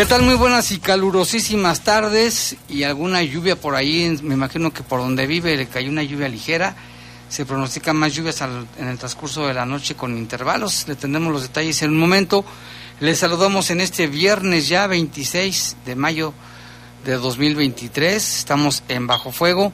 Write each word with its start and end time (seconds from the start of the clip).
¿Qué 0.00 0.06
tal? 0.06 0.22
Muy 0.22 0.34
buenas 0.34 0.72
y 0.72 0.78
calurosísimas 0.78 1.84
tardes 1.84 2.56
y 2.70 2.84
alguna 2.84 3.22
lluvia 3.22 3.54
por 3.54 3.74
ahí. 3.74 4.18
Me 4.22 4.32
imagino 4.32 4.72
que 4.72 4.82
por 4.82 5.00
donde 5.00 5.26
vive 5.26 5.54
le 5.58 5.66
cayó 5.66 5.90
una 5.90 6.02
lluvia 6.02 6.26
ligera. 6.26 6.74
Se 7.28 7.44
pronostican 7.44 7.98
más 7.98 8.14
lluvias 8.14 8.40
en 8.78 8.88
el 8.88 8.96
transcurso 8.96 9.46
de 9.46 9.52
la 9.52 9.66
noche 9.66 9.96
con 9.96 10.16
intervalos. 10.16 10.88
Le 10.88 10.94
tendremos 10.94 11.30
los 11.30 11.42
detalles 11.42 11.82
en 11.82 11.90
un 11.90 11.98
momento. 11.98 12.46
Les 13.00 13.18
saludamos 13.18 13.70
en 13.70 13.82
este 13.82 14.06
viernes 14.06 14.68
ya 14.68 14.86
26 14.86 15.76
de 15.84 15.94
mayo 15.94 16.32
de 17.04 17.16
2023. 17.16 18.38
Estamos 18.38 18.82
en 18.88 19.06
Bajo 19.06 19.32
Fuego. 19.32 19.70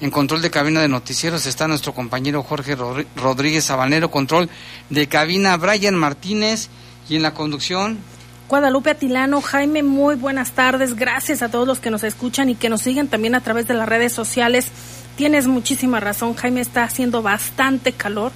En 0.00 0.10
control 0.10 0.42
de 0.42 0.50
cabina 0.50 0.80
de 0.80 0.88
noticieros 0.88 1.46
está 1.46 1.68
nuestro 1.68 1.94
compañero 1.94 2.42
Jorge 2.42 2.76
Rodríguez 3.14 3.66
Sabanero. 3.66 4.10
Control 4.10 4.50
de 4.90 5.06
cabina 5.06 5.56
Brian 5.56 5.94
Martínez. 5.94 6.68
Y 7.08 7.14
en 7.14 7.22
la 7.22 7.32
conducción 7.32 7.98
Guadalupe 8.48 8.88
Atilano, 8.88 9.42
Jaime, 9.42 9.82
muy 9.82 10.14
buenas 10.14 10.52
tardes. 10.52 10.96
Gracias 10.96 11.42
a 11.42 11.50
todos 11.50 11.68
los 11.68 11.80
que 11.80 11.90
nos 11.90 12.02
escuchan 12.02 12.48
y 12.48 12.54
que 12.54 12.70
nos 12.70 12.80
siguen 12.80 13.06
también 13.06 13.34
a 13.34 13.42
través 13.42 13.68
de 13.68 13.74
las 13.74 13.86
redes 13.86 14.14
sociales. 14.14 14.68
Tienes 15.16 15.46
muchísima 15.46 16.00
razón, 16.00 16.32
Jaime, 16.32 16.62
está 16.62 16.82
haciendo 16.82 17.20
bastante 17.20 17.92
calor. 17.92 18.32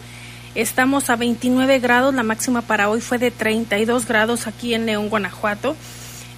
Estamos 0.54 1.08
a 1.08 1.16
29 1.16 1.78
grados, 1.78 2.14
la 2.14 2.24
máxima 2.24 2.60
para 2.60 2.90
hoy 2.90 3.00
fue 3.00 3.16
de 3.16 3.30
32 3.30 4.06
grados 4.06 4.46
aquí 4.46 4.74
en 4.74 4.84
León, 4.84 5.08
Guanajuato, 5.08 5.76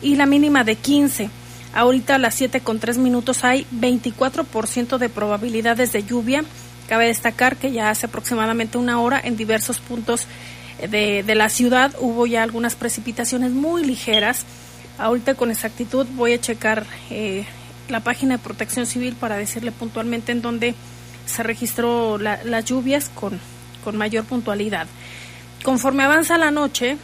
y 0.00 0.14
la 0.14 0.26
mínima 0.26 0.62
de 0.62 0.76
15. 0.76 1.28
Ahorita 1.74 2.14
a 2.14 2.18
las 2.18 2.36
7 2.36 2.60
con 2.60 2.78
3 2.78 2.98
minutos 2.98 3.42
hay 3.42 3.66
24% 3.74 4.98
de 4.98 5.08
probabilidades 5.08 5.90
de 5.90 6.04
lluvia. 6.04 6.44
Cabe 6.88 7.08
destacar 7.08 7.56
que 7.56 7.72
ya 7.72 7.90
hace 7.90 8.06
aproximadamente 8.06 8.78
una 8.78 9.00
hora 9.00 9.20
en 9.20 9.36
diversos 9.36 9.80
puntos 9.80 10.28
de, 10.88 11.34
la 11.34 11.48
ciudad 11.48 11.94
hubo 12.00 12.26
ya 12.26 12.42
algunas 12.42 12.74
precipitaciones 12.74 13.52
muy 13.52 13.84
ligeras. 13.84 14.44
Ahorita 14.98 15.34
con 15.34 15.50
exactitud 15.50 16.06
voy 16.14 16.34
a 16.34 16.40
checar 16.40 16.86
eh, 17.10 17.44
la 17.88 18.00
página 18.00 18.36
de 18.36 18.42
protección 18.42 18.86
civil 18.86 19.14
para 19.14 19.36
decirle 19.36 19.72
puntualmente 19.72 20.32
en 20.32 20.42
dónde 20.42 20.74
se 21.26 21.42
registró 21.42 22.18
las 22.18 22.64
lluvias 22.64 23.10
con, 23.14 23.40
con 23.82 23.96
mayor 23.96 24.24
puntualidad. 24.24 24.86
Conforme 25.62 26.04
avanza 26.04 26.38
la 26.38 26.50
noche, 26.50 26.98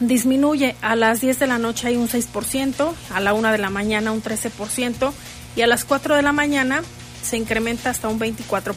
disminuye. 0.00 0.74
A 0.80 0.96
las 0.96 1.20
10 1.20 1.38
de 1.38 1.46
la 1.46 1.58
noche 1.58 1.88
hay 1.88 1.96
un 1.96 2.08
6%, 2.08 2.92
a 3.10 3.20
la 3.20 3.34
1 3.34 3.52
de 3.52 3.58
la 3.58 3.70
mañana 3.70 4.12
un 4.12 4.22
13% 4.22 5.12
y 5.56 5.62
a 5.62 5.66
las 5.66 5.84
4 5.84 6.16
de 6.16 6.22
la 6.22 6.32
mañana 6.32 6.82
se 7.22 7.36
incrementa 7.36 7.90
hasta 7.90 8.08
un 8.08 8.18
24%. 8.18 8.72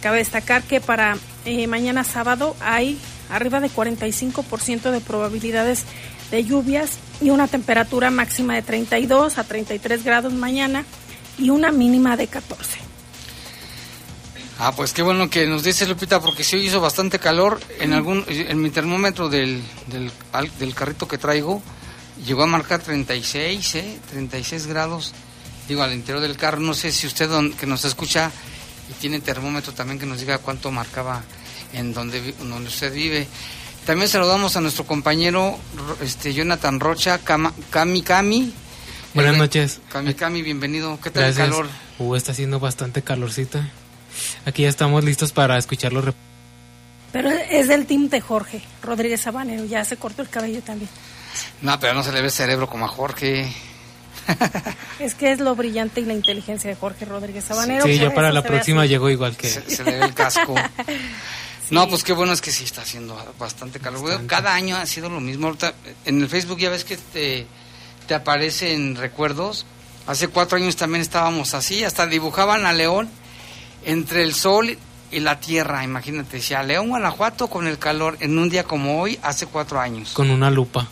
Cabe 0.00 0.18
destacar 0.18 0.62
que 0.62 0.80
para 0.80 1.16
eh, 1.44 1.66
mañana 1.66 2.04
sábado 2.04 2.56
hay 2.60 2.98
arriba 3.30 3.60
de 3.60 3.70
45% 3.70 4.90
de 4.90 5.00
probabilidades 5.00 5.84
de 6.30 6.44
lluvias 6.44 6.98
y 7.20 7.30
una 7.30 7.48
temperatura 7.48 8.10
máxima 8.10 8.54
de 8.54 8.62
32 8.62 9.38
a 9.38 9.44
33 9.44 10.04
grados 10.04 10.32
mañana 10.32 10.84
y 11.38 11.50
una 11.50 11.72
mínima 11.72 12.16
de 12.16 12.26
14. 12.26 12.78
Ah, 14.58 14.72
pues 14.76 14.92
qué 14.92 15.00
bueno 15.02 15.30
que 15.30 15.46
nos 15.46 15.62
dice 15.62 15.86
Lupita, 15.86 16.20
porque 16.20 16.44
sí 16.44 16.58
hizo 16.58 16.80
bastante 16.80 17.18
calor. 17.18 17.60
En 17.78 17.94
algún, 17.94 18.24
en 18.28 18.60
mi 18.60 18.68
termómetro 18.68 19.30
del, 19.30 19.62
del, 19.86 20.12
del 20.58 20.74
carrito 20.74 21.08
que 21.08 21.16
traigo 21.16 21.62
llegó 22.26 22.42
a 22.42 22.46
marcar 22.46 22.80
36, 22.80 23.74
¿eh? 23.76 23.98
36 24.10 24.66
grados. 24.66 25.12
Digo, 25.68 25.82
al 25.82 25.92
interior 25.92 26.20
del 26.20 26.36
carro. 26.36 26.60
No 26.60 26.74
sé 26.74 26.92
si 26.92 27.06
usted 27.06 27.30
que 27.58 27.66
nos 27.66 27.84
escucha 27.84 28.30
y 28.90 28.92
tiene 28.94 29.20
termómetro 29.20 29.72
también 29.72 29.98
que 29.98 30.06
nos 30.06 30.20
diga 30.20 30.38
cuánto 30.38 30.70
marcaba 30.70 31.22
en 31.72 31.94
donde, 31.94 32.32
donde 32.32 32.68
usted 32.68 32.92
vive. 32.92 33.28
También 33.86 34.08
saludamos 34.08 34.56
a 34.56 34.60
nuestro 34.60 34.84
compañero 34.84 35.58
este 36.02 36.34
Jonathan 36.34 36.80
Rocha, 36.80 37.18
Cami 37.18 38.02
Cami. 38.02 38.52
Buenas 39.14 39.36
noches. 39.36 39.80
Cami 39.88 40.14
Cami, 40.14 40.42
bienvenido. 40.42 40.98
¿Qué 41.00 41.10
tal 41.10 41.24
el 41.24 41.34
calor? 41.34 41.68
Uh, 41.98 42.14
está 42.14 42.32
haciendo 42.32 42.60
bastante 42.60 43.02
calorcita. 43.02 43.70
Aquí 44.44 44.62
ya 44.62 44.68
estamos 44.68 45.04
listos 45.04 45.32
para 45.32 45.56
escuchar 45.56 45.92
los 45.92 46.14
Pero 47.12 47.30
es 47.30 47.68
del 47.68 47.86
team 47.86 48.08
de 48.08 48.20
Jorge 48.20 48.62
Rodríguez 48.82 49.20
Sabanero, 49.20 49.64
ya 49.64 49.84
se 49.84 49.96
cortó 49.96 50.22
el 50.22 50.28
cabello 50.28 50.60
también. 50.62 50.90
No, 51.62 51.78
pero 51.78 51.94
no 51.94 52.02
se 52.02 52.12
le 52.12 52.22
ve 52.22 52.30
cerebro 52.30 52.68
como 52.68 52.86
a 52.86 52.88
Jorge. 52.88 53.54
Es 55.00 55.14
que 55.14 55.32
es 55.32 55.40
lo 55.40 55.56
brillante 55.56 56.02
y 56.02 56.04
la 56.04 56.12
inteligencia 56.12 56.68
de 56.68 56.76
Jorge 56.76 57.06
Rodríguez 57.06 57.44
Sabanero. 57.44 57.86
Sí, 57.86 57.98
ya 57.98 58.12
para 58.12 58.30
la 58.32 58.42
próxima 58.42 58.84
llegó 58.84 59.08
igual 59.08 59.34
que... 59.34 59.48
Se, 59.48 59.82
le 59.82 59.98
ve 59.98 60.04
el 60.04 60.14
casco. 60.14 60.54
No, 61.70 61.88
pues 61.88 62.02
qué 62.02 62.12
bueno 62.12 62.32
es 62.32 62.40
que 62.40 62.50
sí 62.50 62.64
está 62.64 62.82
haciendo 62.82 63.16
bastante 63.38 63.78
calor. 63.78 64.26
Cada 64.26 64.54
año 64.54 64.76
ha 64.76 64.86
sido 64.86 65.08
lo 65.08 65.20
mismo. 65.20 65.56
en 66.04 66.20
el 66.20 66.28
Facebook 66.28 66.58
ya 66.58 66.68
ves 66.68 66.84
que 66.84 66.96
te, 66.96 67.46
te 68.08 68.14
aparecen 68.14 68.96
recuerdos. 68.96 69.66
Hace 70.08 70.26
cuatro 70.26 70.58
años 70.58 70.74
también 70.74 71.00
estábamos 71.00 71.54
así, 71.54 71.84
hasta 71.84 72.08
dibujaban 72.08 72.66
a 72.66 72.72
León 72.72 73.08
entre 73.84 74.24
el 74.24 74.34
sol 74.34 74.76
y 75.12 75.20
la 75.20 75.38
tierra. 75.38 75.84
Imagínate, 75.84 76.38
decía 76.38 76.64
León, 76.64 76.88
Guanajuato 76.88 77.46
con 77.46 77.68
el 77.68 77.78
calor 77.78 78.16
en 78.18 78.36
un 78.36 78.50
día 78.50 78.64
como 78.64 79.00
hoy, 79.00 79.20
hace 79.22 79.46
cuatro 79.46 79.78
años. 79.78 80.10
Con 80.12 80.30
una 80.30 80.50
lupa. 80.50 80.88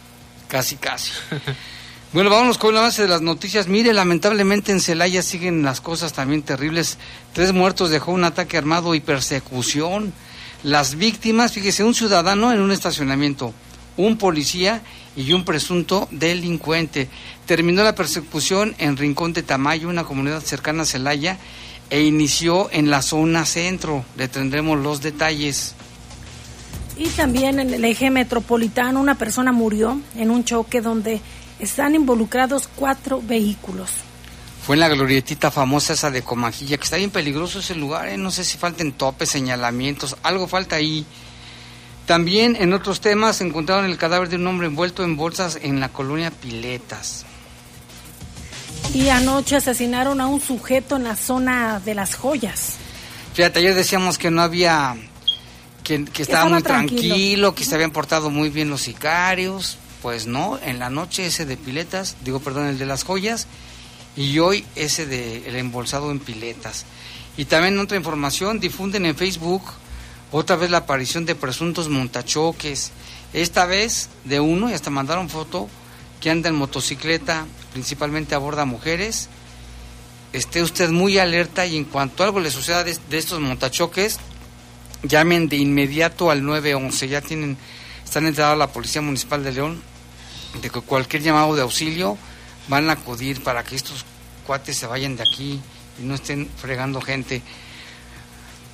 Casi, 0.46 0.76
casi. 0.76 1.10
Bueno, 2.10 2.30
vámonos 2.30 2.56
con 2.56 2.70
el 2.70 2.78
avance 2.78 3.02
de 3.02 3.08
las 3.08 3.20
noticias. 3.20 3.68
Mire, 3.68 3.92
lamentablemente 3.92 4.72
en 4.72 4.80
Celaya 4.80 5.22
siguen 5.22 5.62
las 5.62 5.82
cosas 5.82 6.14
también 6.14 6.40
terribles. 6.40 6.96
Tres 7.34 7.52
muertos 7.52 7.90
dejó 7.90 8.12
un 8.12 8.24
ataque 8.24 8.56
armado 8.56 8.94
y 8.94 9.00
persecución. 9.00 10.14
Las 10.62 10.94
víctimas, 10.94 11.52
fíjese, 11.52 11.84
un 11.84 11.94
ciudadano 11.94 12.50
en 12.50 12.62
un 12.62 12.72
estacionamiento, 12.72 13.52
un 13.98 14.16
policía 14.16 14.80
y 15.16 15.34
un 15.34 15.44
presunto 15.44 16.08
delincuente. 16.10 17.10
Terminó 17.44 17.82
la 17.82 17.94
persecución 17.94 18.74
en 18.78 18.96
Rincón 18.96 19.34
de 19.34 19.42
Tamayo, 19.42 19.90
una 19.90 20.04
comunidad 20.04 20.40
cercana 20.40 20.84
a 20.84 20.86
Celaya, 20.86 21.36
e 21.90 22.04
inició 22.04 22.70
en 22.72 22.90
la 22.90 23.02
zona 23.02 23.44
centro. 23.44 24.02
Le 24.16 24.28
tendremos 24.28 24.78
los 24.78 25.02
detalles. 25.02 25.74
Y 26.96 27.08
también 27.10 27.58
en 27.60 27.74
el 27.74 27.84
eje 27.84 28.08
metropolitano 28.08 28.98
una 28.98 29.16
persona 29.16 29.52
murió 29.52 30.00
en 30.16 30.30
un 30.30 30.44
choque 30.44 30.80
donde 30.80 31.20
están 31.58 31.94
involucrados 31.94 32.68
cuatro 32.74 33.20
vehículos. 33.22 33.90
Fue 34.64 34.76
en 34.76 34.80
la 34.80 34.88
glorietita 34.88 35.50
famosa 35.50 35.94
esa 35.94 36.10
de 36.10 36.22
Comajilla, 36.22 36.76
que 36.76 36.84
está 36.84 36.96
bien 36.96 37.10
peligroso 37.10 37.60
ese 37.60 37.74
lugar, 37.74 38.08
¿eh? 38.08 38.18
no 38.18 38.30
sé 38.30 38.44
si 38.44 38.58
falten 38.58 38.92
topes, 38.92 39.30
señalamientos, 39.30 40.16
algo 40.22 40.46
falta 40.46 40.76
ahí. 40.76 41.06
También 42.06 42.56
en 42.56 42.72
otros 42.72 43.00
temas 43.00 43.40
encontraron 43.40 43.84
el 43.84 43.98
cadáver 43.98 44.28
de 44.28 44.36
un 44.36 44.46
hombre 44.46 44.66
envuelto 44.66 45.04
en 45.04 45.16
bolsas 45.16 45.58
en 45.62 45.80
la 45.80 45.88
colonia 45.88 46.30
Piletas. 46.30 47.24
Y 48.94 49.08
anoche 49.08 49.56
asesinaron 49.56 50.20
a 50.20 50.26
un 50.26 50.40
sujeto 50.40 50.96
en 50.96 51.04
la 51.04 51.16
zona 51.16 51.80
de 51.80 51.94
las 51.94 52.14
joyas. 52.14 52.76
Fíjate, 53.34 53.60
ayer 53.60 53.74
decíamos 53.74 54.18
que 54.18 54.30
no 54.30 54.42
había, 54.42 54.96
que, 55.84 56.04
estaba, 56.18 56.48
muy 56.48 56.62
tranquilo, 56.62 57.54
que 57.54 57.64
se 57.64 57.74
habían 57.74 57.90
portado 57.90 58.30
muy 58.30 58.50
bien 58.50 58.70
los 58.70 58.82
sicarios, 58.82 59.78
pues 60.02 60.26
no, 60.26 60.58
en 60.62 60.78
la 60.78 60.90
noche 60.90 61.26
ese 61.26 61.46
de 61.46 61.56
Piletas, 61.56 62.16
digo 62.24 62.40
perdón, 62.40 62.66
el 62.66 62.78
de 62.78 62.86
las 62.86 63.04
joyas, 63.04 63.46
y 64.16 64.38
hoy 64.40 64.64
ese 64.74 65.06
de 65.06 65.48
el 65.48 65.56
embolsado 65.56 66.10
en 66.10 66.18
piletas. 66.18 66.86
Y 67.36 67.44
también 67.44 67.78
otra 67.78 67.96
información, 67.96 68.58
difunden 68.58 69.06
en 69.06 69.14
Facebook 69.14 69.62
otra 70.30 70.56
vez 70.56 70.70
la 70.70 70.78
aparición 70.78 71.24
de 71.24 71.34
presuntos 71.34 71.88
montachoques, 71.88 72.90
esta 73.32 73.64
vez 73.64 74.10
de 74.24 74.40
uno, 74.40 74.68
y 74.70 74.74
hasta 74.74 74.90
mandaron 74.90 75.28
foto, 75.28 75.68
que 76.20 76.30
anda 76.30 76.48
en 76.48 76.56
motocicleta, 76.56 77.46
principalmente 77.72 78.34
aborda 78.34 78.64
mujeres. 78.64 79.28
Esté 80.32 80.62
usted 80.62 80.90
muy 80.90 81.18
alerta 81.18 81.64
y 81.64 81.76
en 81.76 81.84
cuanto 81.84 82.24
algo 82.24 82.40
le 82.40 82.50
suceda 82.50 82.84
de, 82.84 82.98
de 83.08 83.18
estos 83.18 83.40
montachoques, 83.40 84.18
llamen 85.02 85.48
de 85.48 85.56
inmediato 85.56 86.30
al 86.30 86.44
911. 86.44 87.08
Ya 87.08 87.20
tienen, 87.22 87.56
están 88.08 88.26
enterados 88.26 88.56
la 88.56 88.72
Policía 88.72 89.02
Municipal 89.02 89.44
de 89.44 89.52
León 89.52 89.82
de 90.62 90.70
que 90.70 90.80
cualquier 90.80 91.22
llamado 91.22 91.54
de 91.54 91.62
auxilio 91.62 92.16
van 92.68 92.88
a 92.88 92.94
acudir 92.94 93.42
para 93.42 93.62
que 93.64 93.76
estos 93.76 94.04
cuates 94.46 94.76
se 94.76 94.86
vayan 94.86 95.16
de 95.16 95.22
aquí 95.22 95.60
y 96.00 96.02
no 96.02 96.14
estén 96.14 96.48
fregando 96.56 97.00
gente. 97.00 97.42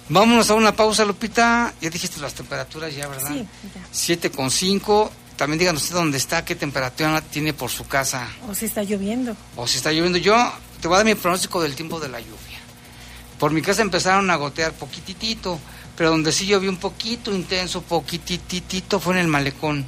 Vámonos 0.09 0.51
a 0.51 0.55
una 0.55 0.77
pausa, 0.77 1.05
Lupita. 1.05 1.75
Ya 1.81 1.91
dijiste 1.91 2.21
las 2.21 2.35
temperaturas 2.35 2.95
ya, 2.95 3.09
¿verdad? 3.09 3.29
Sí, 3.29 3.47
ya. 3.75 3.81
7 3.91 4.31
con 4.31 4.51
5. 4.51 5.11
También 5.37 5.59
díganos 5.59 5.83
usted 5.83 5.97
dónde 5.97 6.19
está, 6.19 6.45
qué 6.45 6.55
temperatura 6.55 7.21
tiene 7.21 7.53
por 7.53 7.71
su 7.71 7.89
casa. 7.89 8.29
O 8.49 8.55
si 8.55 8.67
está 8.67 8.85
lloviendo. 8.85 9.37
O 9.57 9.67
si 9.67 9.79
está 9.79 9.91
lloviendo. 9.91 10.19
Yo 10.19 10.37
te 10.81 10.87
voy 10.87 10.95
a 10.95 10.99
dar 10.99 11.07
mi 11.07 11.17
pronóstico 11.17 11.61
del 11.61 11.75
tiempo 11.75 11.99
de 11.99 12.09
la 12.09 12.21
lluvia. 12.21 12.61
Por 13.39 13.51
mi 13.51 13.63
casa 13.63 13.83
empezaron 13.83 14.31
a 14.31 14.37
gotear 14.37 14.73
poquititito, 14.73 15.59
pero 15.97 16.11
donde 16.11 16.33
sí 16.33 16.47
llovió 16.47 16.71
un 16.71 16.77
poquito 16.79 17.33
intenso, 17.35 17.83
poquititito, 17.83 18.99
fue 19.01 19.15
en 19.15 19.21
el 19.21 19.29
malecón, 19.29 19.85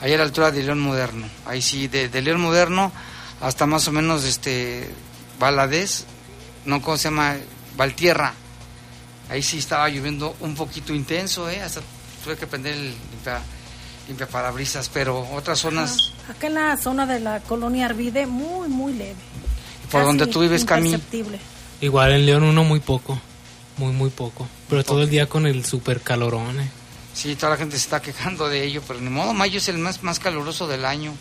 allá 0.00 0.14
a 0.14 0.18
la 0.18 0.24
altura 0.24 0.50
de 0.50 0.62
León 0.62 0.80
Moderno. 0.80 1.26
Ahí 1.46 1.60
sí, 1.62 1.88
de, 1.88 2.08
de 2.08 2.22
León 2.22 2.40
Moderno 2.40 2.92
hasta 3.40 3.66
más 3.66 3.86
o 3.88 3.92
menos 3.92 4.24
este 4.24 4.88
Valadez, 5.38 6.04
no, 6.64 6.80
¿cómo 6.80 6.96
se 6.96 7.04
llama? 7.04 7.36
Valtierra. 7.76 8.32
Ahí 9.28 9.42
sí 9.42 9.58
estaba 9.58 9.88
lloviendo 9.88 10.36
un 10.40 10.54
poquito 10.54 10.94
intenso, 10.94 11.48
¿eh? 11.50 11.60
Hasta 11.60 11.80
tuve 12.22 12.36
que 12.36 12.46
prender 12.46 12.74
el 12.74 12.84
limpia, 13.10 13.40
limpia 14.08 14.26
parabrisas, 14.28 14.88
pero 14.92 15.28
otras 15.32 15.58
zonas, 15.58 16.12
Ah, 16.28 16.32
Acá 16.32 16.46
en 16.46 16.54
la 16.54 16.76
zona 16.78 17.04
de 17.06 17.20
la 17.20 17.40
colonia 17.40 17.86
Arvide, 17.86 18.26
muy, 18.26 18.68
muy 18.68 18.92
leve. 18.94 19.14
por 19.90 20.00
Casi 20.00 20.04
donde 20.06 20.26
tú 20.26 20.40
vives, 20.40 20.64
Cami. 20.64 20.96
Igual 21.80 22.12
en 22.12 22.24
León 22.26 22.44
uno 22.44 22.64
muy 22.64 22.80
poco, 22.80 23.18
muy 23.76 23.92
muy 23.92 24.10
poco. 24.10 24.48
Pero 24.68 24.84
todo 24.84 25.02
el 25.02 25.10
día 25.10 25.26
con 25.26 25.46
el 25.46 25.64
super 25.64 26.00
calorón. 26.00 26.60
eh. 26.60 26.70
Sí, 27.14 27.36
toda 27.36 27.50
la 27.52 27.56
gente 27.56 27.76
se 27.76 27.84
está 27.84 28.02
quejando 28.02 28.48
de 28.48 28.64
ello, 28.64 28.82
pero 28.86 29.00
ni 29.00 29.08
modo, 29.08 29.32
mayo 29.34 29.58
es 29.58 29.68
el 29.68 29.78
más, 29.78 30.02
más 30.02 30.18
caluroso 30.18 30.66
del 30.66 30.84
año. 30.84 31.14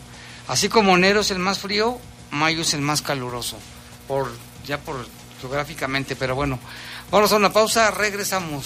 Así 0.47 0.67
como 0.67 0.95
enero 0.95 1.21
es 1.21 1.31
el 1.31 1.39
más 1.39 1.59
frío, 1.59 1.99
mayo 2.31 2.61
es 2.61 2.73
el 2.73 2.81
más 2.81 3.01
caluroso, 3.01 3.57
por 4.07 4.31
ya 4.65 4.79
por 4.79 5.05
geográficamente, 5.39 6.15
pero 6.15 6.35
bueno. 6.35 6.59
Vamos 7.11 7.31
a 7.31 7.35
una 7.35 7.53
pausa, 7.53 7.91
regresamos. 7.91 8.65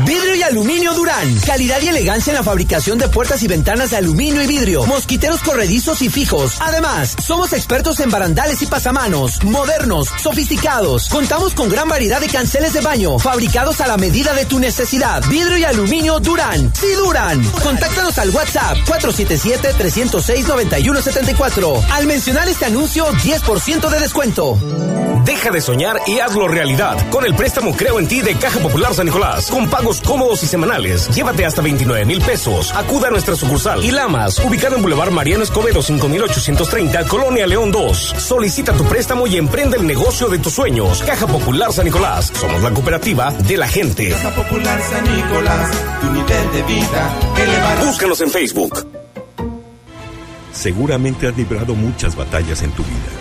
Vidrio 0.00 0.34
y 0.34 0.42
aluminio 0.42 0.92
Durán. 0.92 1.38
Calidad 1.46 1.80
y 1.80 1.86
elegancia 1.88 2.32
en 2.32 2.36
la 2.36 2.42
fabricación 2.42 2.98
de 2.98 3.08
puertas 3.08 3.44
y 3.44 3.46
ventanas 3.46 3.90
de 3.90 3.98
aluminio 3.98 4.42
y 4.42 4.46
vidrio. 4.46 4.84
Mosquiteros 4.86 5.40
corredizos 5.42 6.00
y 6.02 6.08
fijos. 6.08 6.56
Además, 6.60 7.14
somos 7.24 7.52
expertos 7.52 8.00
en 8.00 8.10
barandales 8.10 8.60
y 8.62 8.66
pasamanos. 8.66 9.44
Modernos, 9.44 10.08
sofisticados. 10.20 11.08
Contamos 11.08 11.54
con 11.54 11.68
gran 11.68 11.88
variedad 11.88 12.20
de 12.20 12.26
canceles 12.26 12.72
de 12.72 12.80
baño. 12.80 13.20
Fabricados 13.20 13.80
a 13.80 13.86
la 13.86 13.96
medida 13.96 14.34
de 14.34 14.46
tu 14.46 14.58
necesidad. 14.58 15.22
Vidrio 15.28 15.58
y 15.58 15.64
aluminio 15.64 16.18
Durán. 16.18 16.72
Sí, 16.74 16.88
Durán. 16.96 17.44
Contáctanos 17.62 18.18
al 18.18 18.30
WhatsApp 18.30 18.76
477-306-9174. 18.86 21.86
Al 21.92 22.06
mencionar 22.06 22.48
este 22.48 22.64
anuncio, 22.64 23.06
10% 23.06 23.88
de 23.88 24.00
descuento. 24.00 24.58
Deja 25.24 25.50
de 25.50 25.62
soñar 25.62 26.00
y 26.06 26.18
hazlo 26.18 26.48
realidad 26.48 26.98
con 27.08 27.24
el 27.24 27.34
préstamo 27.34 27.74
Creo 27.74 27.98
en 27.98 28.06
ti 28.06 28.20
de 28.20 28.36
Caja 28.36 28.60
Popular 28.60 28.92
San 28.92 29.06
Nicolás. 29.06 29.50
Con 29.50 29.70
pagos 29.84 30.00
cómodos 30.00 30.42
y 30.42 30.46
semanales. 30.46 31.10
Llévate 31.14 31.44
hasta 31.44 31.60
29 31.60 32.06
mil 32.06 32.18
pesos. 32.22 32.72
Acuda 32.74 33.08
a 33.08 33.10
nuestra 33.10 33.36
sucursal. 33.36 33.84
Y 33.84 33.90
Lamas, 33.90 34.38
ubicado 34.38 34.76
en 34.76 34.82
Boulevard 34.82 35.10
Mariano 35.10 35.44
Escobedo 35.44 35.82
5830, 35.82 37.04
Colonia 37.06 37.46
León 37.46 37.70
2. 37.70 38.14
Solicita 38.16 38.72
tu 38.72 38.84
préstamo 38.84 39.26
y 39.26 39.36
emprende 39.36 39.76
el 39.76 39.86
negocio 39.86 40.28
de 40.28 40.38
tus 40.38 40.54
sueños. 40.54 41.02
Caja 41.02 41.26
Popular 41.26 41.70
San 41.70 41.84
Nicolás. 41.84 42.32
Somos 42.34 42.62
la 42.62 42.70
cooperativa 42.70 43.30
de 43.30 43.58
la 43.58 43.68
gente. 43.68 44.08
Caja 44.08 44.34
Popular 44.34 44.80
San 44.80 45.16
Nicolás, 45.16 45.70
tu 46.00 46.10
nivel 46.10 46.52
de 46.52 46.62
vida 46.62 47.18
elevará. 47.36 47.84
Búscanos 47.84 48.20
en 48.22 48.30
Facebook. 48.30 48.88
Seguramente 50.52 51.28
has 51.28 51.36
librado 51.36 51.74
muchas 51.74 52.16
batallas 52.16 52.62
en 52.62 52.70
tu 52.70 52.82
vida, 52.84 53.12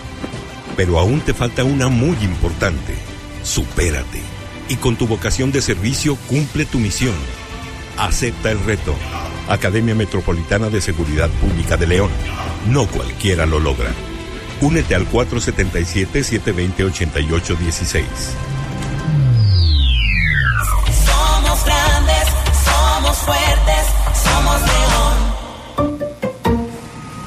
pero 0.77 0.98
aún 0.98 1.19
te 1.19 1.33
falta 1.33 1.65
una 1.65 1.89
muy 1.89 2.15
importante. 2.24 2.95
Supérate. 3.44 4.33
Y 4.74 4.78
con 4.78 4.96
tu 4.96 5.06
vocación 5.06 5.52
de 5.52 5.62
servicio 5.62 6.16
cumple 6.28 6.66
tu 6.66 6.80
misión. 6.80 7.14
Acepta 7.96 8.50
el 8.50 8.60
reto. 8.64 8.96
Academia 9.48 9.94
Metropolitana 9.94 10.72
de 10.72 10.81
Seguridad 10.81 11.30
Pública 11.30 11.78
de 11.78 11.86
León. 11.86 12.10
No 12.68 12.88
cualquiera 12.88 13.46
lo 13.46 13.60
logra. 13.60 13.92
Únete 14.62 14.96
al 14.96 15.08
477-720-8816. 15.12 18.04
Somos 21.06 21.66
grandes, 21.66 22.28
somos 22.66 23.16
fuertes, 23.20 23.86
somos 24.24 24.60
León. 24.60 25.33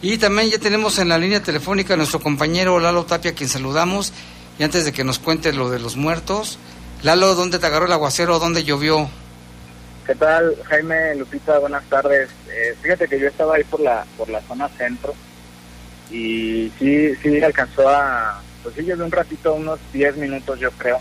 y 0.00 0.16
también 0.18 0.48
ya 0.48 0.58
tenemos 0.58 0.98
en 0.98 1.08
la 1.10 1.18
línea 1.18 1.42
telefónica 1.42 1.94
a 1.94 1.96
nuestro 1.98 2.20
compañero 2.20 2.78
Lalo 2.78 3.04
Tapia, 3.04 3.34
quien 3.34 3.50
saludamos 3.50 4.12
y 4.58 4.62
antes 4.62 4.86
de 4.86 4.92
que 4.92 5.04
nos 5.04 5.18
cuente 5.18 5.52
lo 5.52 5.68
de 5.68 5.78
los 5.78 5.96
muertos, 5.96 6.58
Lalo, 7.02 7.34
¿dónde 7.34 7.58
te 7.58 7.66
agarró 7.66 7.84
el 7.86 7.92
aguacero? 7.92 8.38
¿Dónde 8.38 8.64
llovió? 8.64 9.10
¿Qué 10.06 10.14
tal, 10.14 10.56
Jaime, 10.68 11.16
Lupita? 11.16 11.58
Buenas 11.58 11.84
tardes. 11.86 12.30
Eh, 12.48 12.76
fíjate 12.80 13.08
que 13.08 13.18
yo 13.18 13.26
estaba 13.26 13.56
ahí 13.56 13.64
por 13.64 13.80
la 13.80 14.06
por 14.16 14.28
la 14.28 14.40
zona 14.42 14.68
centro 14.68 15.14
y 16.10 16.70
sí 16.78 17.12
sí 17.16 17.42
alcanzó 17.42 17.88
a, 17.88 18.40
pues 18.62 18.76
sí, 18.76 18.82
de 18.82 18.94
un 18.94 19.10
ratito, 19.10 19.54
unos 19.54 19.80
10 19.92 20.16
minutos 20.18 20.60
yo 20.60 20.70
creo. 20.72 21.00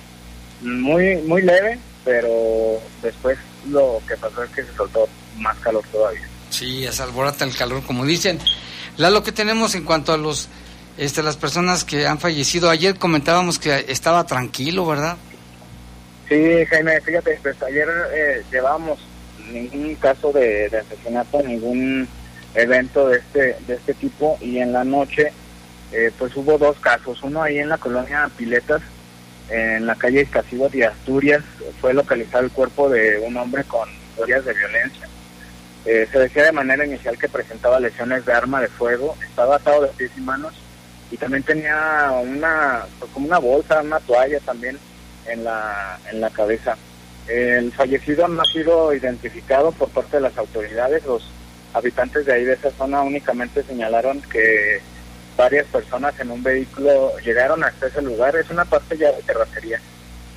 Muy, 0.62 1.18
muy 1.18 1.44
leve, 1.44 1.78
pero 2.04 2.82
después 3.04 3.38
lo 3.70 4.02
que 4.08 4.18
pasó 4.18 4.44
es 4.44 4.50
que 4.50 4.64
se 4.64 4.74
soltó 4.74 5.08
más 5.38 5.56
calor 5.60 5.84
todavía. 5.92 6.28
Sí, 6.50 6.86
es 6.86 7.00
alborota 7.00 7.46
el 7.46 7.56
calor, 7.56 7.84
como 7.84 8.06
dicen. 8.06 8.40
Lalo, 8.98 9.22
¿qué 9.22 9.32
tenemos 9.32 9.76
en 9.76 9.84
cuanto 9.84 10.14
a 10.14 10.18
los 10.18 10.50
este, 10.98 11.22
las 11.22 11.38
personas 11.38 11.84
que 11.84 12.08
han 12.08 12.20
fallecido? 12.20 12.72
Ayer 12.72 12.98
comentábamos 12.98 13.60
que 13.60 13.86
estaba 13.88 14.26
tranquilo, 14.26 14.88
¿verdad? 14.88 15.18
Sí, 16.28 16.66
Jaime, 16.66 17.00
fíjate, 17.02 17.40
pues 17.42 17.62
ayer 17.62 17.88
eh, 18.14 18.44
llevábamos 18.52 19.00
ningún 19.52 19.94
caso 19.96 20.32
de, 20.32 20.66
asesinato, 20.66 21.42
ningún 21.44 22.08
evento 22.56 23.10
de 23.10 23.18
este 23.18 23.58
de 23.68 23.76
este 23.76 23.94
tipo 23.94 24.38
y 24.42 24.60
en 24.60 24.72
la 24.72 24.84
noche 24.84 25.32
eh, 25.92 26.12
pues 26.18 26.36
hubo 26.36 26.58
dos 26.58 26.80
casos, 26.80 27.22
uno 27.22 27.44
ahí 27.44 27.60
en 27.60 27.70
la 27.70 27.78
colonia 27.78 28.30
Piletas, 28.36 28.82
en 29.50 29.86
la 29.86 29.96
calle 29.96 30.22
Iztaccíhuatl 30.22 30.78
de 30.78 30.86
Asturias, 30.86 31.44
fue 31.80 31.94
localizado 31.94 32.44
el 32.44 32.52
cuerpo 32.52 32.90
de 32.90 33.20
un 33.20 33.38
hombre 33.38 33.64
con 33.66 33.88
historias 34.10 34.46
de 34.46 34.54
violencia. 34.54 35.08
Eh, 35.86 36.08
se 36.12 36.18
decía 36.18 36.46
de 36.46 36.52
manera 36.52 36.86
inicial 36.86 37.20
que 37.20 37.30
presentaba 37.30 37.80
lesiones 37.80 38.26
de 38.26 38.34
arma 38.34 38.62
de 38.62 38.68
fuego, 38.68 39.16
estaba 39.22 39.58
atado 39.58 39.84
de 39.84 39.90
pies 39.90 40.12
y 40.18 40.22
manos 40.22 40.56
y 41.12 41.18
también 41.18 41.44
tenía 41.44 42.12
una 42.20 42.86
pues, 42.98 43.12
como 43.12 43.28
una 43.28 43.38
bolsa, 43.38 43.82
una 43.82 44.00
toalla 44.00 44.40
también 44.40 44.80
en 45.28 45.44
la 45.44 46.00
en 46.12 46.22
la 46.22 46.30
cabeza. 46.30 46.78
El 47.28 47.72
fallecido 47.72 48.28
no 48.28 48.42
ha 48.42 48.46
sido 48.46 48.94
identificado 48.94 49.72
por 49.72 49.90
parte 49.90 50.18
de 50.18 50.22
las 50.22 50.38
autoridades. 50.38 51.04
Los 51.06 51.24
habitantes 51.74 52.26
de 52.26 52.34
ahí 52.34 52.46
de 52.46 52.54
esa 52.54 52.72
zona 52.72 53.02
únicamente 53.02 53.64
señalaron 53.64 54.22
que 54.22 54.80
varias 55.36 55.66
personas 55.68 56.18
en 56.20 56.32
un 56.32 56.44
vehículo 56.44 57.18
llegaron 57.20 57.64
hasta 57.64 57.88
ese 57.88 58.02
lugar. 58.02 58.36
Es 58.36 58.50
una 58.50 58.66
parte 58.66 58.98
ya 58.98 59.12
de 59.12 59.24
terracería. 59.24 59.80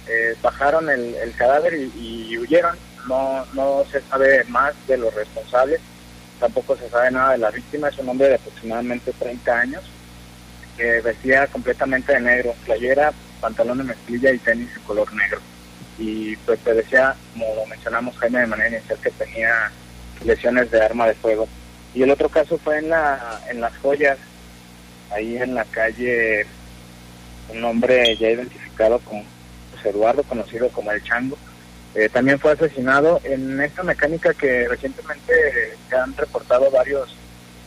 Eh, 0.07 0.35
bajaron 0.43 0.89
el, 0.89 1.15
el 1.15 1.35
cadáver 1.35 1.75
y, 1.75 2.39
huyeron. 2.39 2.77
No, 3.07 3.47
no 3.55 3.85
se 3.91 4.01
sabe 4.03 4.45
más 4.45 4.75
de 4.87 4.99
los 4.99 5.15
responsables. 5.15 5.81
Tampoco 6.41 6.77
se 6.77 6.89
sabe 6.89 7.11
nada 7.11 7.33
de 7.33 7.39
la 7.39 7.51
víctima. 7.51 7.89
Es 7.89 7.99
un 7.99 8.09
hombre 8.09 8.29
de 8.29 8.35
aproximadamente 8.35 9.13
30 9.19 9.59
años 9.59 9.85
que 10.77 11.01
vestía 11.01 11.47
completamente 11.49 12.13
de 12.13 12.21
negro, 12.21 12.55
playera, 12.65 13.13
pantalón 13.41 13.79
de 13.79 13.85
mezclilla 13.85 14.33
y 14.33 14.39
tenis 14.39 14.75
de 14.75 14.81
color 14.83 15.13
negro. 15.15 15.41
Y 15.99 16.37
pues 16.37 16.61
te 16.61 16.75
decía, 16.75 17.15
como 17.33 17.67
mencionamos 17.67 18.17
Jaime 18.19 18.41
de 18.41 18.47
manera 18.47 18.77
inicial, 18.77 18.99
que 19.01 19.11
tenía 19.11 19.71
lesiones 20.25 20.71
de 20.71 20.83
arma 20.83 21.07
de 21.07 21.15
fuego. 21.15 21.49
Y 21.95 22.03
el 22.03 22.11
otro 22.11 22.29
caso 22.29 22.59
fue 22.59 22.79
en 22.79 22.91
la 22.91 23.41
en 23.49 23.61
las 23.61 23.77
joyas, 23.79 24.19
ahí 25.11 25.37
en 25.37 25.55
la 25.55 25.65
calle, 25.65 26.47
un 27.49 27.65
hombre 27.65 28.17
ya 28.17 28.31
identificado 28.31 28.99
como 29.01 29.25
Eduardo, 29.85 30.23
conocido 30.23 30.69
como 30.71 30.93
El 30.93 31.03
Chango. 31.03 31.39
Eh, 31.95 32.09
también 32.09 32.39
fue 32.39 32.53
asesinado 32.53 33.21
en 33.25 33.61
esta 33.61 33.83
mecánica 33.83 34.35
que 34.35 34.69
recientemente 34.69 35.33
se 35.89 35.97
han 35.97 36.15
reportado 36.17 36.71
varios 36.71 37.15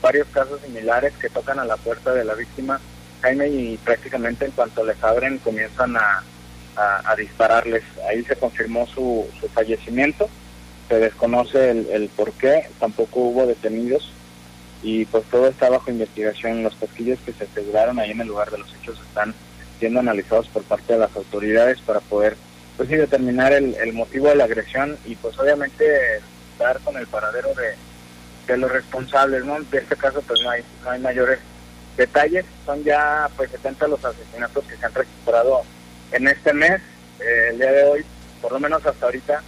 varios 0.01 0.27
casos 0.29 0.59
similares 0.61 1.13
que 1.21 1.29
tocan 1.29 1.59
a 1.59 1.65
la 1.65 1.77
puerta 1.77 2.13
de 2.13 2.25
la 2.25 2.33
víctima 2.33 2.79
Jaime 3.21 3.47
y 3.47 3.77
prácticamente 3.77 4.45
en 4.45 4.51
cuanto 4.51 4.83
les 4.85 5.01
abren 5.03 5.37
comienzan 5.39 5.95
a, 5.95 6.23
a, 6.75 7.15
dispararles. 7.15 7.83
Ahí 8.09 8.23
se 8.23 8.35
confirmó 8.35 8.87
su, 8.87 9.27
su 9.39 9.47
fallecimiento, 9.49 10.29
se 10.87 10.99
desconoce 10.99 11.71
el, 11.71 11.87
el 11.91 12.09
por 12.09 12.31
qué, 12.33 12.67
tampoco 12.79 13.19
hubo 13.21 13.45
detenidos 13.45 14.11
y 14.83 15.05
pues 15.05 15.23
todo 15.25 15.47
está 15.47 15.69
bajo 15.69 15.91
investigación. 15.91 16.63
Los 16.63 16.75
casquillos 16.75 17.19
que 17.25 17.33
se 17.33 17.43
aseguraron 17.43 17.99
ahí 17.99 18.11
en 18.11 18.21
el 18.21 18.27
lugar 18.27 18.51
de 18.51 18.59
los 18.59 18.73
hechos 18.75 18.99
están 18.99 19.33
siendo 19.79 19.99
analizados 19.99 20.47
por 20.47 20.63
parte 20.63 20.93
de 20.93 20.99
las 20.99 21.15
autoridades 21.15 21.79
para 21.81 21.99
poder 21.99 22.35
pues 22.77 22.89
sí 22.89 22.95
determinar 22.95 23.51
el, 23.53 23.75
el 23.75 23.93
motivo 23.93 24.27
de 24.27 24.35
la 24.35 24.45
agresión 24.45 24.97
y 25.05 25.15
pues 25.15 25.37
obviamente 25.37 25.85
dar 26.57 26.79
con 26.79 26.95
el 26.97 27.07
paradero 27.07 27.49
de, 27.49 27.75
de 28.47 28.57
los 28.57 28.71
responsables, 28.71 29.43
¿no? 29.45 29.59
De 29.61 29.77
este 29.79 29.95
caso 29.95 30.21
pues 30.21 30.41
no 30.41 30.49
hay, 30.49 30.63
no 30.83 30.91
hay 30.91 30.99
mayores 30.99 31.39
detalles, 31.97 32.45
son 32.65 32.83
ya 32.83 33.29
pues 33.35 33.51
70 33.51 33.87
los 33.87 34.03
asesinatos 34.03 34.63
que 34.65 34.77
se 34.77 34.85
han 34.85 34.93
registrado 34.93 35.61
en 36.11 36.27
este 36.27 36.53
mes, 36.53 36.81
eh, 37.19 37.49
el 37.51 37.57
día 37.57 37.71
de 37.71 37.83
hoy, 37.83 38.05
por 38.41 38.51
lo 38.51 38.59
menos 38.59 38.85
hasta 38.85 39.05
ahorita, 39.05 39.41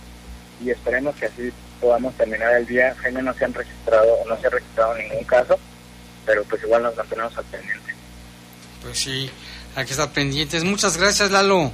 y 0.63 0.69
esperemos 0.69 1.15
que 1.15 1.25
así 1.25 1.51
podamos 1.81 2.15
terminar 2.15 2.53
el 2.55 2.65
día. 2.65 2.95
Jaime 3.01 3.21
no 3.21 3.33
se 3.33 3.45
han 3.45 3.53
registrado, 3.53 4.17
no 4.27 4.39
se 4.39 4.47
ha 4.47 4.49
registrado 4.49 4.95
ningún 4.95 5.23
caso, 5.25 5.59
pero 6.25 6.43
pues 6.45 6.63
igual 6.63 6.83
nos 6.83 6.95
mantenemos 6.95 7.37
al 7.37 7.45
pendiente. 7.45 7.93
Pues 8.81 8.99
sí, 8.99 9.29
hay 9.75 9.85
que 9.85 9.91
estar 9.91 10.11
pendientes. 10.11 10.63
Muchas 10.63 10.97
gracias, 10.97 11.31
Lalo. 11.31 11.71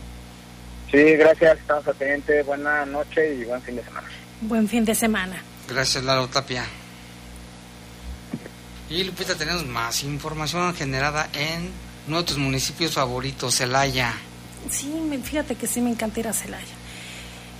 Sí, 0.92 1.04
gracias, 1.18 1.60
estamos 1.60 1.88
al 1.88 1.96
pendiente, 1.96 2.42
buena 2.44 2.86
noche 2.86 3.36
y 3.36 3.44
buen 3.46 3.62
fin 3.62 3.76
de 3.76 3.84
semana. 3.84 4.08
Buen 4.42 4.68
fin 4.68 4.86
de 4.86 4.96
semana. 4.96 5.44
Gracias, 5.68 6.04
Lalo 6.04 6.28
Tapia. 6.28 6.66
Y 8.90 9.04
Lupita, 9.04 9.36
tenemos 9.36 9.66
más 9.68 10.04
información 10.04 10.74
generada 10.74 11.30
en 11.34 11.70
uno 12.08 12.18
de 12.18 12.24
tus 12.24 12.38
municipios 12.38 12.94
favoritos, 12.94 13.56
Celaya. 13.56 14.14
Sí, 14.72 14.92
fíjate 15.24 15.56
que 15.56 15.68
sí 15.68 15.80
me 15.80 15.92
encanta 15.92 16.20
ir 16.20 16.28
a 16.28 16.34
Celaya. 16.34 16.66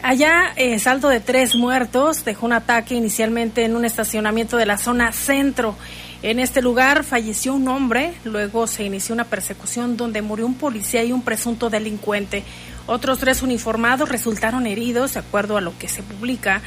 Allá, 0.02 0.54
eh, 0.56 0.80
saldo 0.80 1.10
de 1.10 1.20
tres 1.20 1.56
muertos, 1.56 2.26
dejó 2.26 2.48
un 2.48 2.54
ataque 2.54 2.96
inicialmente 2.96 3.64
en 3.64 3.76
un 3.76 3.86
estacionamiento 3.86 4.58
de 4.58 4.66
la 4.66 4.78
zona 4.78 5.12
centro. 5.12 5.76
En 6.24 6.40
este 6.40 6.62
lugar 6.62 7.04
falleció 7.04 7.54
un 7.54 7.68
hombre, 7.68 8.14
luego 8.24 8.66
se 8.66 8.84
inició 8.84 9.14
una 9.14 9.26
persecución 9.26 9.98
donde 9.98 10.22
murió 10.22 10.46
un 10.46 10.56
policía 10.56 11.04
y 11.04 11.12
un 11.12 11.22
presunto 11.22 11.70
delincuente. 11.70 12.44
Otros 12.88 13.20
tres 13.20 13.44
uniformados 13.44 14.10
resultaron 14.10 14.66
heridos, 14.66 15.14
de 15.14 15.20
acuerdo 15.20 15.58
a 15.58 15.62
lo 15.62 15.78
que 15.78 15.88
se 15.88 16.02
publica. 16.02 16.62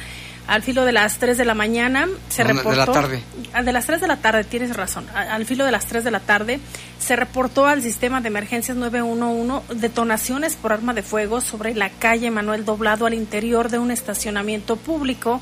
Al 0.45 0.61
filo 0.61 0.83
de 0.83 0.91
las 0.91 1.19
3 1.19 1.37
de 1.37 1.45
la 1.45 1.53
mañana 1.53 2.07
se 2.29 2.43
No, 2.43 2.49
de 2.49 2.53
reportó... 2.55 2.77
la 2.77 2.85
tarde. 2.91 3.23
Ah, 3.53 3.63
De 3.63 3.71
las 3.71 3.85
3 3.85 4.01
de 4.01 4.07
la 4.07 4.17
tarde, 4.17 4.43
tienes 4.43 4.75
razón. 4.75 5.07
Al 5.15 5.45
filo 5.45 5.63
de 5.65 5.71
las 5.71 5.85
3 5.85 6.03
de 6.03 6.11
la 6.11 6.19
tarde 6.19 6.59
se 6.99 7.15
reportó 7.15 7.65
al 7.65 7.81
sistema 7.81 8.19
de 8.19 8.27
emergencias 8.27 8.75
911 8.75 9.75
detonaciones 9.75 10.55
por 10.55 10.73
arma 10.73 10.93
de 10.93 11.01
fuego 11.01 11.39
sobre 11.39 11.73
la 11.75 11.89
calle 11.89 12.29
Manuel 12.29 12.65
Doblado 12.65 13.05
al 13.05 13.13
interior 13.13 13.69
de 13.69 13.79
un 13.79 13.89
estacionamiento 13.91 14.75
público. 14.75 15.41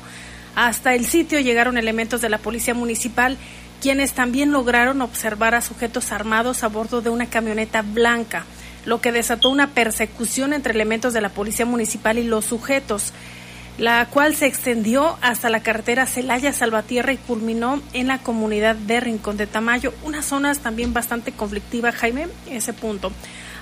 Hasta 0.54 0.94
el 0.94 1.04
sitio 1.06 1.40
llegaron 1.40 1.78
elementos 1.78 2.20
de 2.20 2.28
la 2.28 2.38
policía 2.38 2.74
municipal, 2.74 3.38
quienes 3.80 4.12
también 4.12 4.52
lograron 4.52 5.02
observar 5.02 5.54
a 5.56 5.62
sujetos 5.62 6.12
armados 6.12 6.62
a 6.62 6.68
bordo 6.68 7.00
de 7.00 7.10
una 7.10 7.26
camioneta 7.26 7.82
blanca, 7.82 8.44
lo 8.84 9.00
que 9.00 9.10
desató 9.12 9.48
una 9.50 9.70
persecución 9.70 10.52
entre 10.52 10.74
elementos 10.74 11.12
de 11.14 11.20
la 11.20 11.30
policía 11.30 11.66
municipal 11.66 12.18
y 12.18 12.24
los 12.24 12.44
sujetos 12.44 13.12
la 13.78 14.06
cual 14.06 14.34
se 14.34 14.46
extendió 14.46 15.16
hasta 15.22 15.50
la 15.50 15.62
carretera 15.62 16.06
Celaya 16.06 16.52
Salvatierra 16.52 17.12
y 17.12 17.16
culminó 17.16 17.80
en 17.92 18.08
la 18.08 18.18
comunidad 18.18 18.76
de 18.76 19.00
Rincón 19.00 19.36
de 19.36 19.46
Tamayo, 19.46 19.94
unas 20.04 20.26
zonas 20.26 20.58
también 20.58 20.92
bastante 20.92 21.32
conflictivas, 21.32 21.94
Jaime, 21.94 22.28
ese 22.50 22.72
punto. 22.72 23.12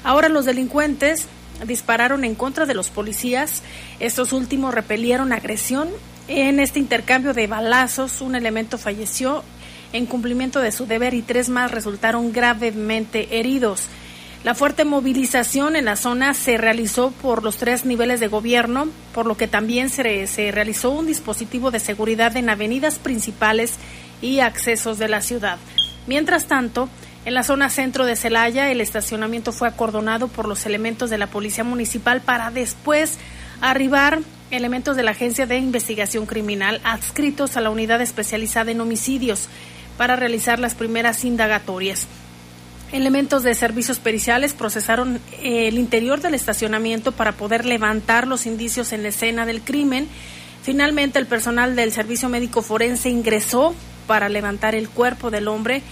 Ahora 0.03 0.29
los 0.29 0.45
delincuentes 0.45 1.27
dispararon 1.67 2.25
en 2.25 2.35
contra 2.35 2.67
de 2.67 2.75
los 2.75 2.89
policías, 2.89 3.63
estos 4.01 4.33
últimos 4.33 4.75
repelieron 4.75 5.33
agresión. 5.33 5.89
En 6.29 6.61
este 6.61 6.79
intercambio 6.79 7.35
de 7.35 7.47
balazos, 7.47 8.21
un 8.21 8.35
elemento 8.35 8.79
falleció 8.79 9.43
en 9.93 10.07
cumplimiento 10.07 10.61
de 10.61 10.73
su 10.73 10.87
deber 10.87 11.15
y 11.15 11.23
tres 11.23 11.49
más 11.49 11.71
resultaron 11.71 12.33
gravemente 12.33 13.39
heridos. 13.39 13.89
La 14.43 14.55
fuerte 14.55 14.87
movilización 14.87 15.77
en 15.77 15.85
la 15.85 15.97
zona 15.97 16.33
se 16.33 16.57
realizó 16.57 17.11
por 17.11 17.43
los 17.43 17.59
tres 17.59 17.85
niveles 17.85 18.21
de 18.21 18.29
gobierno, 18.29 18.89
por 19.13 19.27
lo 19.27 19.37
que 19.37 19.49
también 19.49 19.91
se, 19.91 20.27
se 20.27 20.51
realizó 20.51 20.91
un 20.91 21.07
dispositivo 21.07 21.71
de 21.71 21.79
seguridad 21.79 22.35
en 22.39 22.49
avenidas 22.49 22.99
principales 22.99 23.75
y 24.23 24.41
accesos 24.41 24.99
de 24.99 25.09
la 25.09 25.21
ciudad. 25.21 25.59
Mientras 26.07 26.47
tanto, 26.47 26.89
en 27.27 27.35
la 27.35 27.43
zona 27.43 27.69
centro 27.69 28.07
de 28.07 28.17
Celaya, 28.17 28.71
el 28.71 28.81
estacionamiento 28.81 29.53
fue 29.53 29.69
acordonado 29.69 30.29
por 30.29 30.49
los 30.49 30.65
elementos 30.65 31.11
de 31.11 31.19
la 31.19 31.27
Policía 31.27 31.65
Municipal 31.65 32.23
para 32.23 32.51
después 32.51 33.19
arribar 33.61 34.21
elementos 34.51 34.97
de 34.97 35.03
la 35.03 35.11
Agencia 35.11 35.47
de 35.47 35.59
Investigación 35.59 36.25
Criminal 36.25 36.81
adscritos 36.83 37.59
a 37.59 37.61
la 37.61 37.69
unidad 37.69 38.01
especializada 38.01 38.71
en 38.71 38.81
homicidios 38.81 39.49
para 39.99 40.17
realizar 40.17 40.59
las 40.59 40.75
primeras 40.75 41.27
indagatorias. 41.27 42.07
Elementos 42.93 43.45
de 43.45 43.55
servicios 43.55 44.01
periciales 44.01 44.53
procesaron 44.53 45.21
eh, 45.43 45.69
el 45.69 45.79
interior 45.79 46.21
del 46.21 46.35
estacionamiento 46.35 47.13
para 47.13 47.33
poder 47.33 47.65
levantar 47.65 48.27
los 48.27 48.47
indicios 48.47 48.93
en 48.93 49.05
la 49.05 49.11
escena 49.11 49.47
del 49.47 49.61
crimen. 49.61 50.09
Finalmente, 50.63 51.21
el 51.21 51.27
personal 51.27 51.77
del 51.77 51.93
servicio 51.93 52.29
médico 52.29 52.63
forense 52.63 53.09
ingresó 53.09 53.77
para 54.09 54.29
levantar 54.29 54.75
el 54.75 54.89
cuerpo 54.89 55.31
del 55.31 55.47
hombre, 55.47 55.83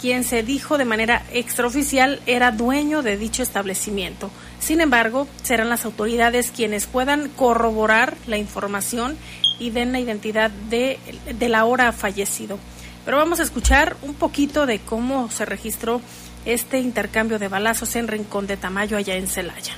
quien 0.00 0.24
se 0.24 0.42
dijo 0.42 0.78
de 0.78 0.84
manera 0.84 1.22
extraoficial 1.32 2.20
era 2.26 2.50
dueño 2.50 3.02
de 3.02 3.16
dicho 3.16 3.44
establecimiento. 3.44 4.28
Sin 4.58 4.80
embargo, 4.80 5.28
serán 5.44 5.68
las 5.68 5.84
autoridades 5.84 6.50
quienes 6.50 6.86
puedan 6.86 7.28
corroborar 7.28 8.16
la 8.26 8.36
información 8.36 9.16
y 9.60 9.70
den 9.70 9.92
la 9.92 10.00
identidad 10.00 10.50
de, 10.50 10.98
de 11.38 11.48
la 11.48 11.64
hora 11.64 11.92
fallecido. 11.92 12.58
Pero 13.04 13.16
vamos 13.16 13.38
a 13.38 13.44
escuchar 13.44 13.96
un 14.02 14.14
poquito 14.14 14.66
de 14.66 14.80
cómo 14.80 15.30
se 15.30 15.44
registró 15.44 16.00
este 16.44 16.78
intercambio 16.78 17.38
de 17.38 17.48
balazos 17.48 17.96
en 17.96 18.08
Rincón 18.08 18.46
de 18.46 18.56
Tamayo, 18.56 18.96
allá 18.96 19.16
en 19.16 19.26
Celaya. 19.26 19.74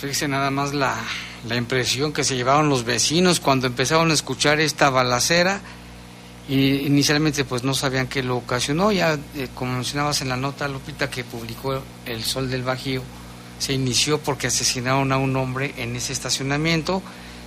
Pues 0.00 0.09
nada 0.28 0.50
más 0.50 0.74
la, 0.74 0.96
la 1.48 1.56
impresión 1.56 2.12
que 2.12 2.24
se 2.24 2.36
llevaron 2.36 2.68
los 2.68 2.84
vecinos 2.84 3.40
cuando 3.40 3.66
empezaron 3.66 4.10
a 4.10 4.14
escuchar 4.14 4.60
esta 4.60 4.90
balacera. 4.90 5.60
Y 6.48 6.86
inicialmente 6.86 7.44
pues 7.44 7.62
no 7.62 7.74
sabían 7.74 8.08
qué 8.08 8.22
lo 8.22 8.36
ocasionó. 8.36 8.90
Ya 8.92 9.18
eh, 9.36 9.48
como 9.54 9.74
mencionabas 9.74 10.20
en 10.20 10.28
la 10.28 10.36
nota, 10.36 10.68
Lupita, 10.68 11.08
que 11.08 11.22
publicó 11.22 11.80
El 12.06 12.24
Sol 12.24 12.50
del 12.50 12.62
Bajío, 12.62 13.02
se 13.58 13.72
inició 13.72 14.18
porque 14.18 14.48
asesinaron 14.48 15.12
a 15.12 15.18
un 15.18 15.36
hombre 15.36 15.74
en 15.76 15.94
ese 15.94 16.12
estacionamiento. 16.12 17.02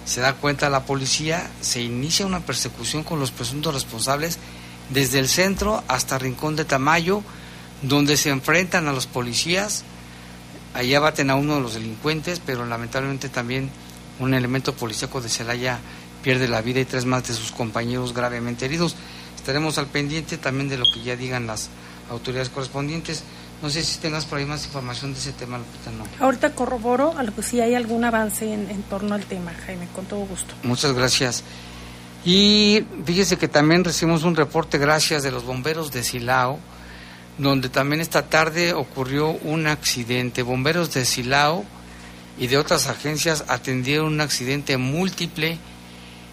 Se 0.06 0.22
da 0.22 0.34
cuenta 0.34 0.70
la 0.70 0.86
policía, 0.86 1.50
se 1.62 1.82
inicia 1.82 2.26
una 2.26 2.42
persecución 2.42 3.04
con 3.04 3.20
los 3.20 3.32
presuntos 3.32 3.74
responsables 3.74 4.38
desde 4.90 5.20
el 5.20 5.28
centro 5.28 5.84
hasta 5.88 6.20
Rincón 6.20 6.56
de 6.56 6.66
Tamayo, 6.66 7.24
donde 7.82 8.16
se 8.18 8.30
enfrentan 8.30 8.88
a 8.88 8.94
los 8.94 9.08
policías 9.08 9.84
allá 10.74 11.00
baten 11.00 11.30
a 11.30 11.36
uno 11.36 11.56
de 11.56 11.62
los 11.62 11.74
delincuentes, 11.76 12.42
pero 12.46 12.66
lamentablemente 12.66 13.30
también 13.30 13.70
un 14.20 14.34
elemento 14.34 14.74
policíaco 14.74 15.22
de 15.22 15.30
Celaya 15.30 15.80
pierde 16.22 16.48
la 16.48 16.62
vida 16.62 16.80
y 16.80 16.86
tres 16.86 17.06
más 17.06 17.28
de 17.28 17.34
sus 17.34 17.52
compañeros 17.52 18.14
gravemente 18.14 18.66
heridos. 18.66 18.96
Estaremos 19.36 19.78
al 19.78 19.88
pendiente 19.88 20.38
también 20.38 20.70
de 20.70 20.78
lo 20.78 20.86
que 20.86 21.02
ya 21.02 21.16
digan 21.16 21.48
las 21.48 21.70
autoridades 22.10 22.50
correspondientes. 22.50 23.24
No 23.62 23.70
sé 23.70 23.84
si 23.84 24.00
tengas 24.00 24.26
por 24.26 24.40
ahí 24.40 24.46
más 24.46 24.66
información 24.66 25.14
de 25.14 25.20
ese 25.20 25.32
tema, 25.32 25.58
Lupita, 25.58 25.92
no. 25.92 26.06
Ahorita 26.24 26.54
corroboro 26.54 27.18
a 27.18 27.24
lo 27.24 27.34
que 27.34 27.44
si 27.44 27.62
hay 27.62 27.76
algún 27.76 28.04
avance 28.04 28.54
en, 28.54 28.70
en 28.70 28.84
torno 28.84 29.16
al 29.16 29.24
tema, 29.26 29.54
Jaime, 29.66 29.88
con 29.96 30.06
todo 30.06 30.26
gusto. 30.26 30.54
Muchas 30.64 30.94
gracias. 30.94 31.44
Y 32.26 32.86
fíjese 33.06 33.38
que 33.38 33.48
también 33.48 33.84
recibimos 33.84 34.24
un 34.24 34.36
reporte, 34.36 34.78
gracias, 34.78 35.24
de 35.24 35.32
los 35.32 35.46
bomberos 35.46 35.92
de 35.92 36.04
Silao, 36.04 36.60
donde 37.38 37.70
también 37.70 38.02
esta 38.02 38.28
tarde 38.30 38.74
ocurrió 38.74 39.30
un 39.30 39.68
accidente. 39.68 40.44
Bomberos 40.44 40.94
de 40.94 41.06
Silao 41.06 41.66
y 42.38 42.48
de 42.48 42.58
otras 42.58 42.88
agencias 42.88 43.46
atendieron 43.48 44.14
un 44.14 44.22
accidente 44.22 44.78
múltiple 44.78 45.58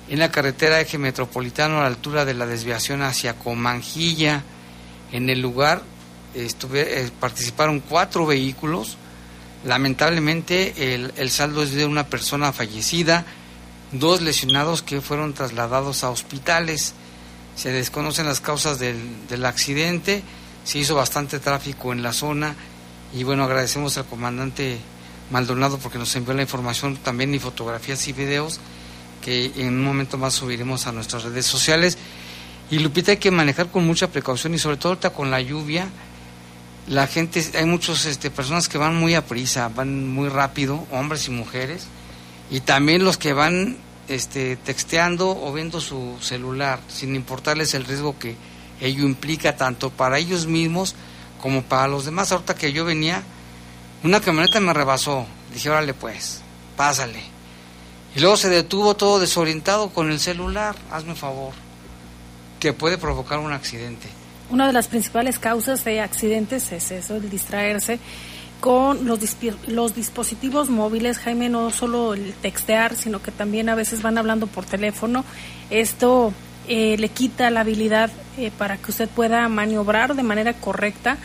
en 0.09 0.19
la 0.19 0.31
carretera 0.31 0.81
eje 0.81 0.99
metropolitano 0.99 1.79
a 1.79 1.83
la 1.83 1.87
altura 1.87 2.25
de 2.25 2.35
la 2.35 2.47
desviación 2.47 3.03
hacia 3.03 3.39
Comanjilla. 3.39 4.43
En 5.13 5.31
el 5.31 5.41
lugar 5.41 5.83
estuve, 6.35 7.03
eh, 7.03 7.11
participaron 7.19 7.81
cuatro 7.81 8.27
vehículos. 8.27 8.97
Lamentablemente 9.65 10.95
el, 10.95 11.13
el 11.17 11.31
saldo 11.31 11.63
es 11.63 11.73
de 11.73 11.85
una 11.85 12.07
persona 12.07 12.53
fallecida, 12.53 13.25
dos 13.93 14.21
lesionados 14.21 14.83
que 14.83 15.01
fueron 15.01 15.33
trasladados 15.33 16.03
a 16.03 16.11
hospitales. 16.11 16.95
Se 17.57 17.71
desconocen 17.71 18.27
las 18.27 18.41
causas 18.41 18.79
del, 18.79 18.99
del 19.29 19.45
accidente 19.45 20.23
se 20.71 20.79
hizo 20.79 20.95
bastante 20.95 21.41
tráfico 21.41 21.93
en 21.93 22.01
la 22.01 22.13
zona 22.13 22.55
y 23.13 23.25
bueno, 23.25 23.43
agradecemos 23.43 23.99
al 23.99 24.05
comandante 24.05 24.79
Maldonado 25.33 25.79
porque 25.79 25.99
nos 25.99 26.15
envió 26.15 26.33
la 26.33 26.43
información 26.43 26.97
también 26.97 27.35
y 27.35 27.41
fotografías 27.41 28.07
y 28.07 28.13
videos 28.13 28.61
que 29.21 29.47
en 29.57 29.75
un 29.75 29.83
momento 29.83 30.17
más 30.17 30.35
subiremos 30.35 30.87
a 30.87 30.93
nuestras 30.93 31.25
redes 31.25 31.45
sociales. 31.45 31.99
Y 32.71 32.79
Lupita 32.79 33.11
hay 33.11 33.17
que 33.17 33.33
manejar 33.33 33.73
con 33.73 33.85
mucha 33.85 34.13
precaución 34.13 34.55
y 34.55 34.59
sobre 34.59 34.77
todo 34.77 34.91
ahorita 34.91 35.11
con 35.11 35.33
la 35.33 35.41
lluvia, 35.41 35.89
la 36.87 37.09
gente, 37.09 37.45
hay 37.59 37.65
muchas 37.65 38.07
este, 38.07 38.31
personas 38.31 38.69
que 38.69 38.79
van 38.79 38.95
muy 38.95 39.17
a 39.17 39.27
prisa, 39.27 39.69
van 39.75 40.09
muy 40.09 40.29
rápido, 40.29 40.87
hombres 40.93 41.27
y 41.27 41.33
mujeres, 41.33 41.89
y 42.49 42.61
también 42.61 43.03
los 43.03 43.19
que 43.19 43.33
van 43.33 43.77
este, 44.07 44.55
texteando 44.55 45.31
o 45.31 45.53
viendo 45.53 45.81
su 45.81 46.17
celular, 46.21 46.79
sin 46.87 47.17
importarles 47.17 47.75
el 47.75 47.87
riesgo 47.87 48.17
que, 48.21 48.37
ello 48.81 49.05
implica 49.05 49.57
tanto 49.57 49.91
para 49.91 50.19
ellos 50.19 50.47
mismos 50.47 50.95
como 51.41 51.63
para 51.63 51.89
los 51.89 52.05
demás. 52.05 52.33
Ahorita 52.33 52.55
que 52.55 52.73
yo 52.73 52.85
venía, 52.85 53.23
una 54.03 54.21
camioneta 54.21 54.61
me 54.61 54.73
rebasó. 54.73 55.27
Dije, 55.53 55.71
órale 55.71 55.95
pues, 55.95 56.41
pásale. 56.77 57.23
Y 58.15 58.21
luego 58.21 58.37
se 58.37 58.49
detuvo 58.49 58.97
todo 58.97 59.21
desorientado 59.21 59.91
con 59.91 60.11
el 60.11 60.19
celular, 60.19 60.75
hazme 60.91 61.11
un 61.11 61.17
favor, 61.17 61.53
que 62.59 62.73
puede 62.73 62.99
provocar 62.99 63.39
un 63.39 63.53
accidente. 63.53 64.09
Una 64.51 64.67
de 64.67 64.73
las 64.73 64.89
principales 64.89 65.39
causas 65.39 65.85
de 65.85 66.01
accidentes 66.01 66.73
es 66.73 66.91
eso, 66.91 67.17
el 67.17 67.31
distraerse 67.31 68.01
con 68.61 69.07
los, 69.07 69.21
los 69.69 69.95
dispositivos 69.95 70.69
móviles, 70.69 71.19
Jaime, 71.19 71.49
no 71.49 71.71
solo 71.71 72.15
el 72.15 72.35
textear, 72.35 72.95
sino 72.95 73.23
que 73.23 73.31
también 73.31 73.69
a 73.69 73.75
veces 73.75 74.03
van 74.03 74.19
hablando 74.19 74.47
por 74.47 74.67
teléfono. 74.67 75.25
Esto 75.71 76.33
eh, 76.73 76.97
le 76.99 77.09
quita 77.09 77.51
la 77.51 77.63
habilidad 77.63 78.13
eh, 78.39 78.53
para 78.57 78.77
que 78.77 78.93
usted 78.93 79.09
pueda 79.09 79.49
maniobrar 79.49 80.15
de 80.15 80.23
manera 80.23 80.53
correcta 80.53 81.19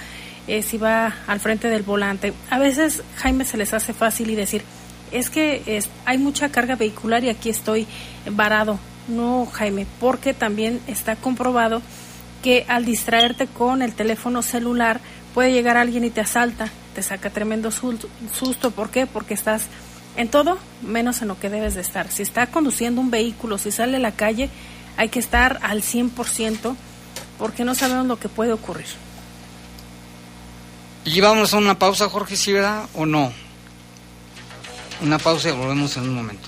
eh, 0.48 0.64
si 0.64 0.80
va 0.80 1.18
al 1.28 1.40
frente 1.40 1.70
del 1.70 1.84
volante. 1.84 2.34
A 2.50 2.58
veces, 2.58 3.04
Jaime, 3.18 3.46
se 3.46 3.56
les 3.56 3.72
hace 3.72 3.94
fácil 3.94 4.32
y 4.32 4.36
decir, 4.36 4.64
es 5.12 5.30
que 5.30 5.84
hay 6.06 6.18
mucha 6.18 6.50
carga 6.50 6.76
vehicular 6.76 7.24
y 7.24 7.30
aquí 7.30 7.50
estoy 7.50 7.86
varado. 8.32 8.80
No, 9.08 9.46
Jaime, 9.46 9.86
porque 10.00 10.34
también 10.34 10.82
está 10.88 11.16
comprobado 11.16 11.84
que 12.42 12.66
al 12.68 12.84
distraerte 12.84 13.46
con 13.46 13.84
el 13.84 13.94
teléfono 13.94 14.42
celular 14.42 15.00
puede 15.36 15.52
llegar 15.52 15.78
alguien 15.78 16.06
y 16.06 16.10
te 16.10 16.22
asalta, 16.22 16.70
te 16.96 17.04
saca 17.04 17.30
tremendo 17.30 17.70
susto. 17.70 18.72
¿Por 18.72 18.90
qué? 18.90 19.06
Porque 19.06 19.36
estás 19.36 19.68
en 20.18 20.28
todo 20.28 20.58
menos 20.82 21.22
en 21.22 21.28
lo 21.28 21.40
que 21.40 21.52
debes 21.52 21.76
de 21.76 21.82
estar. 21.82 22.10
Si 22.10 22.24
está 22.24 22.48
conduciendo 22.48 23.00
un 23.00 23.12
vehículo, 23.12 23.60
si 23.60 23.70
sale 23.70 23.98
a 23.98 24.00
la 24.00 24.12
calle, 24.12 24.50
hay 24.98 25.10
que 25.10 25.20
estar 25.20 25.60
al 25.62 25.82
100% 25.82 26.76
porque 27.38 27.64
no 27.64 27.76
sabemos 27.76 28.08
lo 28.08 28.18
que 28.18 28.30
puede 28.30 28.54
ocurrir. 28.54 28.88
Y 31.04 31.22
vamos 31.22 31.54
a 31.54 31.58
una 31.58 31.78
pausa, 31.78 32.10
Jorge, 32.10 32.36
¿sí 32.36 32.52
verdad 32.52 32.86
o 32.96 33.06
no? 33.06 33.32
Una 35.02 35.20
pausa 35.20 35.50
y 35.50 35.52
volvemos 35.52 35.96
en 35.98 36.04
un 36.04 36.16
momento. 36.16 36.48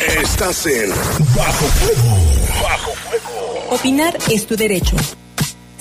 Estás 0.06 0.64
en 0.66 0.88
Bajo 1.36 1.66
Fuego. 1.66 2.16
Bajo 2.62 2.92
Fuego. 2.92 3.66
Opinar 3.70 4.16
es 4.30 4.46
tu 4.46 4.56
derecho. 4.56 4.96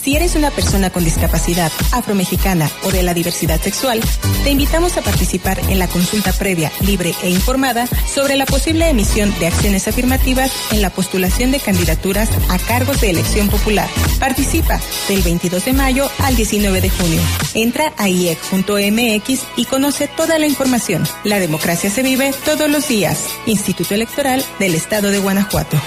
Si 0.03 0.15
eres 0.15 0.35
una 0.35 0.49
persona 0.49 0.89
con 0.89 1.03
discapacidad 1.03 1.71
afromexicana 1.91 2.69
o 2.83 2.91
de 2.91 3.03
la 3.03 3.13
diversidad 3.13 3.59
sexual, 3.59 3.99
te 4.43 4.51
invitamos 4.51 4.95
a 4.97 5.01
participar 5.01 5.59
en 5.69 5.77
la 5.77 5.87
consulta 5.87 6.31
previa, 6.31 6.71
libre 6.81 7.13
e 7.21 7.29
informada 7.29 7.87
sobre 8.07 8.37
la 8.37 8.45
posible 8.45 8.89
emisión 8.89 9.33
de 9.39 9.47
acciones 9.47 9.87
afirmativas 9.87 10.51
en 10.71 10.81
la 10.81 10.89
postulación 10.89 11.51
de 11.51 11.59
candidaturas 11.59 12.29
a 12.49 12.57
cargos 12.59 13.01
de 13.01 13.09
elección 13.09 13.49
popular. 13.49 13.89
Participa 14.19 14.79
del 15.09 15.21
22 15.21 15.65
de 15.65 15.73
mayo 15.73 16.09
al 16.19 16.35
19 16.35 16.79
de 16.79 16.89
junio. 16.89 17.21
Entra 17.53 17.93
a 17.97 18.07
IEC.mx 18.07 19.41
y 19.57 19.65
conoce 19.65 20.07
toda 20.07 20.39
la 20.39 20.47
información. 20.47 21.03
La 21.25 21.39
democracia 21.39 21.89
se 21.89 22.03
vive 22.03 22.33
todos 22.45 22.69
los 22.69 22.87
días. 22.87 23.25
Instituto 23.45 23.95
Electoral 23.95 24.45
del 24.59 24.75
Estado 24.75 25.11
de 25.11 25.19
Guanajuato. 25.19 25.77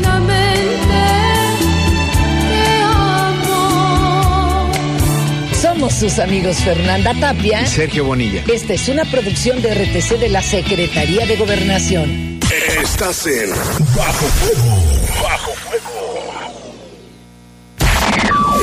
Somos 5.60 5.92
sus 5.94 6.18
amigos 6.18 6.56
Fernanda 6.58 7.12
Tapia. 7.18 7.62
y 7.62 7.66
Sergio 7.66 8.04
Bonilla. 8.04 8.42
Esta 8.52 8.74
es 8.74 8.88
una 8.88 9.04
producción 9.04 9.60
de 9.60 9.74
RTC 9.74 10.18
de 10.18 10.28
la 10.28 10.40
Secretaría 10.42 11.26
de 11.26 11.36
Gobernación. 11.36 12.38
Estás 12.80 13.26
en 13.26 13.50
Bajo 13.96 14.26
Fuego. 14.26 15.22
Bajo 15.22 15.50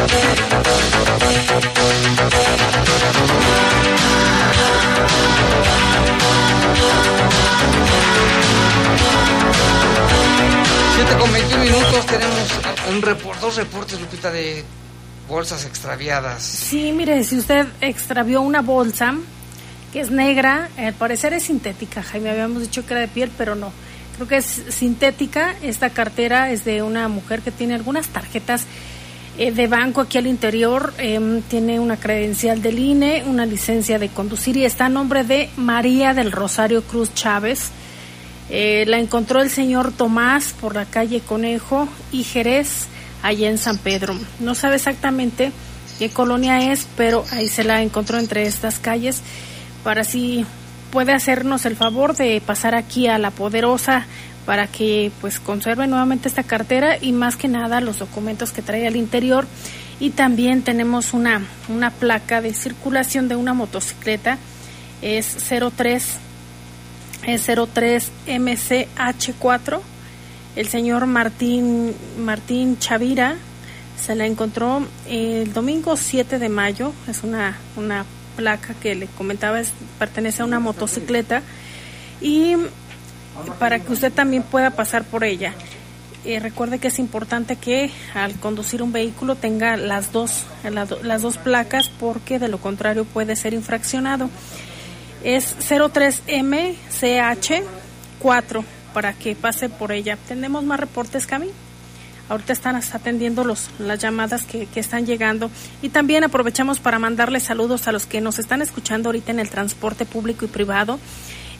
Siete 0.00 0.08
con 11.18 11.32
21 11.32 11.64
minutos 11.64 12.06
tenemos 12.06 12.48
un 12.90 13.02
report, 13.02 13.40
dos 13.40 13.56
reportes, 13.56 14.00
Lupita, 14.00 14.30
de 14.30 14.64
bolsas 15.28 15.66
extraviadas. 15.66 16.42
Sí, 16.42 16.92
mire, 16.92 17.22
si 17.24 17.36
usted 17.36 17.66
extravió 17.82 18.40
una 18.40 18.62
bolsa 18.62 19.16
que 19.92 20.00
es 20.00 20.10
negra, 20.10 20.70
al 20.78 20.94
parecer 20.94 21.34
es 21.34 21.42
sintética, 21.42 22.02
Jaime, 22.02 22.30
habíamos 22.30 22.62
dicho 22.62 22.86
que 22.86 22.94
era 22.94 23.02
de 23.02 23.08
piel, 23.08 23.30
pero 23.36 23.54
no. 23.54 23.70
Creo 24.16 24.28
que 24.28 24.36
es 24.36 24.62
sintética. 24.68 25.54
Esta 25.62 25.90
cartera 25.90 26.50
es 26.50 26.64
de 26.64 26.82
una 26.82 27.08
mujer 27.08 27.40
que 27.40 27.50
tiene 27.50 27.74
algunas 27.74 28.08
tarjetas 28.08 28.66
eh, 29.40 29.52
de 29.52 29.66
banco 29.68 30.02
aquí 30.02 30.18
al 30.18 30.26
interior. 30.26 30.92
em, 30.98 31.40
tiene 31.40 31.80
una 31.80 31.96
credencial 31.96 32.60
del 32.60 32.78
INE, 32.78 33.24
una 33.26 33.46
licencia 33.46 33.98
de 33.98 34.10
conducir 34.10 34.58
y 34.58 34.66
está 34.66 34.84
a 34.84 34.88
nombre 34.90 35.24
de 35.24 35.48
María 35.56 36.12
del 36.12 36.30
Rosario 36.30 36.82
Cruz 36.82 37.14
Chávez. 37.14 37.70
Eh, 38.50 38.84
la 38.86 38.98
encontró 38.98 39.40
el 39.40 39.48
señor 39.48 39.92
Tomás 39.92 40.52
por 40.60 40.74
la 40.74 40.84
calle 40.84 41.20
Conejo 41.20 41.88
y 42.12 42.24
Jerez, 42.24 42.88
allá 43.22 43.48
en 43.48 43.56
San 43.56 43.78
Pedro. 43.78 44.14
No 44.40 44.54
sabe 44.54 44.76
exactamente 44.76 45.52
qué 45.98 46.10
colonia 46.10 46.70
es, 46.70 46.86
pero 46.94 47.24
ahí 47.32 47.48
se 47.48 47.64
la 47.64 47.80
encontró 47.80 48.18
entre 48.18 48.42
estas 48.42 48.78
calles 48.78 49.22
para 49.82 50.04
si 50.04 50.44
puede 50.90 51.12
hacernos 51.12 51.64
el 51.64 51.76
favor 51.76 52.14
de 52.14 52.42
pasar 52.44 52.74
aquí 52.74 53.06
a 53.06 53.16
la 53.16 53.30
poderosa 53.30 54.04
para 54.46 54.66
que 54.66 55.12
pues 55.20 55.40
conserve 55.40 55.86
nuevamente 55.86 56.28
esta 56.28 56.42
cartera 56.42 56.96
y 57.00 57.12
más 57.12 57.36
que 57.36 57.48
nada 57.48 57.80
los 57.80 57.98
documentos 57.98 58.52
que 58.52 58.62
trae 58.62 58.86
al 58.86 58.96
interior. 58.96 59.46
Y 59.98 60.10
también 60.10 60.62
tenemos 60.62 61.12
una 61.12 61.42
una 61.68 61.90
placa 61.90 62.40
de 62.40 62.54
circulación 62.54 63.28
de 63.28 63.36
una 63.36 63.54
motocicleta. 63.54 64.38
Es 65.02 65.36
03 65.48 66.04
es 67.26 67.46
03 67.46 68.12
MCH4 68.26 69.80
el 70.56 70.68
señor 70.68 71.06
Martín 71.06 71.94
Martín 72.18 72.78
Chavira 72.78 73.36
se 74.00 74.14
la 74.14 74.26
encontró 74.26 74.86
el 75.06 75.52
domingo 75.52 75.96
7 75.96 76.38
de 76.38 76.48
mayo. 76.48 76.92
Es 77.06 77.22
una 77.22 77.56
una 77.76 78.04
placa 78.36 78.74
que 78.74 78.94
le 78.94 79.06
comentaba 79.06 79.60
es, 79.60 79.72
pertenece 79.98 80.42
a 80.42 80.44
una 80.46 80.58
motocicleta. 80.58 81.42
Y 82.20 82.56
para 83.58 83.78
que 83.78 83.92
usted 83.92 84.12
también 84.12 84.42
pueda 84.42 84.70
pasar 84.70 85.04
por 85.04 85.24
ella. 85.24 85.54
Eh, 86.24 86.38
recuerde 86.38 86.78
que 86.78 86.88
es 86.88 86.98
importante 86.98 87.56
que 87.56 87.90
al 88.14 88.34
conducir 88.34 88.82
un 88.82 88.92
vehículo 88.92 89.36
tenga 89.36 89.76
las 89.78 90.12
dos, 90.12 90.44
la 90.68 90.84
do- 90.84 91.02
las 91.02 91.22
dos 91.22 91.38
placas 91.38 91.88
porque 91.88 92.38
de 92.38 92.48
lo 92.48 92.58
contrario 92.58 93.04
puede 93.06 93.36
ser 93.36 93.54
infraccionado. 93.54 94.28
Es 95.24 95.54
03MCH4 97.00 98.64
para 98.92 99.12
que 99.14 99.34
pase 99.34 99.68
por 99.68 99.92
ella. 99.92 100.18
¿Tenemos 100.28 100.64
más 100.64 100.80
reportes, 100.80 101.26
Cami? 101.26 101.48
Ahorita 102.28 102.52
están 102.52 102.76
atendiendo 102.76 103.42
los, 103.44 103.70
las 103.80 103.98
llamadas 103.98 104.44
que, 104.44 104.66
que 104.66 104.78
están 104.80 105.04
llegando. 105.06 105.50
Y 105.82 105.88
también 105.88 106.22
aprovechamos 106.22 106.78
para 106.78 106.98
mandarles 106.98 107.42
saludos 107.44 107.88
a 107.88 107.92
los 107.92 108.06
que 108.06 108.20
nos 108.20 108.38
están 108.38 108.62
escuchando 108.62 109.08
ahorita 109.08 109.32
en 109.32 109.40
el 109.40 109.50
transporte 109.50 110.04
público 110.06 110.44
y 110.44 110.48
privado. 110.48 110.98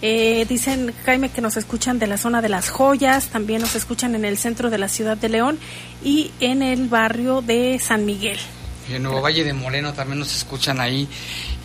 Eh, 0.02 0.46
dicen, 0.48 0.94
Jaime, 1.04 1.28
que 1.28 1.42
nos 1.42 1.56
escuchan 1.58 1.98
de 1.98 2.06
la 2.06 2.16
zona 2.16 2.40
de 2.40 2.48
las 2.48 2.70
joyas, 2.70 3.26
también 3.28 3.60
nos 3.60 3.74
escuchan 3.74 4.14
en 4.14 4.24
el 4.24 4.38
centro 4.38 4.70
de 4.70 4.78
la 4.78 4.88
ciudad 4.88 5.16
de 5.16 5.28
León 5.28 5.58
y 6.02 6.30
en 6.40 6.62
el 6.62 6.88
barrio 6.88 7.42
de 7.42 7.78
San 7.78 8.06
Miguel. 8.06 8.38
Y 8.88 8.94
en 8.94 9.02
Nuevo 9.02 9.20
Valle 9.20 9.44
de 9.44 9.52
Moreno 9.52 9.92
también 9.92 10.18
nos 10.18 10.34
escuchan 10.34 10.80
ahí. 10.80 11.06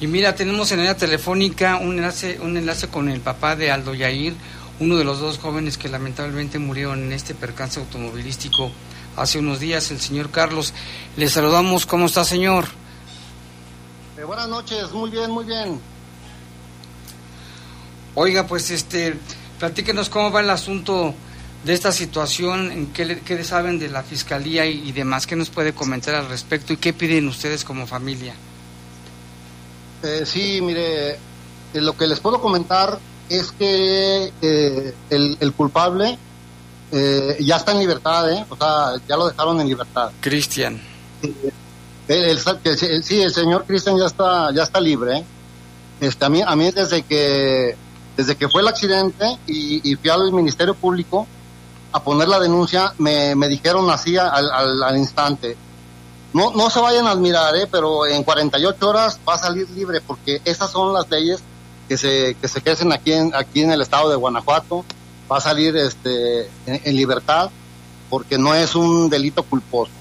Y 0.01 0.07
mira, 0.07 0.35
tenemos 0.35 0.71
en 0.73 0.83
la 0.83 0.97
telefónica 0.97 1.77
un 1.77 1.97
enlace, 1.97 2.39
un 2.41 2.57
enlace 2.57 2.89
con 2.89 3.09
el 3.09 3.21
papá 3.21 3.55
de 3.55 3.71
Aldo 3.71 3.93
Yair, 3.93 4.35
uno 4.81 4.97
de 4.97 5.05
los 5.05 5.19
dos 5.19 5.37
jóvenes 5.37 5.77
que 5.77 5.87
lamentablemente 5.87 6.59
murieron 6.59 7.03
en 7.03 7.13
este 7.13 7.33
percance 7.33 7.79
automovilístico 7.79 8.69
hace 9.15 9.39
unos 9.39 9.61
días, 9.61 9.91
el 9.91 10.01
señor 10.01 10.29
Carlos. 10.29 10.73
Le 11.15 11.29
saludamos, 11.29 11.85
¿cómo 11.85 12.07
está, 12.07 12.25
señor? 12.25 12.65
Eh, 14.17 14.23
buenas 14.25 14.49
noches, 14.49 14.91
muy 14.91 15.09
bien, 15.09 15.31
muy 15.31 15.45
bien. 15.45 15.79
Oiga, 18.15 18.47
pues 18.47 18.71
este, 18.71 19.15
platíquenos 19.59 20.09
cómo 20.09 20.31
va 20.31 20.41
el 20.41 20.49
asunto 20.49 21.13
de 21.63 21.73
esta 21.73 21.91
situación, 21.91 22.71
en 22.71 22.87
qué, 22.93 23.05
le- 23.05 23.19
qué 23.21 23.43
saben 23.43 23.79
de 23.79 23.89
la 23.89 24.03
fiscalía 24.03 24.65
y, 24.65 24.87
y 24.87 24.91
demás, 24.91 25.27
qué 25.27 25.35
nos 25.35 25.49
puede 25.49 25.73
comentar 25.73 26.15
al 26.15 26.29
respecto 26.29 26.73
y 26.73 26.77
qué 26.77 26.93
piden 26.93 27.27
ustedes 27.27 27.63
como 27.65 27.87
familia. 27.87 28.33
Eh, 30.03 30.23
sí, 30.25 30.59
mire, 30.61 31.11
eh, 31.11 31.17
lo 31.73 31.97
que 31.97 32.07
les 32.07 32.19
puedo 32.19 32.39
comentar 32.39 32.99
es 33.27 33.51
que 33.51 34.31
eh, 34.41 34.93
el, 35.09 35.37
el 35.39 35.53
culpable 35.53 36.17
eh, 36.91 37.37
ya 37.39 37.57
está 37.57 37.71
en 37.71 37.79
libertad, 37.79 38.31
¿eh? 38.31 38.45
O 38.47 38.55
sea, 38.55 38.93
ya 39.09 39.17
lo 39.17 39.27
dejaron 39.27 39.59
en 39.59 39.67
libertad. 39.67 40.11
Cristian. 40.21 40.79
El- 42.07 42.23
el- 42.23 42.39
que 42.63 42.75
sí, 43.01 43.19
el 43.21 43.33
señor 43.33 43.65
Cristian 43.65 43.97
ya 43.97 44.05
está, 44.05 44.53
ya 44.53 44.61
está 44.63 44.79
libre. 44.79 45.17
¿eh? 45.17 45.23
Este, 46.01 46.23
a 46.23 46.29
mí, 46.29 46.41
a 46.45 46.55
mí 46.55 46.69
desde 46.71 47.01
que, 47.01 47.75
desde 48.15 48.35
que 48.35 48.47
fue 48.47 48.61
el 48.61 48.67
accidente 48.67 49.25
y, 49.47 49.95
fui 49.95 50.09
al 50.09 50.31
Ministerio 50.31 50.73
Público 50.73 51.27
a 51.91 52.03
poner 52.03 52.27
la 52.27 52.39
denuncia, 52.39 52.93
me, 52.97 53.35
dijeron 53.47 53.89
así 53.89 54.17
al, 54.17 54.97
instante. 54.97 55.55
No, 56.33 56.51
no 56.51 56.69
se 56.69 56.79
vayan 56.81 57.07
a 57.07 57.11
admirar, 57.11 57.55
¿eh? 57.55 57.67
pero 57.71 58.05
en 58.05 58.23
48 58.23 58.89
horas 58.89 59.19
va 59.27 59.35
a 59.35 59.37
salir 59.37 59.69
libre 59.69 60.01
porque 60.01 60.41
esas 60.43 60.69
son 60.69 60.93
las 60.93 61.09
leyes 61.09 61.41
que 61.87 61.95
se, 61.95 62.35
que 62.41 62.47
se 62.47 62.59
ejercen 62.59 62.91
aquí 62.91 63.13
en, 63.13 63.33
aquí 63.33 63.61
en 63.61 63.71
el 63.71 63.81
estado 63.81 64.09
de 64.09 64.17
Guanajuato. 64.17 64.83
Va 65.31 65.37
a 65.37 65.41
salir 65.41 65.75
este, 65.77 66.49
en, 66.65 66.95
libertad 66.95 67.49
porque 68.09 68.37
no 68.37 68.53
es 68.53 68.75
un 68.75 69.09
delito 69.09 69.43
culposo. 69.43 69.91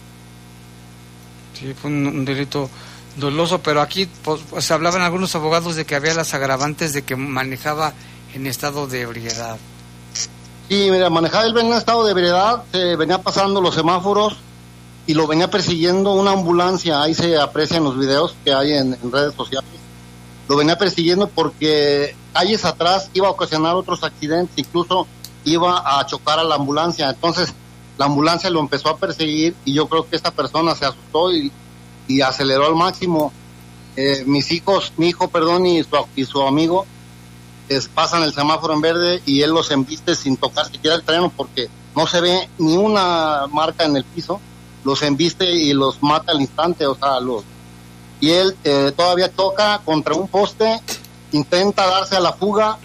Sí, 1.59 1.73
fue 1.73 1.91
un 1.91 2.25
delito 2.25 2.69
doloso, 3.17 3.61
pero 3.61 3.81
aquí 3.81 4.09
pues, 4.23 4.71
hablaban 4.71 5.03
algunos 5.03 5.35
abogados 5.35 5.77
de 5.77 5.85
que 5.85 5.95
había 5.95 6.15
las 6.15 6.35
agravantes 6.35 6.93
de 6.93 7.03
que 7.03 7.17
manejaba 7.17 7.93
en 8.35 8.47
estado 8.47 8.87
de 8.87 9.03
ebriedad. 9.03 9.57
Sí, 10.69 10.89
mira, 10.91 11.11
manejaba 11.11 11.45
él 11.45 11.57
en 11.59 11.73
estado 11.73 12.05
de 12.05 12.13
ebriedad, 12.13 12.65
se 12.73 12.97
venía 12.97 13.19
pasando 13.19 13.61
los 13.61 13.75
semáforos 13.75 14.37
y 15.07 15.15
lo 15.15 15.27
venía 15.27 15.51
persiguiendo 15.51 16.13
una 16.13 16.33
ambulancia, 16.33 17.03
ahí 17.03 17.15
se 17.15 17.37
aprecian 17.39 17.85
los 17.85 17.99
videos 17.99 18.35
que 18.45 18.53
hay 18.53 18.73
en, 18.73 18.95
en 18.95 19.13
redes 19.13 19.35
sociales. 19.35 19.69
lo 20.49 20.57
venía 20.57 20.79
persiguiendo 20.79 21.29
porque 21.29 22.17
calles 22.33 22.65
atrás 22.65 23.11
iba 23.13 23.29
a 23.29 23.31
ocasionar 23.31 23.75
otros 23.75 24.03
accidentes, 24.03 24.57
incluso 24.57 25.07
iba 25.45 26.01
a 26.01 26.07
chocar 26.07 26.39
a 26.39 26.45
la 26.45 26.55
ambulancia. 26.55 27.11
Entonces 27.11 27.53
la 27.99 28.07
ambulancia 28.07 28.51
lo 28.51 28.61
empezó 28.61 28.89
a 28.89 28.97
perseguir 28.97 29.55
y 29.65 29.75
yo 29.75 29.87
creo 29.89 30.09
que 30.09 30.17
esta 30.17 30.31
persona 30.31 30.75
se 30.75 30.87
asustó 30.87 31.33
y, 31.33 31.53
y 32.09 32.21
aceleró 32.21 32.67
al 32.67 32.75
máximo. 32.75 33.33
Eh, 33.97 34.25
mis 34.27 34.51
hijos, 34.51 34.93
mi 34.97 35.09
hijo, 35.09 35.29
perdón, 35.29 35.67
y 35.67 35.85
su, 36.25 36.43
amigo 36.43 36.87
pasan 37.95 38.23
el 38.23 38.35
semáforo 38.35 38.75
en 38.75 38.81
verde 38.81 39.23
y 39.25 39.43
él 39.43 39.51
los 39.51 39.71
embiste 39.71 40.15
sin 40.15 40.37
tocar 40.37 40.67
siquiera 40.67 40.97
el 40.97 41.03
terreno 41.03 41.33
porque 41.35 41.69
no 41.97 42.07
se 42.07 42.21
ve 42.21 42.49
ni 42.59 42.77
una 42.77 43.47
marca 43.51 43.85
en 43.85 43.97
el 43.97 44.05
piso, 44.05 44.41
los 44.85 45.03
embiste 45.03 45.51
y 45.51 45.73
los 45.73 46.03
mata 46.03 46.33
al 46.33 46.41
instante, 46.41 46.87
o 46.87 46.95
sea, 46.95 47.21
los 47.21 47.45
y 48.21 48.31
él 48.31 48.57
eh, 48.65 48.93
todavía 48.97 49.31
toca 49.31 49.81
contra 49.85 50.15
un 50.15 50.29
poste, 50.29 50.81
intenta 51.33 51.87
darse 51.87 52.17
a 52.17 52.21
la 52.21 52.33
fuga, 52.33 52.79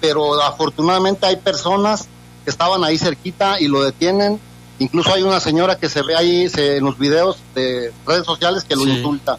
pero 0.00 0.40
afortunadamente 0.40 1.26
hay 1.26 1.36
personas 1.36 2.06
que 2.44 2.50
estaban 2.50 2.84
ahí 2.84 2.98
cerquita 2.98 3.60
y 3.60 3.66
lo 3.66 3.82
detienen. 3.82 4.38
Incluso 4.78 5.12
hay 5.14 5.22
una 5.22 5.40
señora 5.40 5.78
que 5.78 5.88
se 5.88 6.02
ve 6.02 6.14
ahí 6.16 6.48
se- 6.48 6.76
en 6.76 6.84
los 6.84 6.98
videos 6.98 7.38
de 7.54 7.92
redes 8.06 8.26
sociales 8.26 8.64
que 8.64 8.76
lo 8.76 8.84
Sí. 8.84 8.90
insulta. 8.90 9.38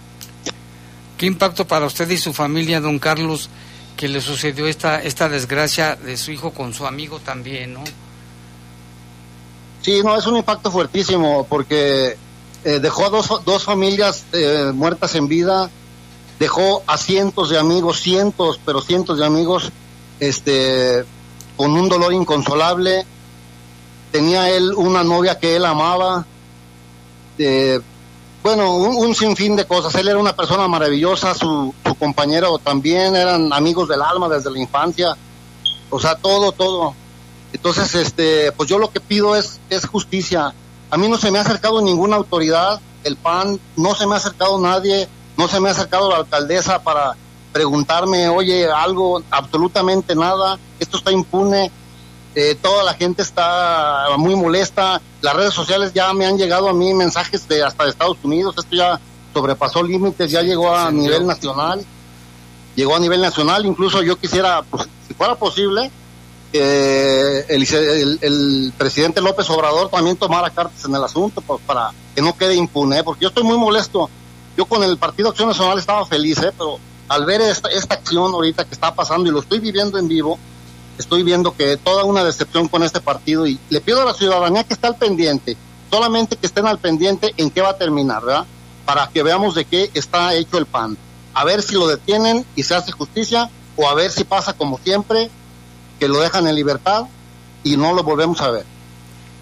¿Qué 1.18 1.26
impacto 1.26 1.66
para 1.68 1.86
usted 1.86 2.10
y 2.10 2.18
su 2.18 2.34
familia, 2.34 2.80
don 2.82 2.98
Carlos, 3.00 3.50
que 3.96 4.08
le 4.08 4.22
sucedió 4.22 4.68
esta, 4.68 5.02
esta 5.02 5.30
desgracia 5.30 5.96
de 5.96 6.18
su 6.18 6.32
hijo 6.32 6.52
con 6.52 6.74
su 6.74 6.86
amigo 6.86 7.20
también, 7.20 7.74
¿no? 7.74 7.84
Sí, 9.82 10.02
no, 10.04 10.16
es 10.18 10.26
un 10.28 10.38
impacto 10.38 10.72
fuertísimo 10.72 11.46
porque 11.48 12.18
eh, 12.64 12.80
dejó 12.80 13.06
a 13.06 13.10
dos, 13.10 13.30
dos 13.46 13.64
familias 13.64 14.26
eh, 14.34 14.72
muertas 14.74 15.16
en 15.16 15.28
vida, 15.28 15.70
dejó 16.40 16.84
a 16.88 16.98
cientos 16.98 17.50
de 17.50 17.58
amigos, 17.58 18.02
cientos, 18.02 18.60
pero 18.66 18.82
cientos 18.82 19.18
de 19.20 19.26
amigos, 19.26 19.72
este, 20.20 21.06
con 21.56 21.72
un 21.72 21.88
dolor 21.90 22.14
inconsolable. 22.14 23.06
Tenía 24.12 24.50
él 24.50 24.74
una 24.76 25.04
novia 25.04 25.38
que 25.38 25.56
él 25.56 25.66
amaba, 25.66 26.26
eh, 27.38 27.80
bueno, 28.42 28.76
un, 28.76 28.96
un 28.96 29.16
sinfín 29.16 29.56
de 29.56 29.66
cosas. 29.66 29.94
Él 29.96 30.08
era 30.08 30.18
una 30.18 30.36
persona 30.36 30.68
maravillosa, 30.68 31.34
su, 31.34 31.74
su 31.86 31.96
compañero 31.96 32.58
también, 32.58 33.16
eran 33.16 33.52
amigos 33.52 33.90
del 33.90 34.02
alma 34.02 34.30
desde 34.30 34.52
la 34.52 34.60
infancia. 34.60 35.18
O 35.90 36.00
sea, 36.00 36.16
todo, 36.16 36.52
todo. 36.52 36.94
Entonces, 37.54 37.96
este, 37.96 38.52
pues 38.52 38.70
yo 38.70 38.78
lo 38.78 38.92
que 38.92 39.00
pido 39.00 39.36
es, 39.36 39.60
es 39.70 39.86
justicia. 39.86 40.54
A 40.90 40.98
mí 40.98 41.08
no 41.08 41.18
se 41.18 41.32
me 41.32 41.40
ha 41.40 41.42
acercado 41.42 41.82
ninguna 41.82 42.16
autoridad, 42.16 42.80
el 43.04 43.18
PAN, 43.18 43.60
no 43.76 43.96
se 43.96 44.06
me 44.06 44.14
ha 44.14 44.18
acercado 44.18 44.60
nadie, 44.60 45.08
no 45.38 45.48
se 45.48 45.60
me 45.60 45.70
ha 45.70 45.72
acercado 45.72 46.10
la 46.10 46.18
alcaldesa 46.18 46.82
para 46.82 47.16
preguntarme, 47.52 48.30
oye, 48.30 48.70
algo, 48.70 49.22
absolutamente 49.32 50.16
nada, 50.16 50.60
esto 50.80 50.98
está 50.98 51.12
impune, 51.12 51.72
eh, 52.40 52.56
toda 52.62 52.84
la 52.84 52.94
gente 52.94 53.22
está 53.24 54.10
muy 54.18 54.36
molesta, 54.36 55.02
las 55.22 55.36
redes 55.36 55.54
sociales 55.56 55.92
ya 55.94 56.14
me 56.14 56.26
han 56.28 56.38
llegado 56.38 56.70
a 56.70 56.74
mí 56.74 56.94
mensajes 56.94 57.48
de 57.48 57.64
hasta 57.64 57.86
de 57.86 57.90
Estados 57.90 58.18
Unidos, 58.22 58.54
esto 58.58 58.76
ya 58.76 59.00
sobrepasó 59.34 59.82
límites, 59.82 60.30
ya 60.30 60.42
llegó 60.44 60.76
a 60.76 60.92
nivel 60.92 61.26
nacional, 61.26 61.84
llegó 62.76 62.96
a 62.96 63.00
nivel 63.00 63.22
nacional, 63.22 63.66
incluso 63.66 64.04
yo 64.04 64.18
quisiera, 64.18 64.62
pues, 64.70 64.88
si 65.08 65.14
fuera 65.16 65.34
posible, 65.36 65.90
que 66.52 67.40
el, 67.50 67.64
el- 67.74 68.20
el 68.22 68.74
presidente 68.78 69.20
López 69.22 69.50
Obrador 69.50 69.90
también 69.90 70.16
tomara 70.16 70.50
cartas 70.50 70.86
en 70.86 70.96
el 70.96 71.04
asunto 71.04 71.42
pues, 71.42 71.60
para 71.66 71.92
que 72.16 72.22
no 72.22 72.38
quede 72.38 72.56
impune, 72.56 73.00
¿eh? 73.00 73.04
porque 73.04 73.24
yo 73.24 73.30
estoy 73.30 73.44
muy 73.44 73.58
molesto. 73.58 74.10
Yo 74.56 74.66
con 74.66 74.82
el 74.84 74.98
Partido 74.98 75.30
Acción 75.30 75.50
Nacional 75.50 75.78
estaba 75.78 76.06
feliz, 76.06 76.38
¿eh? 76.40 76.52
pero 76.58 76.80
al 77.10 77.26
ver 77.26 77.42
esta, 77.42 77.70
esta 77.70 77.96
acción 77.96 78.34
ahorita 78.34 78.64
que 78.66 78.74
está 78.74 78.94
pasando 78.96 79.30
y 79.30 79.32
lo 79.34 79.40
estoy 79.40 79.60
viviendo 79.60 79.98
en 80.00 80.08
vivo, 80.08 80.40
estoy 80.98 81.24
viendo 81.24 81.56
que 81.56 81.78
toda 81.78 82.04
una 82.04 82.24
decepción 82.24 82.68
con 82.68 82.84
este 82.84 83.00
partido 83.00 83.48
y 83.48 83.60
le 83.70 83.82
pido 83.82 84.02
a 84.02 84.06
la 84.06 84.14
ciudadanía 84.14 84.64
que 84.64 84.74
esté 84.74 84.88
al 84.88 84.96
pendiente, 84.96 85.58
solamente 85.92 86.36
que 86.36 86.48
estén 86.48 86.68
al 86.68 86.80
pendiente 86.80 87.34
en 87.38 87.50
qué 87.50 87.62
va 87.62 87.70
a 87.70 87.78
terminar, 87.78 88.24
¿verdad? 88.24 88.46
Para 88.86 89.08
que 89.08 89.24
veamos 89.24 89.56
de 89.56 89.66
qué 89.66 89.90
está 89.94 90.34
hecho 90.36 90.58
el 90.58 90.66
PAN. 90.66 90.98
A 91.34 91.44
ver 91.44 91.62
si 91.62 91.76
lo 91.76 91.88
detienen 91.88 92.46
y 92.56 92.64
se 92.64 92.76
hace 92.76 92.92
justicia 92.92 93.50
o 93.76 93.88
a 93.88 93.94
ver 93.94 94.12
si 94.12 94.24
pasa 94.24 94.54
como 94.54 94.80
siempre, 94.80 95.30
que 96.00 96.08
lo 96.08 96.20
dejan 96.20 96.48
en 96.48 96.56
libertad 96.56 97.06
y 97.64 97.78
no 97.78 97.94
lo 97.94 98.04
volvemos 98.04 98.42
a 98.42 98.52
ver. 98.52 98.77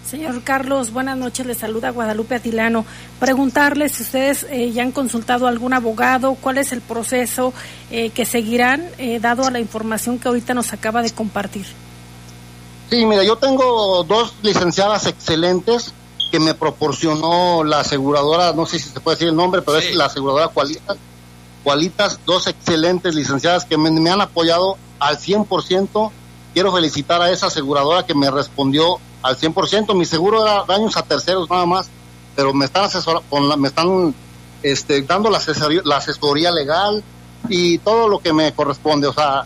Señor 0.08 0.40
Carlos, 0.44 0.92
buenas 0.92 1.18
noches. 1.18 1.46
Le 1.46 1.54
saluda 1.54 1.90
Guadalupe 1.90 2.36
Atilano. 2.36 2.86
Preguntarle 3.18 3.88
si 3.88 4.04
ustedes 4.04 4.46
eh, 4.48 4.70
ya 4.70 4.84
han 4.84 4.92
consultado 4.92 5.46
a 5.46 5.48
algún 5.48 5.72
abogado, 5.72 6.36
cuál 6.40 6.58
es 6.58 6.70
el 6.70 6.80
proceso 6.80 7.52
eh, 7.90 8.10
que 8.10 8.24
seguirán, 8.24 8.88
eh, 8.98 9.18
dado 9.18 9.44
a 9.44 9.50
la 9.50 9.58
información 9.58 10.20
que 10.20 10.28
ahorita 10.28 10.54
nos 10.54 10.72
acaba 10.72 11.02
de 11.02 11.10
compartir. 11.10 11.66
Sí, 12.88 13.04
mira, 13.04 13.24
yo 13.24 13.34
tengo 13.36 14.04
dos 14.04 14.34
licenciadas 14.42 15.06
excelentes 15.06 15.92
que 16.30 16.38
me 16.38 16.54
proporcionó 16.54 17.64
la 17.64 17.80
aseguradora, 17.80 18.52
no 18.52 18.64
sé 18.64 18.78
si 18.78 18.88
se 18.90 19.00
puede 19.00 19.16
decir 19.16 19.28
el 19.28 19.36
nombre, 19.36 19.60
pero 19.62 19.78
es 19.78 19.92
la 19.92 20.04
aseguradora 20.04 20.48
Cualitas. 20.48 20.98
Cualitas, 21.64 22.20
dos 22.24 22.46
excelentes 22.46 23.12
licenciadas 23.16 23.64
que 23.64 23.76
me, 23.76 23.90
me 23.90 24.10
han 24.10 24.20
apoyado 24.20 24.76
al 25.00 25.18
100%. 25.18 26.12
Quiero 26.54 26.72
felicitar 26.72 27.20
a 27.20 27.30
esa 27.32 27.48
aseguradora 27.48 28.06
que 28.06 28.14
me 28.14 28.30
respondió 28.30 29.00
al 29.26 29.36
100%. 29.36 29.94
Mi 29.94 30.04
seguro 30.04 30.44
era 30.44 30.64
daños 30.64 30.96
a 30.96 31.02
terceros 31.02 31.48
nada 31.50 31.66
más, 31.66 31.88
pero 32.34 32.52
me 32.54 32.64
están 32.66 32.84
asesor 32.84 33.22
con 33.28 33.48
la- 33.48 33.56
me 33.56 33.68
están 33.68 34.14
este, 34.62 35.02
dando 35.02 35.30
la 35.30 35.38
asesoría, 35.38 35.80
la 35.84 35.98
asesoría 35.98 36.50
legal 36.50 37.02
y 37.48 37.78
todo 37.78 38.08
lo 38.08 38.18
que 38.18 38.32
me 38.32 38.52
corresponde. 38.54 39.06
O 39.06 39.12
sea, 39.12 39.44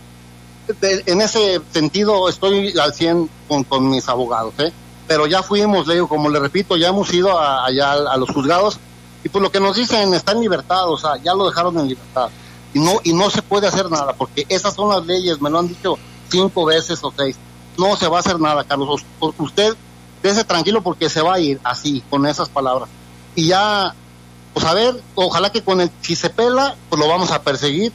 de- 0.80 1.02
en 1.06 1.20
ese 1.20 1.60
sentido 1.72 2.28
estoy 2.28 2.76
al 2.78 2.94
100 2.94 3.28
con, 3.48 3.64
con 3.64 3.88
mis 3.90 4.08
abogados, 4.08 4.54
¿eh? 4.58 4.72
Pero 5.06 5.26
ya 5.26 5.42
fuimos, 5.42 5.86
le 5.88 5.94
digo, 5.94 6.08
como 6.08 6.28
le 6.30 6.38
repito, 6.38 6.76
ya 6.76 6.88
hemos 6.88 7.12
ido 7.12 7.38
a- 7.38 7.64
allá 7.66 7.92
a, 7.92 8.12
a 8.12 8.16
los 8.16 8.30
juzgados 8.30 8.78
y 9.24 9.28
pues 9.28 9.42
lo 9.42 9.50
que 9.50 9.60
nos 9.60 9.76
dicen 9.76 10.14
está 10.14 10.32
en 10.32 10.40
libertad, 10.40 10.88
o 10.88 10.96
sea, 10.96 11.16
ya 11.22 11.34
lo 11.34 11.46
dejaron 11.46 11.78
en 11.80 11.88
libertad. 11.88 12.28
Y 12.72 12.78
no, 12.78 12.92
y 13.02 13.12
no 13.12 13.28
se 13.30 13.42
puede 13.42 13.66
hacer 13.66 13.90
nada, 13.90 14.12
porque 14.12 14.46
esas 14.48 14.72
son 14.74 14.88
las 14.90 15.04
leyes, 15.04 15.40
me 15.42 15.50
lo 15.50 15.58
han 15.58 15.66
dicho 15.68 15.98
cinco 16.30 16.64
veces 16.64 17.00
o 17.02 17.12
seis. 17.16 17.36
No 17.80 17.96
se 17.96 18.08
va 18.08 18.18
a 18.18 18.20
hacer 18.20 18.38
nada, 18.38 18.64
Carlos. 18.64 19.04
Usted 19.38 19.74
dése 20.22 20.44
tranquilo 20.44 20.82
porque 20.82 21.08
se 21.08 21.22
va 21.22 21.34
a 21.34 21.40
ir 21.40 21.58
así, 21.64 22.02
con 22.10 22.26
esas 22.26 22.48
palabras. 22.48 22.88
Y 23.34 23.48
ya, 23.48 23.94
pues 24.52 24.66
a 24.66 24.74
ver, 24.74 25.00
ojalá 25.14 25.50
que 25.50 25.62
con 25.62 25.80
el, 25.80 25.90
si 26.02 26.14
se 26.14 26.30
pela, 26.30 26.76
pues 26.88 27.00
lo 27.00 27.08
vamos 27.08 27.30
a 27.30 27.42
perseguir, 27.42 27.92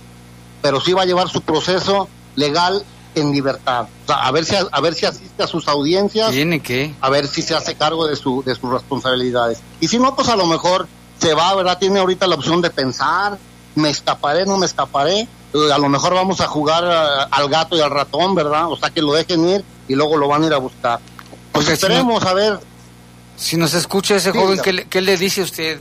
pero 0.62 0.82
sí 0.82 0.94
va 0.94 1.04
a 1.04 1.06
llevar 1.06 1.30
su 1.30 1.42
proceso 1.42 2.08
legal 2.36 2.84
en 3.14 3.32
libertad. 3.32 3.88
O 4.04 4.08
sea, 4.08 4.26
a 4.26 4.32
ver 4.32 4.46
si 4.46 4.56
a 4.56 4.82
ver 4.82 4.94
si 4.96 5.06
asiste 5.06 5.44
a 5.44 5.48
sus 5.48 5.68
audiencias. 5.68 6.32
Tiene 6.32 6.60
que. 6.62 6.94
A 7.00 7.10
ver 7.10 7.28
si 7.28 7.42
se 7.42 7.56
hace 7.56 7.76
cargo 7.76 8.08
de 8.08 8.16
su 8.16 8.44
de 8.44 8.56
sus 8.56 8.70
responsabilidades. 8.72 9.60
Y 9.80 9.88
si 9.88 10.00
no, 10.00 10.16
pues 10.16 10.30
a 10.30 10.36
lo 10.36 10.46
mejor 10.48 10.88
se 11.20 11.34
va, 11.34 11.54
¿verdad? 11.56 11.78
Tiene 11.78 12.00
ahorita 12.00 12.28
la 12.28 12.36
opción 12.36 12.62
de 12.62 12.70
pensar, 12.70 13.38
me 13.76 13.90
escaparé, 13.90 14.46
no 14.46 14.58
me 14.58 14.66
escaparé. 14.66 15.22
Eh, 15.54 15.72
A 15.74 15.78
lo 15.78 15.90
mejor 15.90 16.14
vamos 16.14 16.42
a 16.42 16.48
jugar 16.48 16.84
eh, 16.86 17.28
al 17.32 17.50
gato 17.50 17.76
y 17.78 17.82
al 17.82 17.92
ratón, 17.92 18.36
¿verdad? 18.36 18.72
O 18.72 18.78
sea, 18.78 18.90
que 18.90 19.02
lo 19.02 19.14
dejen 19.14 19.48
ir 19.48 19.64
y 19.88 19.96
luego 19.96 20.18
lo 20.18 20.28
van 20.28 20.44
a 20.44 20.48
ir 20.48 20.54
a 20.54 20.58
buscar. 20.58 21.00
Pues 21.52 21.66
si 21.68 21.72
esperemos, 21.74 22.24
a 22.26 22.34
ver. 22.34 22.60
Si 23.38 23.58
nos 23.58 23.74
escucha 23.74 24.16
ese 24.16 24.32
Sí, 24.32 24.38
joven. 24.38 24.60
¿qué 24.64 24.74
le, 24.74 24.86
qué 24.88 25.02
le 25.02 25.18
dice 25.18 25.42
usted? 25.42 25.80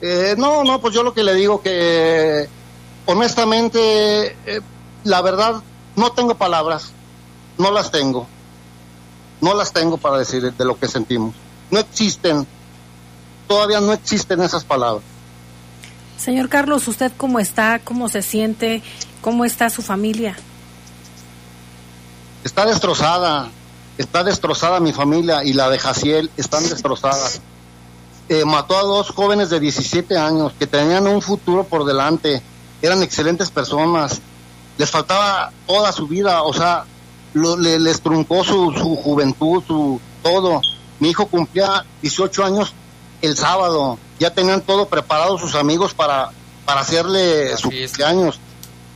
Eh, 0.00 0.34
no, 0.38 0.62
no, 0.64 0.80
pues 0.80 0.94
yo 0.94 1.02
lo 1.02 1.14
que 1.14 1.22
le 1.24 1.34
digo 1.34 1.62
que 1.62 2.48
honestamente, 3.06 4.36
eh, 4.46 4.60
la 5.04 5.22
verdad, 5.22 5.62
no 5.96 6.12
tengo 6.12 6.34
palabras, 6.36 6.90
no 7.58 7.70
las 7.70 7.90
tengo, 7.90 8.26
no 9.40 9.54
las 9.54 9.72
tengo 9.72 9.96
para 9.96 10.18
decir 10.18 10.52
de 10.52 10.64
lo 10.64 10.78
que 10.78 10.86
sentimos. 10.88 11.34
No 11.70 11.78
existen, 11.80 12.46
todavía 13.48 13.80
no 13.80 13.92
existen 13.92 14.42
esas 14.42 14.64
palabras. 14.64 15.02
Señor 16.18 16.48
Carlos, 16.48 16.88
¿usted 16.88 17.12
cómo 17.16 17.38
está? 17.38 17.78
¿Cómo 17.80 18.08
se 18.08 18.22
siente? 18.22 18.82
¿Cómo 19.20 19.44
está 19.44 19.70
su 19.70 19.82
familia? 19.82 20.36
Está 22.44 22.64
destrozada, 22.66 23.48
está 23.98 24.24
destrozada 24.24 24.80
mi 24.80 24.92
familia 24.92 25.44
y 25.44 25.52
la 25.52 25.68
de 25.68 25.78
Jaciel 25.78 26.30
están 26.36 26.62
destrozadas. 26.68 27.40
Eh, 28.28 28.44
mató 28.44 28.76
a 28.78 28.82
dos 28.82 29.10
jóvenes 29.10 29.50
de 29.50 29.60
17 29.60 30.16
años 30.16 30.52
que 30.58 30.66
tenían 30.66 31.06
un 31.06 31.22
futuro 31.22 31.64
por 31.64 31.84
delante, 31.84 32.42
eran 32.82 33.02
excelentes 33.02 33.50
personas, 33.50 34.20
les 34.78 34.90
faltaba 34.90 35.52
toda 35.66 35.92
su 35.92 36.06
vida, 36.08 36.42
o 36.42 36.52
sea, 36.52 36.84
lo- 37.34 37.56
le- 37.56 37.78
les 37.78 38.00
truncó 38.00 38.42
su, 38.44 38.72
su 38.72 38.96
juventud, 38.96 39.62
su 39.66 40.00
todo. 40.22 40.60
Mi 40.98 41.10
hijo 41.10 41.26
cumplía 41.26 41.84
18 42.02 42.44
años 42.44 42.72
el 43.26 43.36
sábado, 43.36 43.98
ya 44.18 44.32
tenían 44.32 44.60
todo 44.62 44.86
preparado 44.88 45.38
sus 45.38 45.54
amigos 45.54 45.92
para, 45.94 46.30
para 46.64 46.80
hacerle 46.80 47.56
su 47.56 47.68
cumpleaños. 47.88 48.38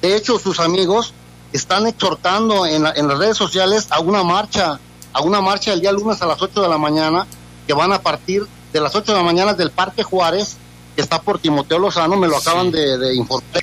De 0.00 0.16
hecho, 0.16 0.38
sus 0.38 0.60
amigos 0.60 1.12
están 1.52 1.86
exhortando 1.86 2.64
en, 2.66 2.84
la- 2.84 2.92
en 2.92 3.06
las 3.08 3.18
redes 3.18 3.36
sociales 3.36 3.88
a 3.90 4.00
una 4.00 4.22
marcha, 4.22 4.78
a 5.12 5.20
una 5.22 5.40
marcha 5.40 5.72
el 5.72 5.80
día 5.80 5.92
lunes 5.92 6.22
a 6.22 6.26
las 6.26 6.40
8 6.40 6.62
de 6.62 6.68
la 6.68 6.78
mañana, 6.78 7.26
que 7.66 7.72
van 7.74 7.92
a 7.92 8.00
partir 8.00 8.46
de 8.72 8.80
las 8.80 8.94
8 8.94 9.12
de 9.12 9.18
la 9.18 9.24
mañana 9.24 9.52
del 9.54 9.70
Parque 9.70 10.02
Juárez, 10.02 10.56
que 10.96 11.02
está 11.02 11.20
por 11.20 11.38
Timoteo 11.38 11.78
Lozano, 11.78 12.16
me 12.16 12.28
lo 12.28 12.36
acaban 12.36 12.70
de, 12.70 12.96
de 12.98 13.14
informar, 13.14 13.62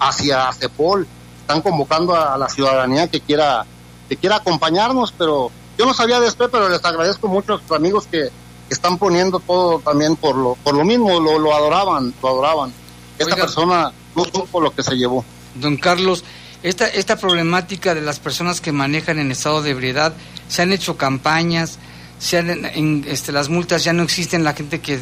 hacia 0.00 0.52
Cepol. 0.52 1.06
Están 1.40 1.60
convocando 1.62 2.14
a 2.14 2.36
la 2.38 2.48
ciudadanía 2.48 3.08
que 3.08 3.20
quiera, 3.20 3.64
que 4.08 4.16
quiera 4.16 4.36
acompañarnos, 4.36 5.12
pero 5.16 5.50
yo 5.78 5.84
no 5.86 5.92
sabía 5.94 6.18
de 6.20 6.26
esto, 6.28 6.48
pero 6.50 6.68
les 6.68 6.84
agradezco 6.84 7.28
mucho 7.28 7.54
a 7.54 7.58
sus 7.60 7.70
amigos 7.72 8.06
que, 8.10 8.30
que 8.74 8.78
están 8.80 8.98
poniendo 8.98 9.38
todo 9.38 9.78
también 9.78 10.16
por 10.16 10.34
lo, 10.34 10.56
por 10.64 10.74
lo 10.74 10.84
mismo, 10.84 11.20
lo, 11.20 11.38
lo 11.38 11.54
adoraban, 11.54 12.12
lo 12.20 12.28
adoraban. 12.28 12.72
Esta 13.18 13.34
Oiga. 13.34 13.44
persona 13.44 13.92
no 14.16 14.24
supo 14.24 14.60
lo 14.60 14.74
que 14.74 14.82
se 14.82 14.96
llevó. 14.96 15.24
Don 15.54 15.76
Carlos, 15.76 16.24
esta, 16.64 16.88
esta 16.88 17.16
problemática 17.16 17.94
de 17.94 18.00
las 18.00 18.18
personas 18.18 18.60
que 18.60 18.72
manejan 18.72 19.20
en 19.20 19.30
estado 19.30 19.62
de 19.62 19.70
ebriedad, 19.70 20.12
se 20.48 20.62
han 20.62 20.72
hecho 20.72 20.96
campañas, 20.96 21.78
se 22.18 22.38
han, 22.38 22.64
en, 22.64 23.04
este, 23.06 23.30
las 23.30 23.48
multas 23.48 23.84
ya 23.84 23.92
no 23.92 24.02
existen, 24.02 24.42
la 24.42 24.54
gente 24.54 24.80
que 24.80 24.98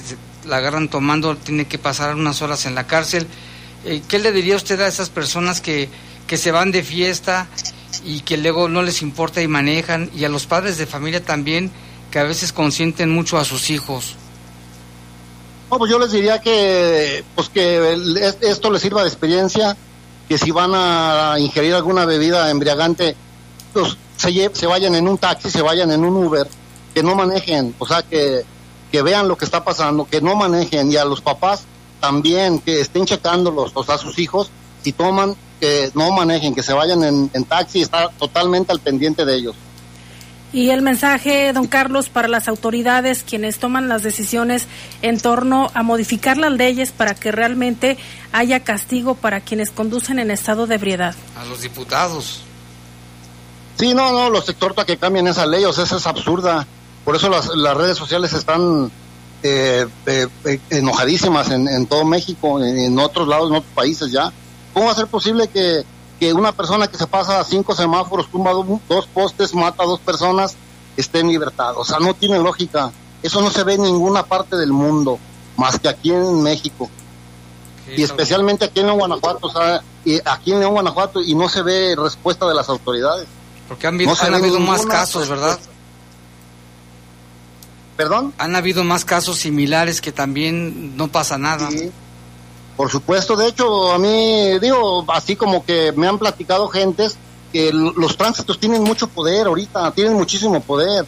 la 0.46 0.58
agarran 0.58 0.88
tomando 0.88 1.36
tiene 1.36 1.64
que 1.64 1.78
pasar 1.78 2.14
unas 2.14 2.42
horas 2.42 2.66
en 2.66 2.74
la 2.74 2.86
cárcel. 2.86 3.26
Eh, 3.86 4.02
¿Qué 4.06 4.18
le 4.18 4.32
diría 4.32 4.56
usted 4.56 4.78
a 4.82 4.86
esas 4.86 5.08
personas 5.08 5.62
que, 5.62 5.88
que 6.26 6.36
se 6.36 6.52
van 6.52 6.72
de 6.72 6.82
fiesta 6.82 7.46
y 8.04 8.20
que 8.20 8.36
luego 8.36 8.68
no 8.68 8.82
les 8.82 9.00
importa 9.00 9.40
y 9.40 9.48
manejan? 9.48 10.10
Y 10.14 10.24
a 10.24 10.28
los 10.28 10.46
padres 10.46 10.76
de 10.76 10.86
familia 10.86 11.24
también, 11.24 11.70
que 12.12 12.18
a 12.18 12.24
veces 12.24 12.52
consienten 12.52 13.10
mucho 13.10 13.38
a 13.38 13.44
sus 13.44 13.70
hijos. 13.70 14.14
No, 15.70 15.78
pues 15.78 15.90
yo 15.90 15.98
les 15.98 16.12
diría 16.12 16.40
que, 16.40 17.24
pues 17.34 17.48
que 17.48 17.96
esto 18.42 18.70
les 18.70 18.82
sirva 18.82 19.02
de 19.02 19.08
experiencia, 19.08 19.74
que 20.28 20.36
si 20.36 20.50
van 20.50 20.72
a 20.74 21.36
ingerir 21.38 21.74
alguna 21.74 22.04
bebida 22.04 22.50
embriagante, 22.50 23.16
pues 23.72 23.96
se, 24.18 24.50
se 24.52 24.66
vayan 24.66 24.94
en 24.94 25.08
un 25.08 25.16
taxi, 25.16 25.50
se 25.50 25.62
vayan 25.62 25.90
en 25.90 26.04
un 26.04 26.14
Uber, 26.26 26.46
que 26.94 27.02
no 27.02 27.14
manejen, 27.14 27.74
o 27.78 27.86
sea, 27.86 28.02
que, 28.02 28.44
que 28.92 29.02
vean 29.02 29.26
lo 29.26 29.38
que 29.38 29.46
está 29.46 29.64
pasando, 29.64 30.04
que 30.04 30.20
no 30.20 30.36
manejen, 30.36 30.92
y 30.92 30.96
a 30.96 31.06
los 31.06 31.22
papás 31.22 31.62
también, 31.98 32.58
que 32.58 32.82
estén 32.82 33.06
checándolos, 33.06 33.72
o 33.74 33.82
sea, 33.82 33.94
a 33.94 33.98
sus 33.98 34.18
hijos, 34.18 34.50
si 34.82 34.92
toman, 34.92 35.34
que 35.58 35.90
no 35.94 36.12
manejen, 36.12 36.54
que 36.54 36.62
se 36.62 36.74
vayan 36.74 37.02
en, 37.02 37.30
en 37.32 37.44
taxi, 37.44 37.78
y 37.78 37.82
estar 37.82 38.10
totalmente 38.18 38.70
al 38.70 38.80
pendiente 38.80 39.24
de 39.24 39.36
ellos. 39.36 39.56
Y 40.52 40.68
el 40.68 40.82
mensaje, 40.82 41.52
don 41.54 41.66
Carlos, 41.66 42.10
para 42.10 42.28
las 42.28 42.46
autoridades, 42.46 43.24
quienes 43.26 43.58
toman 43.58 43.88
las 43.88 44.02
decisiones 44.02 44.66
en 45.00 45.18
torno 45.18 45.70
a 45.72 45.82
modificar 45.82 46.36
las 46.36 46.52
leyes 46.52 46.92
para 46.92 47.14
que 47.14 47.32
realmente 47.32 47.96
haya 48.32 48.60
castigo 48.60 49.14
para 49.14 49.40
quienes 49.40 49.70
conducen 49.70 50.18
en 50.18 50.30
estado 50.30 50.66
de 50.66 50.74
ebriedad. 50.74 51.14
A 51.36 51.46
los 51.46 51.62
diputados. 51.62 52.42
Sí, 53.78 53.94
no, 53.94 54.12
no, 54.12 54.28
los 54.28 54.46
exhorto 54.48 54.82
a 54.82 54.86
que 54.86 54.98
cambien 54.98 55.26
esa 55.26 55.46
ley, 55.46 55.64
o 55.64 55.72
sea, 55.72 55.84
esa 55.84 55.96
es 55.96 56.06
absurda. 56.06 56.66
Por 57.04 57.16
eso 57.16 57.30
las, 57.30 57.48
las 57.56 57.74
redes 57.74 57.96
sociales 57.96 58.34
están 58.34 58.92
eh, 59.42 59.86
eh, 60.04 60.26
eh, 60.44 60.60
enojadísimas 60.68 61.50
en, 61.50 61.66
en 61.66 61.86
todo 61.86 62.04
México, 62.04 62.62
en, 62.62 62.78
en 62.78 62.98
otros 62.98 63.26
lados, 63.26 63.48
en 63.48 63.56
otros 63.56 63.72
países 63.74 64.12
ya. 64.12 64.30
¿Cómo 64.74 64.86
va 64.86 64.92
a 64.92 64.96
ser 64.96 65.06
posible 65.06 65.48
que, 65.48 65.82
que 66.22 66.32
una 66.32 66.52
persona 66.52 66.86
que 66.86 66.96
se 66.96 67.08
pasa 67.08 67.40
a 67.40 67.44
cinco 67.44 67.74
semáforos, 67.74 68.30
tumba 68.30 68.52
do- 68.52 68.80
dos 68.88 69.08
postes, 69.08 69.52
mata 69.56 69.82
a 69.82 69.86
dos 69.86 69.98
personas, 69.98 70.54
esté 70.96 71.18
en 71.18 71.26
libertad? 71.30 71.72
O 71.76 71.84
sea, 71.84 71.98
no 71.98 72.14
tiene 72.14 72.38
lógica. 72.38 72.92
Eso 73.24 73.40
no 73.42 73.50
se 73.50 73.64
ve 73.64 73.74
en 73.74 73.82
ninguna 73.82 74.22
parte 74.22 74.54
del 74.56 74.72
mundo, 74.72 75.18
más 75.56 75.80
que 75.80 75.88
aquí 75.88 76.12
en 76.12 76.40
México. 76.40 76.88
Y 77.88 78.02
especialmente 78.04 78.66
aquí 78.66 78.78
en 78.78 78.86
León, 78.86 79.00
Guanajuato, 79.00 79.48
o 79.48 79.50
sea, 79.50 79.82
y 80.04 80.20
aquí 80.24 80.52
en 80.52 80.60
León, 80.60 80.74
Guanajuato, 80.74 81.20
y 81.20 81.34
no 81.34 81.48
se 81.48 81.62
ve 81.62 81.96
respuesta 81.98 82.46
de 82.46 82.54
las 82.54 82.68
autoridades. 82.68 83.26
Porque 83.66 83.88
han, 83.88 83.94
habido- 83.96 84.10
No 84.10 84.14
se 84.16 84.26
han 84.26 84.32
ve 84.32 84.38
habido 84.38 84.60
más 84.60 84.86
casos, 84.86 85.28
¿verdad? 85.28 85.58
¿Perdón? 87.96 88.32
Han 88.38 88.54
habido 88.54 88.84
más 88.84 89.04
casos 89.04 89.38
similares 89.38 90.00
que 90.00 90.12
también 90.12 90.96
no 90.96 91.08
pasa 91.08 91.36
nada. 91.36 91.68
Por 92.76 92.90
supuesto, 92.90 93.36
de 93.36 93.48
hecho, 93.48 93.92
a 93.92 93.98
mí, 93.98 94.58
digo, 94.58 95.04
así 95.08 95.36
como 95.36 95.64
que 95.64 95.92
me 95.92 96.08
han 96.08 96.18
platicado 96.18 96.68
gentes 96.68 97.16
que 97.52 97.70
los 97.72 98.16
tránsitos 98.16 98.58
tienen 98.58 98.82
mucho 98.82 99.08
poder 99.08 99.46
ahorita, 99.46 99.90
tienen 99.92 100.14
muchísimo 100.14 100.60
poder, 100.60 101.04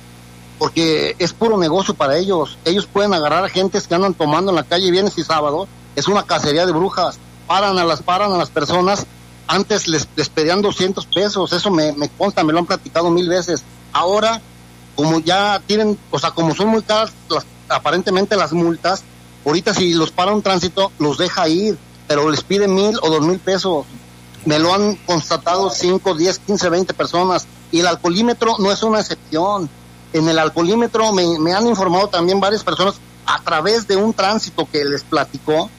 porque 0.59 1.17
es 1.19 1.33
puro 1.33 1.57
negocio 1.57 1.95
para 1.95 2.19
ellos. 2.19 2.59
Ellos 2.67 2.87
pueden 2.87 3.15
agarrar 3.15 3.45
a 3.45 3.49
gentes 3.49 3.89
que 3.89 3.95
andan 3.95 4.13
tomando 4.13 4.51
en 4.51 4.57
la 4.57 4.65
calle 4.65 4.91
viernes 4.91 5.17
y 5.17 5.25
sábado, 5.25 5.67
es 5.97 6.07
una 6.07 6.25
cacería 6.25 6.67
de 6.67 6.73
brujas, 6.73 7.19
paran 7.47 7.79
a 7.79 7.85
las, 7.85 8.03
paran 8.03 8.33
a 8.33 8.37
las 8.37 8.51
personas, 8.51 9.07
antes 9.47 9.89
les, 9.89 10.07
les 10.17 10.29
pedían 10.29 10.61
200 10.61 11.07
pesos, 11.07 11.53
eso 11.53 11.71
me, 11.71 11.93
me 11.93 12.09
consta, 12.11 12.45
me 12.45 12.53
lo 12.53 12.59
han 12.59 12.67
platicado 12.67 13.11
mil 13.11 13.29
veces. 13.29 13.65
Ahora, 13.93 14.41
como 14.97 15.21
ya 15.21 15.61
tienen, 15.67 15.99
o 16.11 16.19
sea, 16.19 16.31
como 16.33 16.55
son 16.55 16.69
muy 16.69 16.83
caras 16.83 17.13
las, 17.29 17.47
aparentemente 17.69 18.37
las 18.37 18.53
multas, 18.53 19.03
ahorita 19.45 19.75
si 19.75 19.95
los 19.95 20.11
para 20.11 20.33
un 20.33 20.43
tránsito, 20.43 20.93
los 20.99 21.19
deja 21.19 21.49
ir, 21.49 21.79
pero 22.07 22.31
les 22.31 22.43
pide 22.43 22.69
mil 22.69 22.97
o 23.03 23.11
dos 23.11 23.21
mil 23.27 23.39
pesos. 23.39 23.87
Me 24.45 24.59
lo 24.59 24.75
han 24.75 24.97
constatado 25.07 25.71
5, 25.71 26.15
10, 26.15 26.39
15, 26.41 26.69
20 26.69 26.95
personas. 26.95 27.47
Y 27.73 27.81
el 27.81 27.87
alcoholímetro 27.87 28.57
no 28.59 28.71
es 28.71 28.83
una 28.83 29.01
excepción. 29.01 29.69
En 30.13 30.29
el 30.29 30.39
alcoholímetro 30.39 31.13
me, 31.13 31.53
han 31.53 31.67
informado 31.67 32.09
también 32.09 32.41
varias 32.41 32.63
personas 32.63 32.97
a 33.27 33.41
través 33.43 33.89
de 33.89 33.97
un 33.97 34.13
tránsito 34.13 34.69
que 34.71 34.85
les 34.85 35.03
platicó 35.03 35.71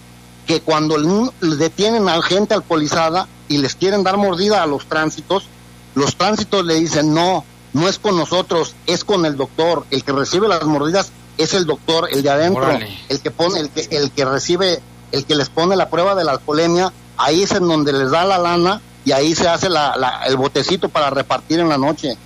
que 0.47 0.62
cuando 0.62 0.97
detienen 1.41 2.10
a 2.10 2.21
gente 2.21 2.54
alcoholizada 2.54 3.28
y 3.47 3.60
les 3.60 3.75
quieren 3.75 4.04
dar 4.04 4.17
mordida 4.17 4.62
a 4.62 4.67
los 4.67 4.86
tránsitos, 4.88 5.47
los 5.93 6.17
tránsitos 6.17 6.65
le 6.65 6.75
dicen 6.75 7.13
no, 7.13 7.45
no 7.73 7.88
es 7.88 7.97
con 7.99 8.17
nosotros, 8.17 8.75
es 8.88 9.04
con 9.04 9.25
el 9.25 9.38
doctor. 9.38 9.86
El 9.91 10.04
que 10.04 10.12
recibe 10.12 10.47
las 10.47 10.63
mordidas 10.63 11.12
es 11.38 11.54
el 11.54 11.65
doctor, 11.65 12.08
el 12.12 12.24
de 12.24 12.30
adentro, 12.30 12.69
el 13.10 13.19
que 13.21 13.32
pone, 13.32 13.60
el 13.60 13.69
que, 13.69 13.82
el 13.95 14.12
que 14.12 14.26
recibe, 14.26 14.80
el 15.12 15.26
que 15.26 15.36
les 15.36 15.50
pone 15.50 15.76
la 15.76 15.89
prueba 15.89 16.15
de 16.15 16.24
la 16.24 16.34
alcoholemia, 16.34 16.91
ahí 17.17 17.43
es 17.43 17.52
en 17.52 17.67
donde 17.67 17.93
les 17.93 18.12
da 18.12 18.24
la 18.26 18.38
lana 18.38 18.82
y 19.06 19.12
ahí 19.12 19.36
se 19.36 19.48
hace 19.48 19.69
la, 19.69 19.95
la- 19.98 20.24
el 20.28 20.36
botecito 20.38 20.89
para 20.89 21.10
repartir 21.10 21.60
en 21.60 21.69
la 21.69 21.78
noche. 21.78 22.17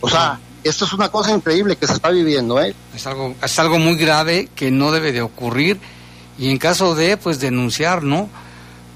O 0.00 0.08
sea, 0.08 0.38
esto 0.64 0.84
es 0.84 0.92
una 0.92 1.08
cosa 1.10 1.32
increíble 1.32 1.76
que 1.76 1.86
se 1.86 1.92
está 1.94 2.10
viviendo, 2.10 2.60
¿eh? 2.60 2.74
Es 2.94 3.06
algo, 3.06 3.34
es 3.42 3.58
algo 3.58 3.78
muy 3.78 3.96
grave 3.96 4.48
que 4.54 4.70
no 4.70 4.90
debe 4.92 5.12
de 5.12 5.22
ocurrir 5.22 5.78
y 6.38 6.50
en 6.50 6.58
caso 6.58 6.94
de, 6.94 7.16
pues 7.16 7.40
denunciar, 7.40 8.02
¿no? 8.02 8.28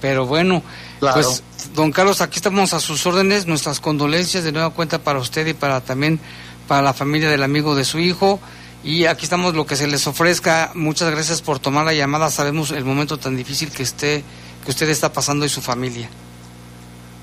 Pero 0.01 0.27
bueno, 0.27 0.63
Claro. 0.99 1.15
pues 1.21 1.43
don 1.75 1.91
Carlos, 1.93 2.21
aquí 2.21 2.37
estamos 2.37 2.73
a 2.75 2.81
sus 2.81 3.05
órdenes, 3.07 3.47
nuestras 3.47 3.81
condolencias 3.81 4.45
de 4.45 4.53
nueva 4.53 4.71
cuenta 4.71 4.99
para 4.99 5.19
usted 5.19 5.47
y 5.47 5.55
para 5.55 5.81
también 5.81 6.21
para 6.69 6.83
la 6.83 6.93
familia 6.93 7.29
del 7.31 7.43
amigo 7.43 7.75
de 7.75 7.85
su 7.85 7.99
hijo. 7.99 8.41
Y 8.85 9.07
aquí 9.07 9.25
estamos 9.25 9.55
lo 9.55 9.67
que 9.67 9.77
se 9.77 9.87
les 9.87 10.07
ofrezca. 10.07 10.73
Muchas 10.75 11.11
gracias 11.11 11.41
por 11.41 11.59
tomar 11.59 11.85
la 11.85 11.95
llamada. 11.95 12.31
Sabemos 12.31 12.73
el 12.73 12.85
momento 12.85 13.19
tan 13.19 13.37
difícil 13.37 13.71
que 13.71 13.83
esté, 13.83 14.25
que 14.65 14.71
usted 14.71 14.89
está 14.89 15.13
pasando 15.13 15.45
y 15.45 15.49
su 15.49 15.61
familia. 15.61 16.09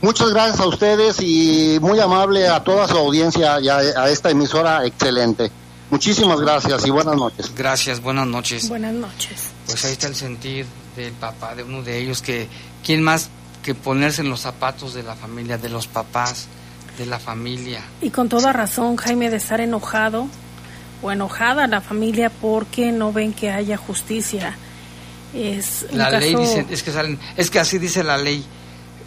Muchas 0.02 0.30
gracias 0.30 0.62
a 0.62 0.68
ustedes 0.68 1.18
y 1.20 1.78
muy 1.82 2.00
amable 2.00 2.48
a 2.48 2.64
toda 2.64 2.88
su 2.88 2.98
audiencia 2.98 3.60
y 3.60 3.68
a, 3.68 3.78
a 3.78 4.10
esta 4.10 4.30
emisora 4.30 4.86
excelente. 4.86 5.52
Muchísimas 5.90 6.40
gracias 6.40 6.86
y 6.86 6.92
buenas 6.92 7.18
noches. 7.18 7.54
Gracias, 7.54 8.02
buenas 8.02 8.28
noches. 8.28 8.70
Buenas 8.70 8.94
noches. 8.94 9.50
Pues 9.66 9.84
ahí 9.84 9.92
está 9.92 10.08
el 10.08 10.16
sentir 10.16 10.66
del 10.96 11.12
papá, 11.14 11.56
de 11.56 11.64
uno 11.64 11.82
de 11.82 11.98
ellos, 11.98 12.22
que 12.22 12.48
quién 12.86 13.04
más 13.04 13.30
que 13.64 13.76
ponerse 13.76 14.22
en 14.22 14.30
los 14.30 14.40
zapatos 14.40 14.94
de 14.94 15.04
la 15.04 15.16
familia, 15.16 15.58
de 15.58 15.68
los 15.68 15.88
papás, 15.88 16.48
de 16.98 17.06
la 17.06 17.20
familia. 17.20 17.84
Y 18.02 18.12
con 18.12 18.30
toda 18.30 18.54
razón, 18.54 18.96
Jaime, 18.96 19.30
de 19.30 19.38
estar 19.38 19.60
enojado 19.60 20.28
o 21.02 21.12
enojada 21.12 21.68
la 21.68 21.82
familia 21.82 22.30
porque 22.30 22.92
no 22.92 23.12
ven 23.14 23.34
que 23.34 23.50
haya 23.52 23.78
justicia. 23.78 24.56
Es 25.34 25.86
un 25.92 25.98
La 25.98 26.10
ley 26.12 26.34
caso- 26.34 26.66
es 26.70 26.84
que 26.84 26.92
salen, 26.92 27.20
es 27.38 27.50
que 27.52 27.60
así 27.60 27.78
dice 27.78 28.04
la 28.04 28.18
ley. 28.18 28.44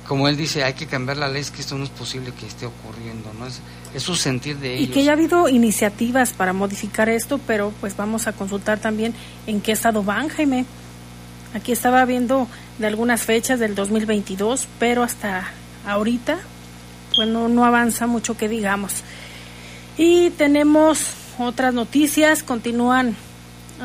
Como 0.06 0.28
él 0.28 0.36
dice, 0.36 0.62
hay 0.64 0.74
que 0.74 0.86
cambiar 0.86 1.16
la 1.16 1.28
ley, 1.28 1.40
es 1.42 1.50
que 1.50 1.60
esto 1.60 1.76
no 1.78 1.84
es 1.84 1.90
posible 1.90 2.32
que 2.38 2.46
esté 2.46 2.66
ocurriendo, 2.66 3.32
¿no? 3.38 3.46
Es, 3.46 3.60
es 3.94 4.02
su 4.02 4.14
sentir 4.14 4.56
de 4.58 4.74
Y 4.76 4.82
ellos. 4.84 4.94
que 4.94 5.04
ya 5.04 5.12
ha 5.12 5.14
habido 5.14 5.48
iniciativas 5.48 6.32
para 6.32 6.52
modificar 6.52 7.08
esto, 7.08 7.38
pero 7.46 7.72
pues 7.80 7.96
vamos 7.96 8.26
a 8.26 8.32
consultar 8.32 8.78
también 8.78 9.14
en 9.46 9.60
qué 9.60 9.72
estado 9.72 10.02
van, 10.02 10.28
Jaime. 10.28 10.64
Aquí 11.54 11.72
estaba 11.72 12.04
viendo 12.04 12.48
de 12.78 12.86
algunas 12.88 13.22
fechas 13.22 13.58
del 13.60 13.74
2022, 13.74 14.66
pero 14.78 15.02
hasta 15.02 15.48
ahorita, 15.86 16.38
pues 17.14 17.28
no, 17.28 17.48
no 17.48 17.64
avanza 17.64 18.06
mucho 18.06 18.36
que 18.36 18.48
digamos. 18.48 18.92
Y 19.96 20.30
tenemos 20.30 21.00
otras 21.42 21.74
noticias, 21.74 22.42
continúan 22.42 23.16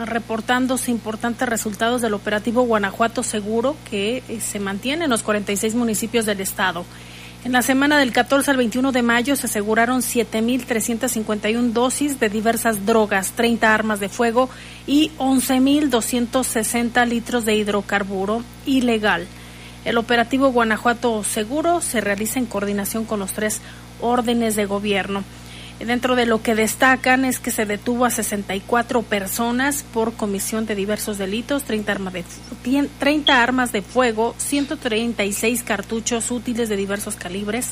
reportándose 0.05 0.91
importantes 0.91 1.47
resultados 1.49 2.01
del 2.01 2.13
operativo 2.13 2.63
Guanajuato 2.63 3.23
Seguro 3.23 3.75
que 3.89 4.23
eh, 4.27 4.39
se 4.41 4.59
mantiene 4.59 5.05
en 5.05 5.09
los 5.09 5.23
46 5.23 5.75
municipios 5.75 6.25
del 6.25 6.41
estado. 6.41 6.85
En 7.45 7.51
la 7.51 7.61
semana 7.61 7.97
del 7.97 8.11
14 8.11 8.51
al 8.51 8.57
21 8.57 8.91
de 8.91 9.03
mayo 9.03 9.35
se 9.35 9.45
aseguraron 9.45 10.01
7.351 10.01 11.71
dosis 11.71 12.19
de 12.19 12.29
diversas 12.29 12.85
drogas, 12.85 13.31
30 13.31 13.73
armas 13.73 13.99
de 13.99 14.09
fuego 14.09 14.49
y 14.85 15.11
11.260 15.17 17.07
litros 17.07 17.45
de 17.45 17.55
hidrocarburo 17.55 18.43
ilegal. 18.65 19.27
El 19.85 19.97
operativo 19.97 20.51
Guanajuato 20.51 21.23
Seguro 21.23 21.79
se 21.79 22.01
realiza 22.01 22.39
en 22.39 22.47
coordinación 22.47 23.05
con 23.05 23.19
los 23.19 23.31
tres 23.31 23.61
órdenes 24.01 24.55
de 24.55 24.65
gobierno. 24.65 25.23
Dentro 25.79 26.15
de 26.15 26.25
lo 26.25 26.41
que 26.41 26.55
destacan 26.55 27.23
es 27.23 27.39
que 27.39 27.51
se 27.51 27.65
detuvo 27.65 28.05
a 28.05 28.09
64 28.09 29.03
personas 29.03 29.83
por 29.83 30.13
comisión 30.13 30.65
de 30.65 30.73
diversos 30.73 31.19
delitos, 31.19 31.63
30 31.65 31.91
armas 31.91 32.13
de, 32.13 32.25
30 32.97 33.43
armas 33.43 33.71
de 33.71 33.83
fuego, 33.83 34.33
136 34.39 35.61
cartuchos 35.61 36.31
útiles 36.31 36.67
de 36.67 36.77
diversos 36.77 37.15
calibres, 37.15 37.69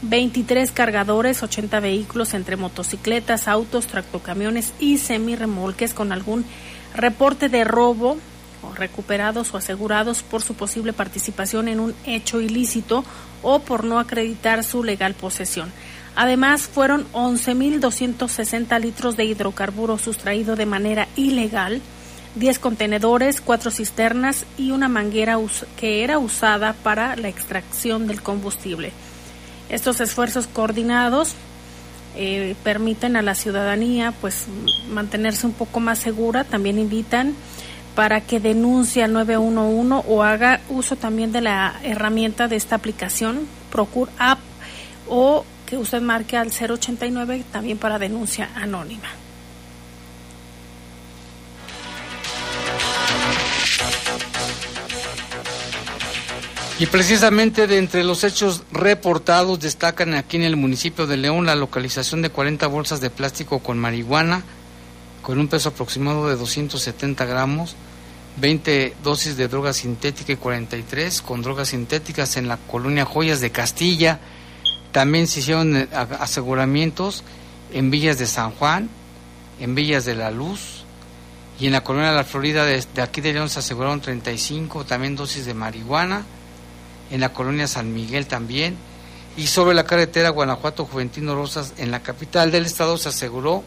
23 0.00 0.72
cargadores, 0.72 1.42
80 1.42 1.78
vehículos 1.80 2.32
entre 2.32 2.56
motocicletas, 2.56 3.48
autos, 3.48 3.86
tractocamiones 3.86 4.72
y 4.80 4.96
semirremolques 4.96 5.92
con 5.92 6.12
algún 6.12 6.46
reporte 6.94 7.50
de 7.50 7.64
robo 7.64 8.16
recuperados 8.76 9.52
o 9.52 9.58
asegurados 9.58 10.22
por 10.22 10.42
su 10.42 10.54
posible 10.54 10.94
participación 10.94 11.68
en 11.68 11.80
un 11.80 11.94
hecho 12.06 12.40
ilícito 12.40 13.04
o 13.42 13.60
por 13.60 13.84
no 13.84 13.98
acreditar 13.98 14.64
su 14.64 14.84
legal 14.84 15.14
posesión. 15.14 15.70
Además, 16.16 16.62
fueron 16.62 17.06
11.260 17.12 18.80
litros 18.80 19.16
de 19.16 19.24
hidrocarburo 19.24 19.98
sustraído 19.98 20.56
de 20.56 20.66
manera 20.66 21.08
ilegal, 21.16 21.80
10 22.34 22.58
contenedores, 22.58 23.40
4 23.40 23.70
cisternas 23.70 24.44
y 24.56 24.70
una 24.70 24.88
manguera 24.88 25.38
que 25.76 26.04
era 26.04 26.18
usada 26.18 26.74
para 26.74 27.16
la 27.16 27.28
extracción 27.28 28.06
del 28.06 28.22
combustible. 28.22 28.92
Estos 29.68 30.00
esfuerzos 30.00 30.46
coordinados 30.46 31.34
eh, 32.16 32.56
permiten 32.64 33.16
a 33.16 33.22
la 33.22 33.36
ciudadanía 33.36 34.12
pues 34.20 34.46
mantenerse 34.90 35.46
un 35.46 35.52
poco 35.52 35.78
más 35.78 35.98
segura, 35.98 36.44
también 36.44 36.78
invitan 36.78 37.34
para 37.94 38.20
que 38.20 38.40
denuncie 38.40 39.04
al 39.04 39.12
911 39.12 40.06
o 40.08 40.22
haga 40.22 40.60
uso 40.68 40.96
también 40.96 41.32
de 41.32 41.40
la 41.40 41.74
herramienta 41.82 42.48
de 42.48 42.56
esta 42.56 42.76
aplicación 42.76 43.46
Procure 43.70 44.10
App 44.18 44.38
o 45.08 45.44
que 45.70 45.78
usted 45.78 46.02
marque 46.02 46.36
al 46.36 46.50
089 46.50 47.44
también 47.52 47.78
para 47.78 48.00
denuncia 48.00 48.50
anónima. 48.56 49.08
Y 56.80 56.86
precisamente 56.86 57.66
de 57.68 57.78
entre 57.78 58.02
los 58.02 58.24
hechos 58.24 58.64
reportados 58.72 59.60
destacan 59.60 60.14
aquí 60.14 60.38
en 60.38 60.42
el 60.42 60.56
municipio 60.56 61.06
de 61.06 61.18
León 61.18 61.46
la 61.46 61.54
localización 61.54 62.20
de 62.22 62.30
40 62.30 62.66
bolsas 62.66 63.00
de 63.00 63.10
plástico 63.10 63.60
con 63.60 63.78
marihuana 63.78 64.42
con 65.22 65.38
un 65.38 65.48
peso 65.48 65.68
aproximado 65.68 66.28
de 66.28 66.36
270 66.36 67.24
gramos, 67.26 67.76
20 68.40 68.96
dosis 69.04 69.36
de 69.36 69.46
droga 69.46 69.72
sintética 69.72 70.32
y 70.32 70.36
43 70.36 71.22
con 71.22 71.42
drogas 71.42 71.68
sintéticas 71.68 72.36
en 72.36 72.48
la 72.48 72.56
colonia 72.56 73.04
Joyas 73.04 73.40
de 73.40 73.50
Castilla. 73.50 74.18
También 74.92 75.26
se 75.26 75.40
hicieron 75.40 75.76
eh, 75.76 75.88
aseguramientos 75.92 77.24
en 77.72 77.90
Villas 77.90 78.18
de 78.18 78.26
San 78.26 78.50
Juan, 78.52 78.88
en 79.60 79.74
Villas 79.74 80.04
de 80.04 80.14
la 80.14 80.30
Luz 80.30 80.84
y 81.58 81.66
en 81.66 81.72
la 81.72 81.84
colonia 81.84 82.10
de 82.10 82.16
la 82.16 82.24
Florida 82.24 82.64
de, 82.64 82.84
de 82.94 83.02
aquí 83.02 83.20
de 83.20 83.32
León 83.32 83.48
se 83.48 83.58
aseguraron 83.58 84.00
35 84.00 84.84
también 84.84 85.14
dosis 85.14 85.44
de 85.44 85.54
marihuana 85.54 86.24
en 87.10 87.20
la 87.20 87.32
colonia 87.32 87.66
San 87.66 87.92
Miguel 87.92 88.26
también, 88.26 88.76
y 89.36 89.46
sobre 89.46 89.74
la 89.74 89.84
carretera 89.84 90.30
Guanajuato 90.30 90.84
Juventino 90.84 91.34
Rosas, 91.34 91.74
en 91.76 91.90
la 91.90 92.02
capital 92.02 92.50
del 92.50 92.66
estado, 92.66 92.96
se 92.98 93.08
aseguró 93.08 93.62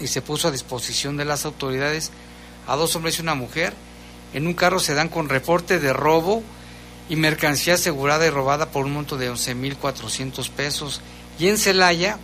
y 0.00 0.06
se 0.06 0.22
puso 0.22 0.48
a 0.48 0.50
disposición 0.50 1.16
de 1.16 1.24
las 1.24 1.44
autoridades 1.44 2.10
a 2.66 2.76
dos 2.76 2.94
hombres 2.96 3.18
y 3.18 3.22
una 3.22 3.34
mujer. 3.34 3.72
En 4.34 4.46
un 4.46 4.54
carro 4.54 4.78
se 4.78 4.94
dan 4.94 5.08
con 5.08 5.28
reporte 5.28 5.78
de 5.78 5.92
robo 5.92 6.42
y 7.08 7.16
mercancía 7.16 7.74
asegurada 7.74 8.26
y 8.26 8.30
robada 8.30 8.70
por 8.70 8.86
un 8.86 8.92
monto 8.92 9.16
de 9.16 9.30
11.400 9.30 10.50
pesos. 10.50 11.00
Y 11.38 11.48
en 11.48 11.58
Celaya 11.58 12.18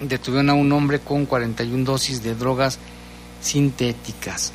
detuvieron 0.00 0.50
a 0.50 0.54
un 0.54 0.72
hombre 0.72 1.00
con 1.00 1.26
41 1.26 1.84
dosis 1.84 2.22
de 2.22 2.34
drogas 2.34 2.78
sintéticas. 3.40 4.52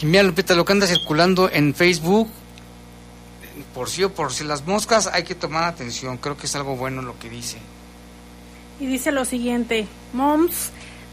Y 0.00 0.06
mira, 0.06 0.22
Lupita, 0.22 0.54
lo 0.54 0.64
que 0.64 0.72
anda 0.72 0.86
circulando 0.86 1.50
en 1.50 1.74
Facebook 1.74 2.28
por 3.74 3.88
sí 3.88 4.04
o 4.04 4.12
por 4.12 4.32
si 4.32 4.44
las 4.44 4.66
moscas 4.66 5.06
hay 5.06 5.24
que 5.24 5.34
tomar 5.34 5.64
atención, 5.64 6.16
creo 6.16 6.36
que 6.36 6.46
es 6.46 6.56
algo 6.56 6.76
bueno 6.76 7.02
lo 7.02 7.18
que 7.18 7.28
dice. 7.28 7.58
Y 8.80 8.86
dice 8.86 9.12
lo 9.12 9.24
siguiente, 9.24 9.86
moms, 10.12 10.70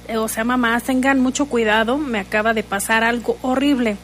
eh, 0.08 0.18
o 0.18 0.28
sea, 0.28 0.44
mamás, 0.44 0.84
tengan 0.84 1.20
mucho 1.20 1.46
cuidado, 1.46 1.98
me 1.98 2.20
acaba 2.20 2.54
de 2.54 2.64
pasar 2.64 3.04
algo 3.04 3.38
horrible. 3.42 3.98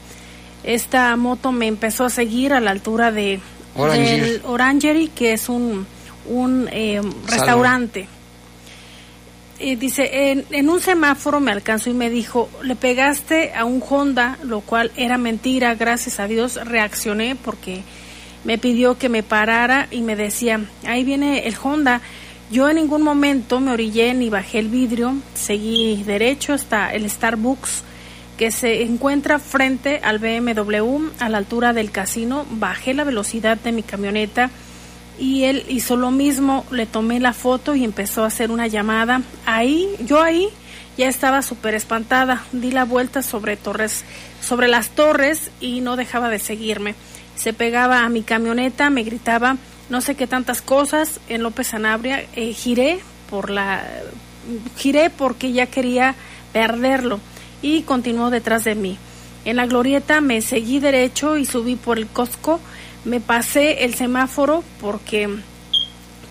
Esta 0.66 1.16
moto 1.16 1.51
me 1.51 1.68
empezó 1.68 2.05
a 2.05 2.09
seguir 2.09 2.53
a 2.53 2.59
la 2.59 2.72
altura 2.72 3.11
de 3.11 3.39
del 3.76 4.41
Orangery, 4.45 5.09
que 5.09 5.34
es 5.34 5.49
un, 5.49 5.86
un 6.28 6.70
eh, 6.72 7.01
restaurante. 7.28 8.07
Y 9.59 9.76
dice, 9.76 10.32
en, 10.32 10.45
en, 10.51 10.70
un 10.70 10.82
semáforo 10.82 11.39
me 11.39 11.51
alcanzó 11.51 11.89
y 11.89 11.93
me 11.93 12.09
dijo, 12.09 12.49
le 12.63 12.76
pegaste 12.76 13.53
a 13.53 13.66
un 13.66 13.82
Honda, 13.88 14.38
lo 14.43 14.61
cual 14.61 14.91
era 14.97 15.18
mentira, 15.18 15.76
gracias 15.76 16.20
a 16.20 16.28
Dios 16.28 16.55
reaccioné 16.63 17.36
porque 17.36 17.84
me 18.43 18.57
pidió 18.57 18.97
que 18.97 19.09
me 19.09 19.24
parara 19.24 19.88
y 19.91 20.01
me 20.01 20.16
decía, 20.16 20.61
ahí 20.86 21.03
viene 21.03 21.47
el 21.47 21.55
Honda. 21.61 22.01
Yo 22.51 22.70
en 22.70 22.76
ningún 22.76 23.01
momento 23.01 23.59
me 23.59 23.72
orillé 23.72 24.13
ni 24.13 24.30
bajé 24.30 24.59
el 24.59 24.70
vidrio, 24.70 25.16
seguí 25.34 26.03
derecho 26.03 26.53
hasta 26.53 26.93
el 26.93 27.09
Starbucks 27.09 27.84
que 28.38 28.52
se 28.52 28.84
encuentra 28.84 29.40
frente 29.40 30.02
al 30.04 30.20
BMW 30.20 31.10
a 31.20 31.30
la 31.30 31.38
altura 31.38 31.74
del 31.74 31.92
casino. 31.92 32.46
Bajé 32.50 32.94
la 32.94 33.04
velocidad 33.04 33.58
de 33.58 33.72
mi 33.72 33.84
camioneta 33.84 34.50
y 35.18 35.44
él 35.44 35.66
hizo 35.70 35.96
lo 35.96 36.12
mismo, 36.12 36.66
le 36.72 36.86
tomé 36.86 37.20
la 37.20 37.34
foto 37.34 37.76
y 37.76 37.84
empezó 37.84 38.24
a 38.24 38.28
hacer 38.28 38.52
una 38.52 38.68
llamada. 38.68 39.22
Ahí, 39.46 39.90
yo 40.02 40.22
ahí 40.22 40.50
ya 40.98 41.08
estaba 41.08 41.42
súper 41.42 41.76
espantada, 41.76 42.44
di 42.52 42.72
la 42.72 42.86
vuelta 42.86 43.22
sobre 43.22 43.58
torres, 43.58 44.04
sobre 44.42 44.68
las 44.68 44.90
torres 44.90 45.52
y 45.62 45.82
no 45.82 45.96
dejaba 45.96 46.30
de 46.30 46.40
seguirme. 46.40 46.96
Se 47.36 47.54
pegaba 47.54 48.04
a 48.04 48.10
mi 48.10 48.24
camioneta, 48.24 48.90
me 48.90 49.04
gritaba 49.04 49.58
no 49.90 50.02
sé 50.02 50.16
qué 50.16 50.26
tantas 50.26 50.62
cosas 50.62 51.20
en 51.30 51.44
López 51.44 51.68
Sanabria, 51.68 52.26
eh, 52.36 52.54
giré 52.54 53.00
por 53.30 53.50
la 53.50 53.84
giré 54.78 55.10
porque 55.10 55.52
ya 55.52 55.68
quería 55.68 56.16
perderlo 56.54 57.20
y 57.62 57.82
continuó 57.84 58.30
detrás 58.30 58.64
de 58.64 58.76
mí. 58.76 58.97
En 59.45 59.58
la 59.58 59.66
glorieta 59.66 60.22
me 60.22 60.41
seguí 60.41 60.80
derecho 60.80 61.38
y 61.38 61.45
subí 61.45 61.76
por 61.76 61.97
el 61.97 62.08
Costco, 62.08 62.60
me 63.03 63.20
pasé 63.20 63.86
el 63.86 63.93
semáforo 63.93 64.64
porque 64.82 65.30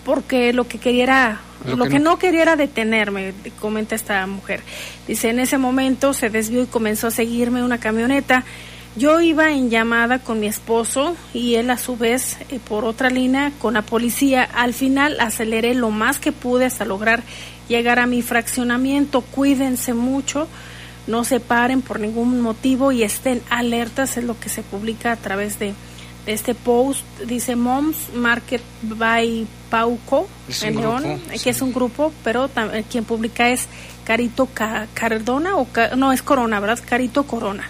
porque 0.03 0.53
lo 0.53 0.67
que 0.67 0.77
quería 0.77 1.03
era 1.03 1.41
lo, 1.65 1.85
que, 1.85 1.97
no. 1.97 2.11
no 2.11 2.19
quería 2.19 2.43
era 2.43 2.55
detenerme, 2.55 3.33
comenta 3.59 3.95
esta 3.95 4.27
mujer. 4.27 4.61
Dice, 5.07 5.29
en 5.29 5.39
ese 5.39 5.57
momento 5.57 6.13
se 6.13 6.29
desvió 6.29 6.61
y 6.61 6.67
comenzó 6.67 7.07
a 7.07 7.11
seguirme 7.11 7.63
una 7.63 7.79
camioneta 7.79 8.43
yo 8.97 9.19
iba 9.19 9.51
en 9.51 9.69
llamada 9.69 10.19
con 10.19 10.39
mi 10.39 10.47
esposo 10.47 11.17
y 11.33 11.55
él 11.55 11.69
a 11.69 11.77
su 11.77 11.97
vez 11.97 12.37
eh, 12.49 12.59
por 12.65 12.85
otra 12.85 13.09
línea 13.09 13.51
con 13.59 13.73
la 13.73 13.81
policía. 13.81 14.43
Al 14.43 14.73
final 14.73 15.19
aceleré 15.19 15.73
lo 15.73 15.91
más 15.91 16.17
que 16.17 16.31
pude 16.31 16.63
hasta 16.63 16.85
lograr 16.85 17.21
llegar 17.67 17.99
a 17.99 18.07
mi 18.07 18.21
fraccionamiento. 18.21 19.19
Cuídense 19.19 19.93
mucho, 19.93 20.47
no 21.07 21.23
se 21.23 21.39
paren 21.39 21.81
por 21.81 21.99
ningún 21.99 22.41
motivo 22.41 22.91
y 22.91 23.03
estén 23.03 23.41
alertas, 23.49 24.17
es 24.17 24.23
lo 24.23 24.39
que 24.39 24.49
se 24.49 24.63
publica 24.63 25.11
a 25.11 25.17
través 25.17 25.59
de, 25.59 25.73
este 26.25 26.55
post. 26.55 27.03
Dice 27.25 27.55
Moms 27.55 28.13
Market 28.13 28.61
by 28.81 29.45
Pauco 29.69 30.27
en 30.61 30.75
León, 30.75 31.21
que 31.43 31.49
es 31.49 31.61
un 31.61 31.73
grupo, 31.73 32.11
pero 32.23 32.49
eh, 32.73 32.83
quien 32.89 33.05
publica 33.05 33.49
es 33.49 33.67
Carito 34.03 34.49
Cardona 34.93 35.55
o 35.55 35.67
no 35.95 36.11
es 36.11 36.21
Corona, 36.21 36.59
¿verdad? 36.59 36.79
Carito 36.85 37.23
Corona. 37.23 37.69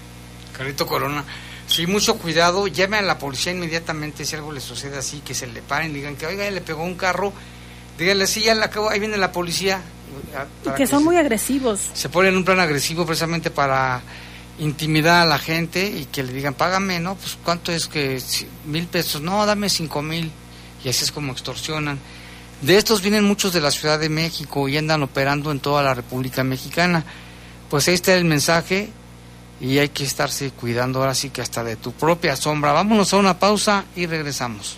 Carito 0.58 0.86
Corona. 0.88 1.24
Sí, 1.68 1.88
mucho 1.88 2.18
cuidado, 2.20 2.68
llame 2.68 2.98
a 2.98 3.02
la 3.02 3.18
policía 3.18 3.52
inmediatamente 3.52 4.24
si 4.24 4.36
algo 4.36 4.52
le 4.52 4.62
sucede 4.62 4.98
así, 4.98 5.22
que 5.22 5.34
se 5.34 5.48
le 5.48 5.62
paren, 5.62 5.94
digan 5.94 6.16
que, 6.16 6.28
oiga, 6.28 6.50
le 6.50 6.62
pegó 6.62 6.84
un 6.84 6.96
carro, 6.96 7.34
díganle, 7.98 8.28
sí, 8.28 8.44
ya 8.44 8.54
la 8.54 8.68
acabo, 8.68 8.90
ahí 8.90 9.00
viene 9.00 9.18
la 9.18 9.32
policía. 9.32 9.82
Y 10.66 10.70
que 10.72 10.88
son 10.88 11.04
muy 11.04 11.18
agresivos. 11.18 11.80
Se 11.94 12.10
ponen 12.10 12.34
en 12.34 12.38
un 12.38 12.46
plan 12.46 12.60
agresivo 12.60 13.06
precisamente 13.06 13.52
para 13.52 14.02
intimidar 14.60 15.22
a 15.22 15.26
la 15.26 15.38
gente 15.38 15.86
y 15.86 16.06
que 16.06 16.24
le 16.24 16.34
digan, 16.34 16.54
págame, 16.54 17.00
¿no? 17.00 17.16
Pues 17.16 17.38
cuánto 17.44 17.72
es 17.72 17.88
que, 17.88 18.22
mil 18.66 18.88
pesos, 18.88 19.22
no, 19.22 19.46
dame 19.46 19.70
cinco 19.70 20.02
mil. 20.02 20.32
Y 20.84 20.90
así 20.90 21.04
es 21.04 21.12
como 21.12 21.32
extorsionan. 21.32 22.00
De 22.62 22.78
estos 22.78 23.02
vienen 23.02 23.24
muchos 23.24 23.54
de 23.54 23.62
la 23.62 23.72
Ciudad 23.72 24.00
de 24.00 24.10
México 24.10 24.70
y 24.70 24.78
andan 24.78 25.04
operando 25.04 25.52
en 25.52 25.60
toda 25.60 25.84
la 25.84 25.94
República 25.94 26.44
Mexicana. 26.44 27.04
Pues 27.70 27.88
ahí 27.88 27.96
está 27.96 28.14
el 28.14 28.26
mensaje, 28.26 28.90
y 29.60 29.78
hay 29.80 29.90
que 29.90 30.04
estarse 30.04 30.52
cuidando 30.52 31.00
ahora 31.00 31.16
sí 31.16 31.30
que 31.30 31.42
hasta 31.42 31.64
de 31.64 31.76
tu 31.76 31.92
propia 31.94 32.36
sombra. 32.36 32.74
Vámonos 32.74 33.14
a 33.14 33.18
una 33.18 33.40
pausa 33.40 33.86
y 33.96 34.06
regresamos. 34.06 34.78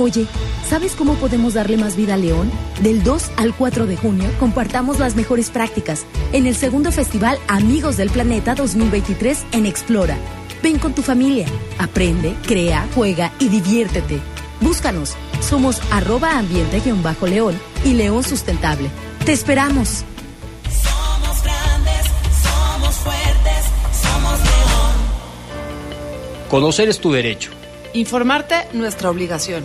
Oye, 0.00 0.28
¿sabes 0.70 0.94
cómo 0.94 1.14
podemos 1.14 1.54
darle 1.54 1.76
más 1.76 1.96
vida 1.96 2.14
a 2.14 2.16
León? 2.16 2.52
Del 2.82 3.02
2 3.02 3.32
al 3.36 3.52
4 3.52 3.84
de 3.86 3.96
junio 3.96 4.30
compartamos 4.38 5.00
las 5.00 5.16
mejores 5.16 5.50
prácticas 5.50 6.06
en 6.32 6.46
el 6.46 6.54
segundo 6.54 6.92
festival 6.92 7.36
Amigos 7.48 7.96
del 7.96 8.08
Planeta 8.08 8.54
2023 8.54 9.46
en 9.50 9.66
Explora. 9.66 10.16
Ven 10.62 10.78
con 10.78 10.94
tu 10.94 11.02
familia, 11.02 11.46
aprende, 11.80 12.36
crea, 12.46 12.86
juega 12.94 13.32
y 13.40 13.48
diviértete. 13.48 14.20
Búscanos, 14.60 15.16
somos 15.40 15.80
arroba 15.90 16.38
ambiente-león 16.38 17.58
y 17.84 17.94
León 17.94 18.22
Sustentable. 18.22 18.90
Te 19.24 19.32
esperamos. 19.32 20.04
Somos 20.70 21.42
grandes, 21.42 22.06
somos 22.44 22.94
fuertes, 22.98 23.64
somos 24.00 24.38
león. 24.38 24.92
Conocer 26.48 26.88
es 26.88 27.00
tu 27.00 27.10
derecho. 27.10 27.50
Informarte, 27.94 28.68
nuestra 28.74 29.10
obligación. 29.10 29.64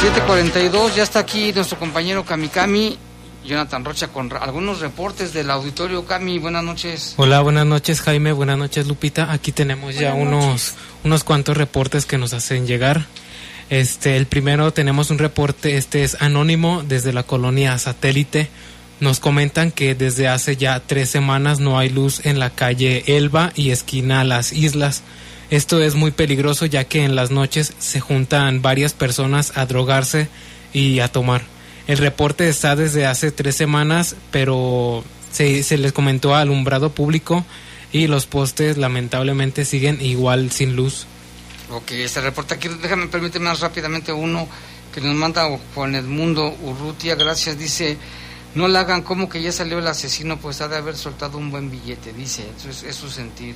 Siete 0.00 0.20
742, 0.20 0.96
ya 0.96 1.02
está 1.02 1.18
aquí 1.18 1.52
nuestro 1.52 1.78
compañero 1.78 2.24
Kamikami, 2.24 2.98
Jonathan 3.44 3.84
Rocha, 3.84 4.08
con 4.08 4.32
algunos 4.32 4.80
reportes 4.80 5.32
del 5.32 5.50
auditorio. 5.50 6.06
Cami, 6.06 6.38
buenas 6.38 6.64
noches. 6.64 7.14
Hola, 7.16 7.40
buenas 7.40 7.66
noches 7.66 8.00
Jaime, 8.00 8.32
buenas 8.32 8.58
noches 8.58 8.86
Lupita. 8.86 9.32
Aquí 9.32 9.52
tenemos 9.52 9.96
ya 9.96 10.14
unos, 10.14 10.74
unos 11.04 11.24
cuantos 11.24 11.56
reportes 11.56 12.06
que 12.06 12.18
nos 12.18 12.32
hacen 12.32 12.66
llegar. 12.66 13.06
Este, 13.70 14.16
el 14.16 14.26
primero 14.26 14.72
tenemos 14.72 15.10
un 15.10 15.18
reporte, 15.18 15.76
este 15.76 16.02
es 16.02 16.16
anónimo 16.20 16.82
desde 16.82 17.12
la 17.12 17.22
colonia 17.22 17.78
satélite. 17.78 18.48
Nos 19.00 19.20
comentan 19.20 19.70
que 19.70 19.94
desde 19.94 20.26
hace 20.26 20.56
ya 20.56 20.80
tres 20.80 21.10
semanas 21.10 21.60
no 21.60 21.78
hay 21.78 21.90
luz 21.90 22.24
en 22.24 22.38
la 22.38 22.50
calle 22.50 23.04
Elba 23.06 23.52
y 23.54 23.70
esquina 23.70 24.24
Las 24.24 24.52
Islas. 24.52 25.02
Esto 25.50 25.82
es 25.82 25.94
muy 25.94 26.10
peligroso 26.10 26.66
ya 26.66 26.84
que 26.84 27.04
en 27.04 27.14
las 27.14 27.30
noches 27.30 27.74
se 27.78 28.00
juntan 28.00 28.60
varias 28.60 28.94
personas 28.94 29.52
a 29.56 29.66
drogarse 29.66 30.28
y 30.72 31.00
a 31.00 31.08
tomar. 31.08 31.42
El 31.86 31.98
reporte 31.98 32.48
está 32.48 32.74
desde 32.74 33.06
hace 33.06 33.30
tres 33.32 33.54
semanas, 33.54 34.16
pero 34.30 35.04
se, 35.32 35.62
se 35.62 35.78
les 35.78 35.92
comentó 35.92 36.34
alumbrado 36.34 36.90
público 36.90 37.44
y 37.92 38.06
los 38.08 38.26
postes 38.26 38.76
lamentablemente 38.78 39.64
siguen 39.64 40.00
igual 40.00 40.50
sin 40.50 40.74
luz. 40.74 41.06
Ok, 41.70 41.90
este 41.92 42.22
reporte 42.22 42.54
aquí, 42.54 42.68
déjame 42.68 43.08
permíteme 43.08 43.46
más 43.46 43.60
rápidamente 43.60 44.10
uno 44.12 44.48
que 44.94 45.02
nos 45.02 45.14
manda 45.14 45.46
Juan 45.74 45.94
Edmundo 45.94 46.56
Urrutia, 46.62 47.14
gracias, 47.14 47.58
dice, 47.58 47.98
no 48.54 48.68
la 48.68 48.80
hagan 48.80 49.02
como 49.02 49.28
que 49.28 49.42
ya 49.42 49.52
salió 49.52 49.78
el 49.78 49.86
asesino, 49.86 50.38
pues 50.38 50.62
ha 50.62 50.68
de 50.68 50.76
haber 50.76 50.96
soltado 50.96 51.36
un 51.36 51.50
buen 51.50 51.70
billete, 51.70 52.14
dice, 52.14 52.46
eso 52.58 52.86
es, 52.86 52.96
su 52.96 53.10
sentir. 53.10 53.54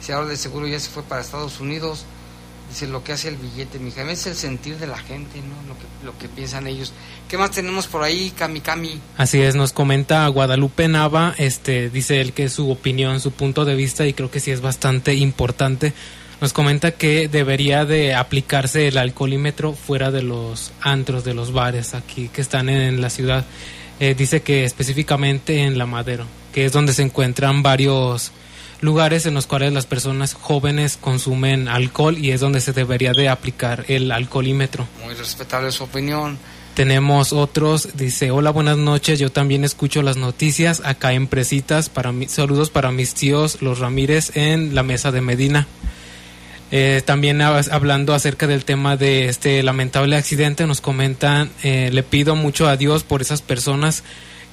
Si 0.00 0.12
ahora 0.12 0.28
de 0.28 0.36
seguro 0.36 0.66
ya 0.66 0.78
se 0.78 0.90
fue 0.90 1.02
para 1.04 1.22
Estados 1.22 1.58
Unidos, 1.58 2.04
dice 2.68 2.86
lo 2.86 3.02
que 3.02 3.12
hace 3.12 3.28
el 3.28 3.36
billete, 3.36 3.78
mi 3.78 3.90
Jaime, 3.92 4.12
es 4.12 4.26
el 4.26 4.36
sentir 4.36 4.76
de 4.76 4.86
la 4.86 4.98
gente, 4.98 5.40
¿no? 5.40 5.66
Lo 5.66 5.78
que, 5.78 6.04
lo 6.04 6.18
que 6.18 6.28
piensan 6.28 6.66
ellos. 6.66 6.92
¿Qué 7.28 7.38
más 7.38 7.50
tenemos 7.50 7.86
por 7.86 8.02
ahí, 8.02 8.30
Cami 8.36 8.60
Cami? 8.60 9.00
Así 9.16 9.40
es, 9.40 9.54
nos 9.54 9.72
comenta 9.72 10.28
Guadalupe 10.28 10.86
Nava, 10.88 11.34
este, 11.38 11.88
dice 11.88 12.20
él 12.20 12.34
que 12.34 12.44
es 12.44 12.52
su 12.52 12.70
opinión, 12.70 13.20
su 13.20 13.32
punto 13.32 13.64
de 13.64 13.74
vista 13.74 14.06
y 14.06 14.12
creo 14.12 14.30
que 14.30 14.40
sí 14.40 14.50
es 14.50 14.60
bastante 14.60 15.14
importante. 15.14 15.94
Nos 16.40 16.52
comenta 16.52 16.90
que 16.92 17.28
debería 17.28 17.84
de 17.84 18.14
aplicarse 18.14 18.88
el 18.88 18.98
alcoholímetro 18.98 19.72
fuera 19.72 20.10
de 20.10 20.22
los 20.22 20.72
antros, 20.80 21.24
de 21.24 21.32
los 21.34 21.52
bares 21.52 21.94
aquí 21.94 22.28
que 22.28 22.40
están 22.42 22.68
en 22.68 23.00
la 23.00 23.08
ciudad. 23.08 23.44
Eh, 24.00 24.14
dice 24.16 24.42
que 24.42 24.64
específicamente 24.64 25.62
en 25.62 25.78
La 25.78 25.86
Madero, 25.86 26.26
que 26.52 26.64
es 26.66 26.72
donde 26.72 26.92
se 26.92 27.02
encuentran 27.02 27.62
varios 27.62 28.32
lugares 28.80 29.24
en 29.24 29.34
los 29.34 29.46
cuales 29.46 29.72
las 29.72 29.86
personas 29.86 30.34
jóvenes 30.34 30.98
consumen 31.00 31.68
alcohol 31.68 32.18
y 32.18 32.32
es 32.32 32.40
donde 32.40 32.60
se 32.60 32.72
debería 32.72 33.12
de 33.12 33.28
aplicar 33.28 33.84
el 33.88 34.10
alcoholímetro. 34.12 34.86
Muy 35.04 35.14
respetable 35.14 35.70
su 35.72 35.84
opinión. 35.84 36.36
Tenemos 36.74 37.32
otros, 37.32 37.90
dice, 37.94 38.32
hola, 38.32 38.50
buenas 38.50 38.76
noches, 38.76 39.20
yo 39.20 39.30
también 39.30 39.62
escucho 39.64 40.02
las 40.02 40.16
noticias 40.16 40.82
acá 40.84 41.12
en 41.12 41.28
Presitas, 41.28 41.88
para 41.88 42.10
mi- 42.10 42.26
saludos 42.28 42.68
para 42.68 42.90
mis 42.90 43.14
tíos, 43.14 43.62
los 43.62 43.78
Ramírez, 43.78 44.32
en 44.36 44.74
la 44.74 44.82
mesa 44.82 45.12
de 45.12 45.20
Medina. 45.20 45.68
Eh, 46.76 47.02
también 47.04 47.38
hab- 47.38 47.68
hablando 47.70 48.14
acerca 48.14 48.48
del 48.48 48.64
tema 48.64 48.96
de 48.96 49.28
este 49.28 49.62
lamentable 49.62 50.16
accidente, 50.16 50.66
nos 50.66 50.80
comentan, 50.80 51.48
eh, 51.62 51.90
le 51.92 52.02
pido 52.02 52.34
mucho 52.34 52.66
a 52.66 52.76
Dios 52.76 53.04
por 53.04 53.22
esas 53.22 53.42
personas 53.42 54.02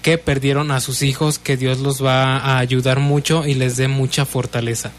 que 0.03 0.19
perdieron 0.19 0.69
a 0.69 0.81
sus 0.81 1.01
hijos, 1.01 1.39
que 1.39 1.57
Dios 1.57 1.79
los 1.79 2.05
va 2.05 2.37
a 2.37 2.59
ayudar 2.59 2.99
mucho 2.99 3.47
y 3.47 3.55
les 3.55 3.75
dé 3.75 3.87
mucha 3.87 4.25
fortaleza. 4.25 4.91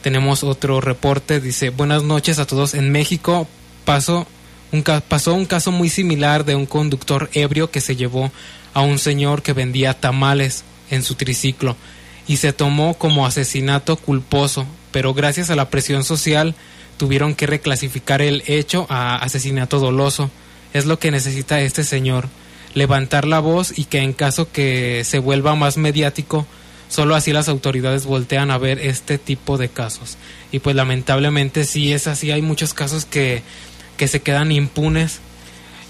Tenemos 0.00 0.44
otro 0.44 0.80
reporte, 0.80 1.40
dice, 1.40 1.68
buenas 1.68 2.04
noches 2.04 2.38
a 2.38 2.46
todos 2.46 2.72
en 2.72 2.90
México, 2.90 3.46
pasó 3.84 4.26
un 4.70 5.44
caso 5.44 5.72
muy 5.72 5.90
similar 5.90 6.46
de 6.46 6.54
un 6.54 6.64
conductor 6.64 7.28
ebrio 7.34 7.70
que 7.70 7.82
se 7.82 7.96
llevó 7.96 8.32
a 8.72 8.80
un 8.80 8.98
señor 8.98 9.42
que 9.42 9.52
vendía 9.52 9.92
tamales 9.92 10.64
en 10.90 11.02
su 11.02 11.16
triciclo 11.16 11.76
y 12.26 12.38
se 12.38 12.54
tomó 12.54 12.94
como 12.94 13.26
asesinato 13.26 13.96
culposo, 13.96 14.66
pero 14.92 15.14
gracias 15.14 15.50
a 15.50 15.56
la 15.56 15.70
presión 15.70 16.04
social 16.04 16.54
tuvieron 16.96 17.34
que 17.34 17.46
reclasificar 17.46 18.22
el 18.22 18.44
hecho 18.46 18.86
a 18.88 19.16
asesinato 19.16 19.80
doloso. 19.80 20.30
Es 20.72 20.86
lo 20.86 20.98
que 20.98 21.10
necesita 21.10 21.60
este 21.60 21.84
señor, 21.84 22.28
levantar 22.74 23.26
la 23.26 23.40
voz 23.40 23.76
y 23.76 23.84
que 23.84 23.98
en 23.98 24.12
caso 24.12 24.50
que 24.52 25.02
se 25.04 25.18
vuelva 25.18 25.54
más 25.54 25.76
mediático, 25.76 26.46
solo 26.88 27.14
así 27.14 27.32
las 27.32 27.48
autoridades 27.48 28.06
voltean 28.06 28.50
a 28.50 28.58
ver 28.58 28.78
este 28.78 29.18
tipo 29.18 29.58
de 29.58 29.68
casos. 29.68 30.16
Y 30.52 30.60
pues 30.60 30.76
lamentablemente 30.76 31.64
sí 31.64 31.92
es 31.92 32.06
así, 32.06 32.30
hay 32.30 32.42
muchos 32.42 32.74
casos 32.74 33.04
que, 33.04 33.42
que 33.96 34.08
se 34.08 34.22
quedan 34.22 34.52
impunes 34.52 35.20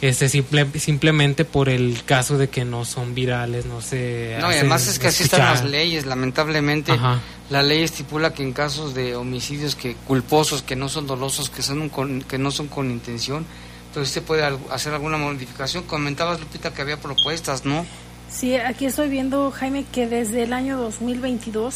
este 0.02 0.28
simple, 0.28 0.66
simplemente 0.78 1.44
por 1.44 1.68
el 1.68 2.02
caso 2.04 2.36
de 2.36 2.48
que 2.48 2.64
no 2.64 2.84
son 2.84 3.14
virales, 3.14 3.64
no 3.66 3.80
se 3.80 4.36
No, 4.40 4.50
y 4.52 4.56
además 4.56 4.86
es 4.88 4.98
que 4.98 5.06
así 5.08 5.22
están 5.22 5.40
las 5.40 5.64
leyes, 5.64 6.04
lamentablemente. 6.06 6.92
Ajá. 6.92 7.20
La 7.50 7.62
ley 7.62 7.82
estipula 7.82 8.34
que 8.34 8.42
en 8.42 8.52
casos 8.52 8.94
de 8.94 9.14
homicidios 9.16 9.74
que 9.76 9.94
culposos, 9.94 10.62
que 10.62 10.74
no 10.76 10.88
son 10.88 11.06
dolosos, 11.06 11.50
que 11.50 11.62
son 11.62 11.80
un 11.82 11.88
con- 11.88 12.22
que 12.22 12.36
no 12.38 12.50
son 12.50 12.66
con 12.68 12.90
intención, 12.90 13.46
pues 13.94 14.08
se 14.08 14.22
puede 14.22 14.42
al- 14.42 14.58
hacer 14.70 14.92
alguna 14.92 15.18
modificación. 15.18 15.84
Comentabas 15.84 16.40
Lupita 16.40 16.72
que 16.74 16.82
había 16.82 16.96
propuestas, 17.00 17.64
¿no? 17.64 17.86
Sí, 18.30 18.56
aquí 18.56 18.86
estoy 18.86 19.08
viendo, 19.08 19.50
Jaime, 19.50 19.84
que 19.92 20.06
desde 20.06 20.42
el 20.44 20.52
año 20.54 20.78
2022 20.78 21.74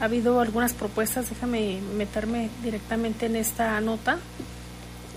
ha 0.00 0.04
habido 0.04 0.40
algunas 0.40 0.72
propuestas. 0.74 1.30
Déjame 1.30 1.80
meterme 1.96 2.50
directamente 2.62 3.26
en 3.26 3.36
esta 3.36 3.80
nota. 3.80 4.18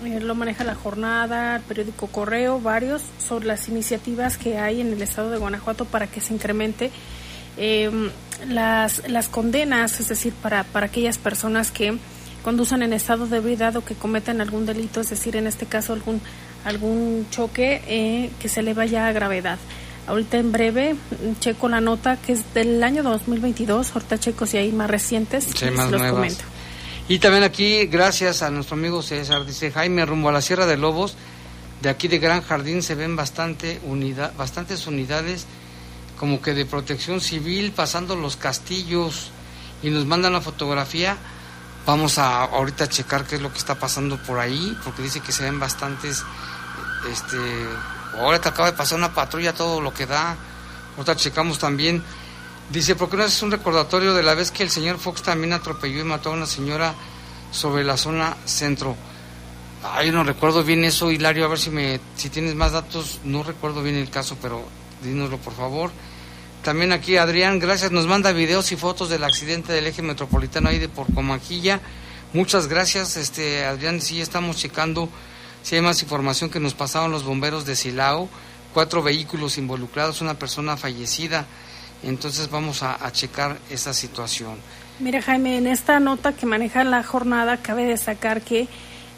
Eh, 0.04 0.20
lo 0.20 0.34
maneja 0.34 0.62
la 0.64 0.74
jornada, 0.74 1.56
el 1.56 1.62
periódico 1.62 2.06
Correo, 2.06 2.60
varios, 2.60 3.02
sobre 3.18 3.46
las 3.46 3.68
iniciativas 3.68 4.38
que 4.38 4.58
hay 4.58 4.80
en 4.80 4.92
el 4.92 5.02
estado 5.02 5.30
de 5.30 5.38
Guanajuato 5.38 5.84
para 5.86 6.06
que 6.06 6.20
se 6.20 6.34
incremente 6.34 6.90
eh, 7.56 7.90
las, 8.48 9.08
las 9.08 9.28
condenas, 9.28 9.98
es 9.98 10.08
decir, 10.08 10.32
para, 10.34 10.62
para 10.64 10.86
aquellas 10.86 11.18
personas 11.18 11.72
que 11.72 11.98
conducen 12.44 12.82
en 12.82 12.92
estado 12.92 13.26
de 13.26 13.38
ebriedad 13.38 13.76
o 13.76 13.84
que 13.84 13.94
cometen 13.96 14.40
algún 14.40 14.66
delito, 14.66 15.00
es 15.00 15.10
decir, 15.10 15.34
en 15.34 15.48
este 15.48 15.66
caso 15.66 15.92
algún, 15.92 16.20
algún 16.64 17.26
choque 17.30 17.82
eh, 17.88 18.30
que 18.38 18.48
se 18.48 18.62
le 18.62 18.74
vaya 18.74 19.08
a 19.08 19.12
gravedad. 19.12 19.58
Ahorita 20.06 20.38
en 20.38 20.52
breve 20.52 20.94
mm, 20.94 21.40
checo 21.40 21.68
la 21.68 21.80
nota 21.80 22.16
que 22.16 22.32
es 22.34 22.54
del 22.54 22.82
año 22.84 23.02
2022, 23.02 23.90
ahorita 23.92 24.18
checo 24.18 24.46
si 24.46 24.56
hay 24.58 24.70
más 24.70 24.88
recientes, 24.88 25.48
Sí, 25.54 25.66
más 25.72 25.90
los 25.90 26.00
nuevas. 26.00 26.12
comento. 26.12 26.44
Y 27.08 27.20
también 27.20 27.42
aquí, 27.42 27.86
gracias 27.86 28.42
a 28.42 28.50
nuestro 28.50 28.76
amigo 28.76 29.02
César, 29.02 29.46
dice 29.46 29.72
Jaime, 29.72 30.04
rumbo 30.04 30.28
a 30.28 30.32
la 30.32 30.42
Sierra 30.42 30.66
de 30.66 30.76
Lobos, 30.76 31.16
de 31.80 31.88
aquí 31.88 32.06
de 32.06 32.18
Gran 32.18 32.42
Jardín 32.42 32.82
se 32.82 32.94
ven 32.94 33.16
bastante 33.16 33.80
unida, 33.84 34.34
bastantes 34.36 34.86
unidades 34.86 35.46
como 36.18 36.42
que 36.42 36.52
de 36.52 36.66
protección 36.66 37.22
civil 37.22 37.72
pasando 37.72 38.14
los 38.14 38.36
castillos 38.36 39.30
y 39.82 39.88
nos 39.88 40.04
mandan 40.04 40.34
la 40.34 40.42
fotografía. 40.42 41.16
Vamos 41.86 42.18
a 42.18 42.42
ahorita 42.42 42.84
a 42.84 42.88
checar 42.88 43.24
qué 43.24 43.36
es 43.36 43.40
lo 43.40 43.50
que 43.50 43.58
está 43.58 43.76
pasando 43.76 44.22
por 44.24 44.38
ahí, 44.38 44.76
porque 44.84 45.00
dice 45.00 45.20
que 45.20 45.32
se 45.32 45.44
ven 45.44 45.58
bastantes, 45.58 46.22
este, 47.10 47.38
ahorita 48.18 48.50
acaba 48.50 48.70
de 48.70 48.76
pasar 48.76 48.98
una 48.98 49.14
patrulla, 49.14 49.54
todo 49.54 49.80
lo 49.80 49.94
que 49.94 50.04
da. 50.04 50.36
Ahorita 50.96 51.16
checamos 51.16 51.58
también. 51.58 52.02
Dice, 52.70 52.96
¿por 52.96 53.08
qué 53.08 53.16
no 53.16 53.24
haces 53.24 53.42
un 53.42 53.50
recordatorio 53.50 54.12
de 54.12 54.22
la 54.22 54.34
vez 54.34 54.50
que 54.50 54.62
el 54.62 54.68
señor 54.68 54.98
Fox 54.98 55.22
también 55.22 55.54
atropelló 55.54 56.00
y 56.00 56.04
mató 56.04 56.30
a 56.30 56.34
una 56.34 56.44
señora 56.44 56.94
sobre 57.50 57.82
la 57.82 57.96
zona 57.96 58.36
centro? 58.44 58.94
Ay, 59.82 60.10
no 60.10 60.22
recuerdo 60.22 60.62
bien 60.62 60.84
eso, 60.84 61.10
Hilario, 61.10 61.46
a 61.46 61.48
ver 61.48 61.58
si 61.58 61.70
me 61.70 61.98
si 62.16 62.28
tienes 62.28 62.54
más 62.54 62.72
datos, 62.72 63.20
no 63.24 63.42
recuerdo 63.42 63.82
bien 63.82 63.94
el 63.94 64.10
caso, 64.10 64.36
pero 64.42 64.62
dínoslo 65.02 65.38
por 65.38 65.54
favor. 65.54 65.90
También 66.62 66.92
aquí 66.92 67.16
Adrián, 67.16 67.58
gracias, 67.58 67.90
nos 67.90 68.06
manda 68.06 68.32
videos 68.32 68.70
y 68.72 68.76
fotos 68.76 69.08
del 69.08 69.24
accidente 69.24 69.72
del 69.72 69.86
eje 69.86 70.02
metropolitano 70.02 70.68
ahí 70.68 70.78
de 70.78 70.90
por 70.90 71.12
Comanquilla. 71.14 71.80
Muchas 72.34 72.66
gracias, 72.66 73.16
este 73.16 73.64
Adrián, 73.64 74.02
sí 74.02 74.20
estamos 74.20 74.58
checando 74.58 75.08
si 75.62 75.76
hay 75.76 75.80
más 75.80 76.02
información 76.02 76.50
que 76.50 76.60
nos 76.60 76.74
pasaron 76.74 77.12
los 77.12 77.24
bomberos 77.24 77.64
de 77.64 77.76
Silao, 77.76 78.28
cuatro 78.74 79.02
vehículos 79.02 79.56
involucrados, 79.56 80.20
una 80.20 80.38
persona 80.38 80.76
fallecida. 80.76 81.46
Entonces 82.02 82.50
vamos 82.50 82.82
a, 82.82 83.10
checar 83.12 83.58
esa 83.70 83.92
situación. 83.92 84.56
Mira 85.00 85.22
Jaime, 85.22 85.58
en 85.58 85.66
esta 85.66 86.00
nota 86.00 86.32
que 86.32 86.46
maneja 86.46 86.84
la 86.84 87.02
jornada 87.02 87.56
cabe 87.56 87.84
destacar 87.84 88.42
que 88.42 88.68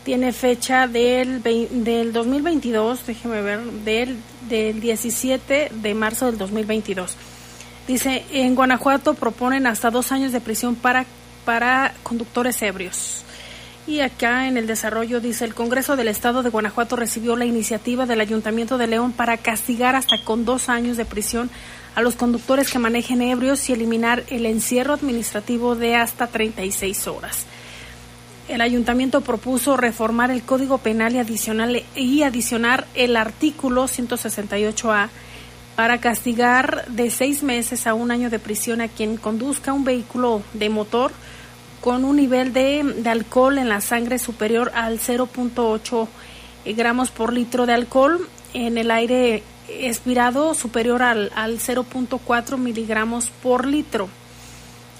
tiene 0.04 0.32
fecha 0.32 0.86
del, 0.86 1.42
del 1.42 2.12
2022, 2.12 3.06
déjeme 3.06 3.42
ver, 3.42 3.62
del, 3.62 4.16
del 4.48 4.80
17 4.80 5.72
de 5.74 5.94
marzo 5.94 6.26
del 6.26 6.38
2022. 6.38 7.16
Dice, 7.86 8.24
en 8.32 8.54
Guanajuato 8.54 9.14
proponen 9.14 9.66
hasta 9.66 9.90
dos 9.90 10.12
años 10.12 10.32
de 10.32 10.40
prisión 10.40 10.74
para, 10.74 11.04
para 11.44 11.94
conductores 12.02 12.62
ebrios. 12.62 13.24
Y 13.86 14.00
acá 14.00 14.46
en 14.46 14.56
el 14.56 14.66
desarrollo 14.66 15.20
dice, 15.20 15.44
el 15.44 15.54
Congreso 15.54 15.96
del 15.96 16.08
Estado 16.08 16.42
de 16.42 16.50
Guanajuato 16.50 16.96
recibió 16.96 17.34
la 17.34 17.46
iniciativa 17.46 18.06
del 18.06 18.20
Ayuntamiento 18.20 18.78
de 18.78 18.86
León 18.86 19.12
para 19.12 19.36
castigar 19.38 19.96
hasta 19.96 20.22
con 20.22 20.44
dos 20.44 20.68
años 20.68 20.96
de 20.96 21.04
prisión 21.04 21.50
a 21.94 22.02
los 22.02 22.16
conductores 22.16 22.70
que 22.70 22.78
manejen 22.78 23.22
ebrios 23.22 23.68
y 23.68 23.72
eliminar 23.72 24.24
el 24.28 24.46
encierro 24.46 24.94
administrativo 24.94 25.74
de 25.74 25.96
hasta 25.96 26.26
36 26.26 27.06
horas. 27.08 27.46
El 28.48 28.60
ayuntamiento 28.60 29.20
propuso 29.20 29.76
reformar 29.76 30.30
el 30.30 30.42
Código 30.42 30.78
Penal 30.78 31.14
y, 31.14 31.18
adicional, 31.18 31.82
y 31.94 32.22
adicionar 32.22 32.86
el 32.94 33.16
artículo 33.16 33.84
168A 33.84 35.08
para 35.76 35.98
castigar 35.98 36.84
de 36.88 37.10
seis 37.10 37.42
meses 37.42 37.86
a 37.86 37.94
un 37.94 38.10
año 38.10 38.28
de 38.28 38.38
prisión 38.38 38.80
a 38.80 38.88
quien 38.88 39.16
conduzca 39.16 39.72
un 39.72 39.84
vehículo 39.84 40.42
de 40.52 40.68
motor 40.68 41.12
con 41.80 42.04
un 42.04 42.16
nivel 42.16 42.52
de, 42.52 42.82
de 42.82 43.08
alcohol 43.08 43.56
en 43.56 43.68
la 43.68 43.80
sangre 43.80 44.18
superior 44.18 44.72
al 44.74 44.98
0.8 44.98 46.08
gramos 46.66 47.10
por 47.10 47.32
litro 47.32 47.66
de 47.66 47.74
alcohol, 47.74 48.28
en 48.52 48.78
el 48.78 48.90
aire 48.90 49.42
expirado 49.86 50.54
superior 50.54 51.02
al, 51.02 51.30
al 51.34 51.58
0.4 51.58 52.58
miligramos 52.58 53.30
por 53.42 53.66
litro. 53.66 54.08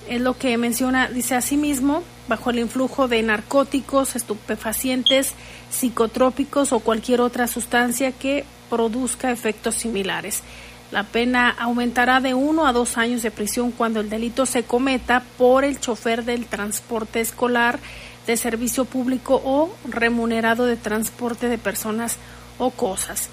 Es 0.09 0.21
lo 0.21 0.37
que 0.37 0.57
menciona, 0.59 1.09
dice 1.09 1.35
asimismo, 1.37 2.03
bajo 2.29 2.51
el 2.51 2.59
influjo 2.59 3.09
de 3.09 3.23
narcóticos, 3.23 4.17
estupefacientes, 4.17 5.35
psicotrópicos 5.71 6.73
o 6.73 6.81
cualquier 6.81 7.21
otra 7.21 7.47
sustancia 7.47 8.13
que 8.13 8.45
produzca 8.69 9.31
efectos 9.31 9.75
similares. 9.75 10.43
La 10.91 11.05
pena 11.05 11.51
aumentará 11.51 12.21
de 12.21 12.35
uno 12.35 12.67
a 12.67 12.73
dos 12.73 12.99
años 12.99 13.23
de 13.23 13.31
prisión 13.31 13.71
cuando 13.71 14.01
el 14.01 14.11
delito 14.11 14.47
se 14.47 14.65
cometa 14.65 15.23
por 15.39 15.65
el 15.65 15.79
chofer 15.79 16.25
del 16.25 16.47
transporte 16.47 17.21
escolar, 17.21 17.79
de 18.27 18.37
servicio 18.37 18.85
público 18.85 19.41
o 19.45 19.71
remunerado 19.89 20.67
de 20.67 20.77
transporte 20.77 21.49
de 21.49 21.59
personas 21.59 22.17
o 22.59 22.71
cosas. 22.71 23.29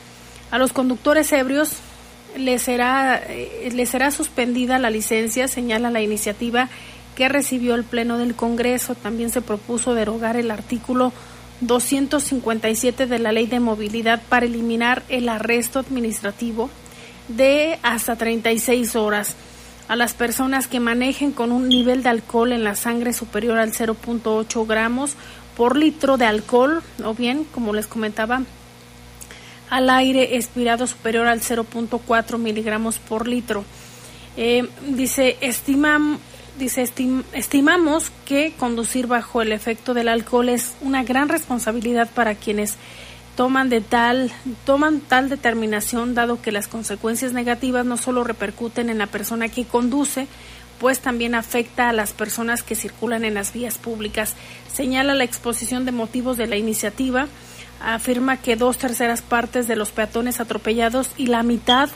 A 0.52 0.58
los 0.58 0.74
conductores 0.74 1.32
ebrios 1.34 1.72
les 2.38 2.62
será, 2.62 3.22
eh, 3.28 3.70
les 3.74 3.90
será 3.90 4.12
suspendida 4.12 4.80
la 4.80 4.90
licencia, 4.90 5.48
señala 5.48 5.92
la 5.92 6.02
iniciativa 6.02 6.70
que 7.16 7.30
recibió 7.30 7.76
el 7.76 7.84
Pleno 7.84 8.18
del 8.18 8.36
Congreso. 8.36 8.96
También 8.96 9.30
se 9.30 9.42
propuso 9.42 9.94
derogar 9.94 10.38
el 10.38 10.52
artículo 10.52 11.12
257 11.62 13.08
de 13.08 13.20
la 13.20 13.32
Ley 13.32 13.48
de 13.48 13.60
Movilidad 13.60 14.22
para 14.30 14.46
eliminar 14.46 15.04
el 15.10 15.28
arresto 15.28 15.80
administrativo 15.80 16.70
de 17.28 17.80
hasta 17.82 18.16
36 18.16 18.96
horas 18.96 19.36
a 19.88 19.96
las 19.96 20.14
personas 20.14 20.68
que 20.68 20.80
manejen 20.80 21.32
con 21.32 21.52
un 21.52 21.70
nivel 21.70 22.04
de 22.04 22.10
alcohol 22.10 22.52
en 22.52 22.64
la 22.64 22.76
sangre 22.76 23.14
superior 23.14 23.58
al 23.58 23.72
0.8 23.72 24.68
gramos 24.68 25.16
por 25.56 25.76
litro 25.76 26.18
de 26.18 26.26
alcohol 26.26 26.84
o 27.04 27.14
bien, 27.14 27.46
como 27.46 27.74
les 27.74 27.88
comentaba, 27.88 28.44
al 29.70 29.90
aire 29.90 30.36
expirado 30.38 30.88
superior 30.88 31.28
al 31.28 31.42
0.4 31.42 32.38
miligramos 32.38 33.00
por 33.00 33.28
litro. 33.28 33.64
Eh, 34.38 34.68
dice, 34.88 35.38
estimam, 35.42 36.20
dice 36.60 36.84
estim- 36.84 37.24
estimamos 37.34 38.12
que 38.26 38.54
conducir 38.58 39.08
bajo 39.08 39.42
el 39.42 39.52
efecto 39.52 39.94
del 39.94 40.08
alcohol 40.10 40.50
es 40.50 40.76
una 40.82 41.04
gran 41.04 41.28
responsabilidad 41.30 42.10
para 42.14 42.36
quienes 42.36 42.76
toman 43.36 43.70
de 43.70 43.82
tal 43.82 44.32
toman 44.66 45.00
tal 45.00 45.30
determinación 45.30 46.16
dado 46.16 46.42
que 46.42 46.52
las 46.52 46.68
consecuencias 46.68 47.34
negativas 47.34 47.86
no 47.86 47.96
solo 47.98 48.24
repercuten 48.24 48.90
en 48.90 48.98
la 48.98 49.06
persona 49.06 49.48
que 49.50 49.66
conduce 49.66 50.28
pues 50.80 51.00
también 51.02 51.36
afecta 51.36 51.90
a 51.90 51.94
las 51.94 52.14
personas 52.14 52.64
que 52.64 52.74
circulan 52.76 53.24
en 53.26 53.36
las 53.36 53.54
vías 53.54 53.78
públicas 53.78 54.34
señala 54.74 55.14
la 55.14 55.24
exposición 55.24 55.86
de 55.86 55.92
motivos 55.92 56.38
de 56.38 56.48
la 56.48 56.58
iniciativa 56.58 57.28
afirma 57.82 58.38
que 58.38 58.56
dos 58.56 58.78
terceras 58.78 59.22
partes 59.22 59.68
de 59.68 59.76
los 59.76 59.92
peatones 59.92 60.40
atropellados 60.40 61.12
y 61.18 61.28
la 61.28 61.44
mitad 61.44 61.90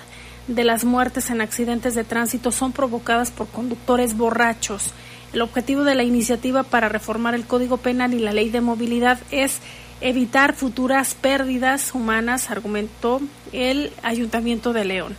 de 0.48 0.64
las 0.64 0.86
muertes 0.86 1.30
en 1.30 1.42
accidentes 1.42 1.96
de 1.96 2.04
tránsito 2.04 2.52
son 2.52 2.72
provocadas 2.72 3.32
por 3.32 3.48
conductores 3.48 4.18
borrachos. 4.18 4.94
El 5.34 5.42
objetivo 5.42 5.84
de 5.84 5.96
la 5.96 6.04
iniciativa 6.04 6.64
para 6.64 6.90
reformar 6.90 7.36
el 7.36 7.46
Código 7.46 7.78
Penal 7.78 8.14
y 8.14 8.20
la 8.20 8.34
Ley 8.34 8.50
de 8.50 8.62
Movilidad 8.62 9.20
es 9.32 9.60
evitar 10.02 10.54
futuras 10.54 11.14
pérdidas 11.14 11.94
humanas, 11.94 12.50
argumentó 12.50 13.22
el 13.54 13.94
Ayuntamiento 14.04 14.74
de 14.74 14.86
León. 14.86 15.16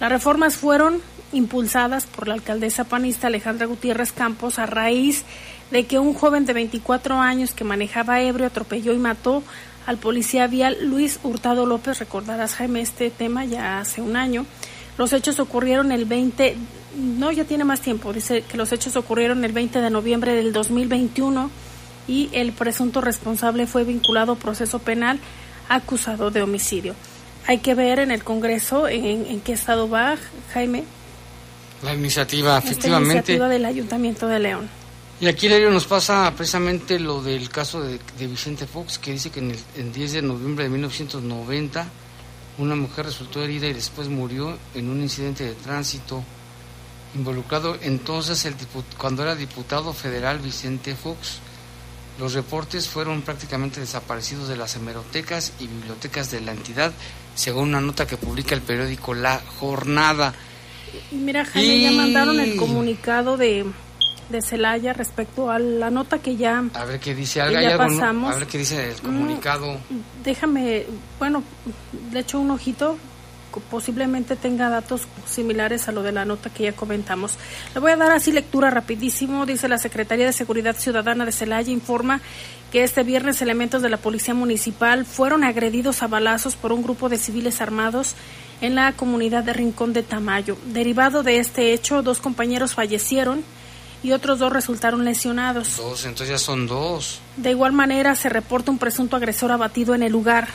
Las 0.00 0.10
reformas 0.10 0.56
fueron 0.56 1.00
impulsadas 1.32 2.06
por 2.06 2.28
la 2.28 2.34
alcaldesa 2.34 2.84
panista 2.84 3.28
Alejandra 3.28 3.66
Gutiérrez 3.66 4.12
Campos 4.12 4.58
a 4.58 4.66
raíz 4.66 5.24
de 5.70 5.86
que 5.86 5.98
un 5.98 6.14
joven 6.14 6.46
de 6.46 6.52
24 6.52 7.18
años 7.18 7.52
que 7.52 7.64
manejaba 7.64 8.20
ebrio 8.20 8.46
atropelló 8.46 8.92
y 8.92 8.98
mató 8.98 9.42
al 9.86 9.98
policía 9.98 10.46
vial 10.46 10.76
Luis 10.82 11.18
Hurtado 11.22 11.66
López. 11.66 11.98
Recordarás, 11.98 12.54
Jaime, 12.54 12.80
este 12.80 13.10
tema 13.10 13.44
ya 13.44 13.78
hace 13.78 14.00
un 14.00 14.16
año. 14.16 14.46
Los 14.98 15.12
hechos 15.12 15.40
ocurrieron 15.40 15.92
el 15.92 16.04
20, 16.04 16.56
no, 16.96 17.32
ya 17.32 17.44
tiene 17.44 17.64
más 17.64 17.80
tiempo, 17.80 18.12
dice 18.12 18.42
que 18.42 18.56
los 18.56 18.70
hechos 18.72 18.94
ocurrieron 18.96 19.44
el 19.44 19.52
20 19.52 19.80
de 19.80 19.90
noviembre 19.90 20.34
del 20.34 20.52
2021 20.52 21.50
y 22.06 22.30
el 22.32 22.52
presunto 22.52 23.00
responsable 23.00 23.66
fue 23.66 23.82
vinculado 23.84 24.32
a 24.32 24.36
proceso 24.36 24.78
penal 24.78 25.18
acusado 25.68 26.30
de 26.30 26.42
homicidio. 26.42 26.94
Hay 27.46 27.58
que 27.58 27.74
ver 27.74 27.98
en 27.98 28.10
el 28.10 28.22
Congreso 28.22 28.86
en, 28.88 29.26
en 29.26 29.40
qué 29.40 29.52
estado 29.52 29.88
va, 29.88 30.16
Jaime, 30.52 30.84
La 31.82 31.94
iniciativa, 31.94 32.58
esta 32.58 32.70
efectivamente. 32.70 33.14
iniciativa 33.14 33.48
del 33.48 33.64
Ayuntamiento 33.64 34.28
de 34.28 34.38
León. 34.38 34.83
Y 35.24 35.26
aquí 35.26 35.48
Lerio 35.48 35.70
nos 35.70 35.86
pasa 35.86 36.30
precisamente 36.36 37.00
lo 37.00 37.22
del 37.22 37.48
caso 37.48 37.80
de, 37.80 37.98
de 38.18 38.26
Vicente 38.26 38.66
Fox, 38.66 38.98
que 38.98 39.10
dice 39.10 39.30
que 39.30 39.40
en 39.40 39.52
el 39.52 39.58
en 39.74 39.90
10 39.90 40.12
de 40.12 40.20
noviembre 40.20 40.64
de 40.64 40.70
1990 40.70 41.86
una 42.58 42.74
mujer 42.74 43.06
resultó 43.06 43.42
herida 43.42 43.66
y 43.66 43.72
después 43.72 44.08
murió 44.08 44.58
en 44.74 44.90
un 44.90 45.00
incidente 45.00 45.44
de 45.44 45.54
tránsito 45.54 46.22
involucrado 47.14 47.78
entonces 47.80 48.44
el 48.44 48.54
cuando 48.98 49.22
era 49.22 49.34
diputado 49.34 49.94
federal 49.94 50.40
Vicente 50.40 50.94
Fox. 50.94 51.38
Los 52.18 52.34
reportes 52.34 52.86
fueron 52.86 53.22
prácticamente 53.22 53.80
desaparecidos 53.80 54.48
de 54.48 54.58
las 54.58 54.76
hemerotecas 54.76 55.54
y 55.58 55.68
bibliotecas 55.68 56.30
de 56.32 56.42
la 56.42 56.52
entidad, 56.52 56.92
según 57.34 57.70
una 57.70 57.80
nota 57.80 58.06
que 58.06 58.18
publica 58.18 58.54
el 58.54 58.60
periódico 58.60 59.14
La 59.14 59.40
Jornada. 59.58 60.34
Mira, 61.12 61.46
Jaime, 61.46 61.80
ya 61.80 61.92
mandaron 61.92 62.38
el 62.40 62.56
comunicado 62.56 63.38
de, 63.38 63.64
de 64.28 64.42
Celaya 64.42 64.92
respecto 64.92 65.50
a 65.50 65.58
la 65.58 65.90
nota 65.90 66.18
que 66.18 66.36
ya... 66.36 66.64
A 66.74 66.84
ver 66.84 67.00
qué 67.00 67.14
dice, 67.14 67.40
Que 67.40 67.56
¿hay 67.56 67.64
ya 67.64 67.72
algo, 67.72 67.84
pasamos. 67.84 68.34
A 68.34 68.38
ver 68.38 68.46
qué 68.46 68.58
dice 68.58 68.90
el 68.90 69.00
comunicado. 69.00 69.78
Déjame, 70.22 70.86
bueno, 71.18 71.42
le 72.12 72.20
echo 72.20 72.40
un 72.40 72.50
ojito, 72.50 72.98
posiblemente 73.70 74.36
tenga 74.36 74.68
datos 74.68 75.02
similares 75.26 75.88
a 75.88 75.92
lo 75.92 76.02
de 76.02 76.12
la 76.12 76.24
nota 76.24 76.50
que 76.50 76.64
ya 76.64 76.72
comentamos. 76.72 77.36
Le 77.74 77.80
voy 77.80 77.92
a 77.92 77.96
dar 77.96 78.12
así 78.12 78.32
lectura 78.32 78.70
rapidísimo. 78.70 79.46
Dice 79.46 79.68
la 79.68 79.78
Secretaría 79.78 80.26
de 80.26 80.32
Seguridad 80.32 80.76
Ciudadana 80.76 81.24
de 81.24 81.32
Celaya 81.32 81.72
informa 81.72 82.20
que 82.72 82.82
este 82.82 83.02
viernes 83.02 83.40
elementos 83.42 83.82
de 83.82 83.90
la 83.90 83.98
Policía 83.98 84.34
Municipal 84.34 85.04
fueron 85.04 85.44
agredidos 85.44 86.02
a 86.02 86.08
balazos 86.08 86.56
por 86.56 86.72
un 86.72 86.82
grupo 86.82 87.08
de 87.08 87.18
civiles 87.18 87.60
armados 87.60 88.14
en 88.60 88.74
la 88.74 88.92
comunidad 88.92 89.44
de 89.44 89.52
Rincón 89.52 89.92
de 89.92 90.02
Tamayo. 90.02 90.56
Derivado 90.66 91.22
de 91.22 91.38
este 91.38 91.72
hecho, 91.72 92.02
dos 92.02 92.18
compañeros 92.18 92.74
fallecieron 92.74 93.44
y 94.04 94.12
otros 94.12 94.38
dos 94.38 94.52
resultaron 94.52 95.04
lesionados. 95.04 95.78
Dos, 95.78 96.04
entonces 96.04 96.28
ya 96.28 96.38
son 96.38 96.66
dos. 96.66 97.20
De 97.38 97.50
igual 97.50 97.72
manera, 97.72 98.14
se 98.14 98.28
reporta 98.28 98.70
un 98.70 98.78
presunto 98.78 99.16
agresor 99.16 99.50
abatido 99.50 99.94
en 99.94 100.02
el 100.02 100.12
lugar. 100.12 100.46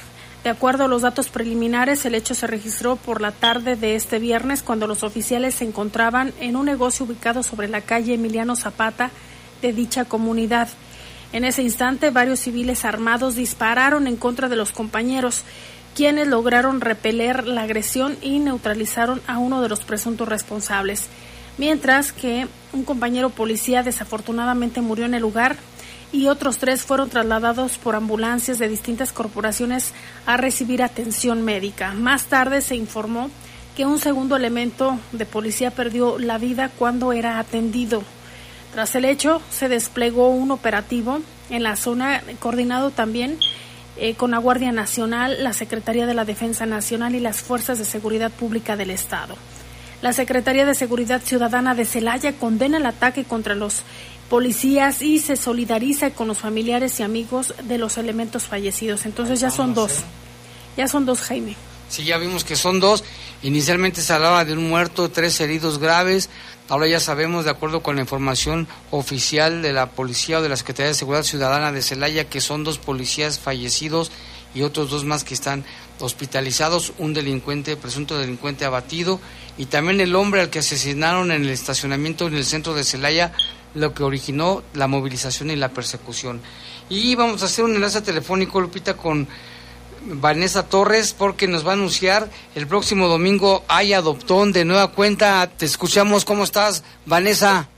De 0.43 0.51
acuerdo 0.51 0.85
a 0.85 0.87
los 0.87 1.01
datos 1.01 1.29
preliminares, 1.29 2.05
el 2.05 2.13
hecho 2.13 2.35
se 2.35 2.45
registró 2.45 2.95
por 2.95 3.21
la 3.21 3.31
tarde 3.31 3.75
de 3.75 3.95
este 3.95 4.19
viernes 4.19 4.61
cuando 4.61 4.85
los 4.85 5.03
oficiales 5.03 5.55
se 5.55 5.65
encontraban 5.65 6.31
en 6.39 6.55
un 6.55 6.67
negocio 6.67 7.05
ubicado 7.05 7.41
sobre 7.41 7.67
la 7.67 7.81
calle 7.81 8.13
Emiliano 8.13 8.55
Zapata 8.55 9.09
de 9.63 9.73
dicha 9.73 10.05
comunidad. 10.05 10.69
En 11.33 11.43
ese 11.43 11.63
instante, 11.63 12.11
varios 12.11 12.39
civiles 12.39 12.85
armados 12.85 13.35
dispararon 13.35 14.05
en 14.05 14.15
contra 14.15 14.47
de 14.47 14.55
los 14.57 14.71
compañeros, 14.71 15.43
quienes 15.95 16.27
lograron 16.27 16.81
repeler 16.81 17.47
la 17.47 17.63
agresión 17.63 18.15
y 18.21 18.37
neutralizaron 18.37 19.21
a 19.25 19.39
uno 19.39 19.61
de 19.63 19.69
los 19.69 19.81
presuntos 19.81 20.29
responsables. 20.29 21.09
Mientras 21.59 22.13
que 22.13 22.47
un 22.71 22.85
compañero 22.85 23.29
policía 23.31 23.83
desafortunadamente 23.83 24.79
murió 24.79 25.03
en 25.03 25.13
el 25.13 25.21
lugar 25.21 25.57
y 26.13 26.27
otros 26.27 26.57
tres 26.57 26.83
fueron 26.83 27.09
trasladados 27.09 27.77
por 27.77 27.95
ambulancias 27.95 28.59
de 28.59 28.69
distintas 28.69 29.11
corporaciones 29.11 29.91
a 30.25 30.37
recibir 30.37 30.81
atención 30.81 31.43
médica. 31.43 31.91
Más 31.91 32.27
tarde 32.27 32.61
se 32.61 32.77
informó 32.77 33.29
que 33.75 33.85
un 33.85 33.99
segundo 33.99 34.37
elemento 34.37 34.99
de 35.11 35.25
policía 35.25 35.69
perdió 35.71 36.17
la 36.17 36.37
vida 36.37 36.71
cuando 36.79 37.11
era 37.11 37.39
atendido. 37.39 38.03
Tras 38.73 38.95
el 38.95 39.03
hecho, 39.03 39.41
se 39.51 39.67
desplegó 39.67 40.29
un 40.29 40.51
operativo 40.51 41.19
en 41.49 41.63
la 41.63 41.75
zona, 41.75 42.23
coordinado 42.39 42.91
también 42.91 43.37
eh, 43.97 44.15
con 44.15 44.31
la 44.31 44.37
Guardia 44.37 44.71
Nacional, 44.71 45.43
la 45.43 45.51
Secretaría 45.51 46.05
de 46.05 46.13
la 46.13 46.23
Defensa 46.23 46.65
Nacional 46.65 47.15
y 47.15 47.19
las 47.19 47.41
Fuerzas 47.41 47.79
de 47.79 47.85
Seguridad 47.85 48.31
Pública 48.31 48.77
del 48.77 48.91
Estado. 48.91 49.35
La 50.01 50.13
Secretaría 50.13 50.65
de 50.65 50.75
Seguridad 50.75 51.21
Ciudadana 51.21 51.75
de 51.75 51.83
Celaya 51.83 52.33
condena 52.33 52.77
el 52.77 52.85
ataque 52.85 53.25
contra 53.25 53.53
los 53.53 53.83
policías 54.29 55.01
y 55.01 55.19
se 55.19 55.35
solidariza 55.35 56.11
con 56.11 56.29
los 56.29 56.37
familiares 56.37 56.99
y 56.99 57.03
amigos 57.03 57.53
de 57.63 57.77
los 57.77 57.97
elementos 57.97 58.43
fallecidos. 58.43 59.05
Entonces 59.05 59.41
ya 59.41 59.51
son 59.51 59.73
dos. 59.73 60.03
Ya 60.77 60.87
son 60.87 61.05
dos, 61.05 61.21
Jaime. 61.21 61.55
Sí, 61.89 62.03
ya 62.03 62.17
vimos 62.17 62.43
que 62.43 62.55
son 62.55 62.79
dos. 62.79 63.03
Inicialmente 63.41 64.01
se 64.01 64.13
hablaba 64.13 64.45
de 64.45 64.53
un 64.53 64.69
muerto, 64.69 65.09
tres 65.09 65.41
heridos 65.41 65.79
graves. 65.79 66.29
Ahora 66.69 66.87
ya 66.87 66.99
sabemos, 66.99 67.45
de 67.45 67.51
acuerdo 67.51 67.81
con 67.81 67.95
la 67.95 68.01
información 68.03 68.67
oficial 68.91 69.61
de 69.63 69.73
la 69.73 69.89
policía 69.89 70.37
o 70.37 70.41
de 70.41 70.49
la 70.49 70.55
Secretaría 70.55 70.89
de 70.89 70.93
Seguridad 70.93 71.23
Ciudadana 71.23 71.71
de 71.71 71.81
Celaya, 71.81 72.29
que 72.29 72.41
son 72.41 72.63
dos 72.63 72.77
policías 72.77 73.39
fallecidos 73.39 74.11
y 74.53 74.61
otros 74.63 74.89
dos 74.89 75.05
más 75.05 75.23
que 75.23 75.33
están 75.33 75.63
hospitalizados, 75.99 76.93
un 76.97 77.13
delincuente, 77.13 77.77
presunto 77.77 78.17
delincuente 78.17 78.65
abatido, 78.65 79.19
y 79.57 79.65
también 79.65 79.99
el 80.01 80.15
hombre 80.15 80.41
al 80.41 80.49
que 80.49 80.59
asesinaron 80.59 81.31
en 81.31 81.43
el 81.43 81.49
estacionamiento 81.49 82.27
en 82.27 82.35
el 82.35 82.45
centro 82.45 82.73
de 82.73 82.83
Celaya, 82.83 83.33
lo 83.75 83.93
que 83.93 84.03
originó 84.03 84.63
la 84.73 84.87
movilización 84.87 85.51
y 85.51 85.55
la 85.55 85.69
persecución. 85.69 86.41
Y 86.89 87.13
vamos 87.15 87.43
a 87.43 87.45
hacer 87.45 87.65
un 87.65 87.75
enlace 87.75 88.01
telefónico, 88.01 88.59
Lupita, 88.59 88.95
con 88.95 89.27
Vanessa 90.05 90.63
Torres 90.63 91.13
porque 91.13 91.47
nos 91.47 91.65
va 91.65 91.71
a 91.71 91.73
anunciar 91.73 92.29
el 92.55 92.67
próximo 92.67 93.07
domingo 93.07 93.63
hay 93.67 93.93
adoptón 93.93 94.51
de 94.51 94.65
nueva 94.65 94.89
cuenta. 94.91 95.47
Te 95.47 95.65
escuchamos, 95.65 96.25
¿cómo 96.25 96.43
estás, 96.43 96.83
Vanessa? 97.05 97.69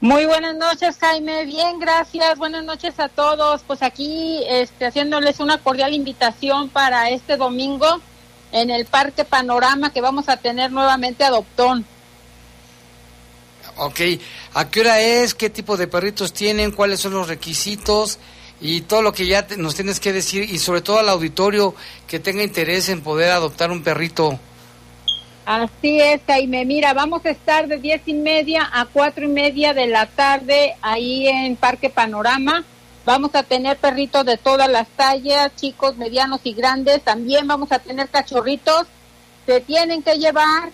Muy 0.00 0.24
buenas 0.24 0.56
noches, 0.56 0.96
Jaime. 0.98 1.44
Bien, 1.44 1.78
gracias. 1.78 2.38
Buenas 2.38 2.64
noches 2.64 2.98
a 2.98 3.08
todos. 3.08 3.62
Pues 3.66 3.82
aquí 3.82 4.42
este, 4.48 4.86
haciéndoles 4.86 5.40
una 5.40 5.58
cordial 5.58 5.92
invitación 5.92 6.70
para 6.70 7.10
este 7.10 7.36
domingo 7.36 8.00
en 8.52 8.70
el 8.70 8.86
Parque 8.86 9.24
Panorama 9.24 9.92
que 9.92 10.00
vamos 10.00 10.28
a 10.28 10.38
tener 10.38 10.72
nuevamente 10.72 11.22
adoptón. 11.24 11.84
Ok, 13.76 14.00
¿a 14.54 14.68
qué 14.70 14.80
hora 14.80 15.00
es? 15.00 15.34
¿Qué 15.34 15.50
tipo 15.50 15.76
de 15.76 15.86
perritos 15.86 16.32
tienen? 16.32 16.70
¿Cuáles 16.72 17.00
son 17.00 17.12
los 17.12 17.28
requisitos? 17.28 18.18
Y 18.60 18.82
todo 18.82 19.00
lo 19.02 19.12
que 19.12 19.26
ya 19.26 19.46
te- 19.46 19.56
nos 19.56 19.74
tienes 19.74 20.00
que 20.00 20.12
decir 20.12 20.42
y 20.42 20.58
sobre 20.58 20.80
todo 20.82 20.98
al 20.98 21.08
auditorio 21.08 21.74
que 22.06 22.18
tenga 22.18 22.42
interés 22.42 22.88
en 22.88 23.02
poder 23.02 23.30
adoptar 23.30 23.70
un 23.70 23.82
perrito. 23.82 24.38
Así 25.44 26.00
es, 26.00 26.20
Jaime. 26.26 26.64
Mira, 26.64 26.92
vamos 26.94 27.24
a 27.24 27.30
estar 27.30 27.66
de 27.66 27.78
diez 27.78 28.02
y 28.06 28.14
media 28.14 28.68
a 28.72 28.86
cuatro 28.86 29.24
y 29.24 29.28
media 29.28 29.74
de 29.74 29.86
la 29.86 30.06
tarde 30.06 30.76
ahí 30.82 31.26
en 31.28 31.56
Parque 31.56 31.90
Panorama. 31.90 32.64
Vamos 33.04 33.34
a 33.34 33.42
tener 33.42 33.76
perritos 33.78 34.24
de 34.24 34.36
todas 34.36 34.68
las 34.68 34.86
tallas, 34.88 35.50
chicos, 35.56 35.96
medianos 35.96 36.40
y 36.44 36.52
grandes. 36.52 37.02
También 37.02 37.48
vamos 37.48 37.72
a 37.72 37.78
tener 37.78 38.08
cachorritos. 38.08 38.86
Se 39.46 39.60
tienen 39.60 40.02
que 40.02 40.18
llevar 40.18 40.70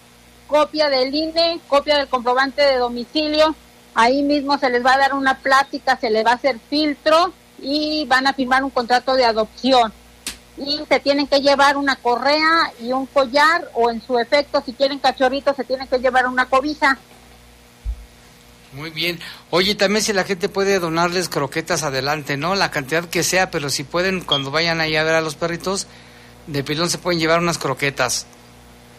copia 0.46 0.88
del 0.88 1.14
INE, 1.14 1.60
copia 1.68 1.96
del 1.96 2.08
comprobante 2.08 2.62
de 2.62 2.76
domicilio. 2.76 3.54
Ahí 3.94 4.22
mismo 4.22 4.58
se 4.58 4.68
les 4.68 4.84
va 4.84 4.94
a 4.94 4.98
dar 4.98 5.14
una 5.14 5.38
plática, 5.38 5.96
se 5.96 6.10
les 6.10 6.26
va 6.26 6.32
a 6.32 6.34
hacer 6.34 6.58
filtro 6.68 7.32
y 7.62 8.04
van 8.06 8.26
a 8.26 8.34
firmar 8.34 8.62
un 8.62 8.70
contrato 8.70 9.14
de 9.14 9.24
adopción 9.24 9.92
y 10.56 10.80
se 10.88 11.00
tienen 11.00 11.26
que 11.26 11.40
llevar 11.40 11.76
una 11.76 11.96
correa 11.96 12.72
y 12.80 12.92
un 12.92 13.06
collar 13.06 13.70
o 13.74 13.90
en 13.90 14.00
su 14.00 14.18
efecto 14.18 14.62
si 14.64 14.72
quieren 14.72 14.98
cachorritos 14.98 15.56
se 15.56 15.64
tienen 15.64 15.86
que 15.86 15.98
llevar 15.98 16.26
una 16.26 16.46
cobija. 16.46 16.98
Muy 18.72 18.90
bien. 18.90 19.18
Oye, 19.50 19.74
también 19.74 20.02
si 20.02 20.12
la 20.12 20.24
gente 20.24 20.48
puede 20.48 20.78
donarles 20.78 21.28
croquetas 21.28 21.82
adelante, 21.82 22.36
¿no? 22.36 22.54
La 22.54 22.70
cantidad 22.70 23.04
que 23.04 23.22
sea, 23.22 23.50
pero 23.50 23.70
si 23.70 23.84
pueden, 23.84 24.20
cuando 24.20 24.50
vayan 24.50 24.80
ahí 24.80 24.96
a 24.96 25.04
ver 25.04 25.14
a 25.14 25.22
los 25.22 25.34
perritos, 25.34 25.86
de 26.46 26.62
pilón 26.62 26.90
se 26.90 26.98
pueden 26.98 27.18
llevar 27.18 27.40
unas 27.40 27.58
croquetas. 27.58 28.26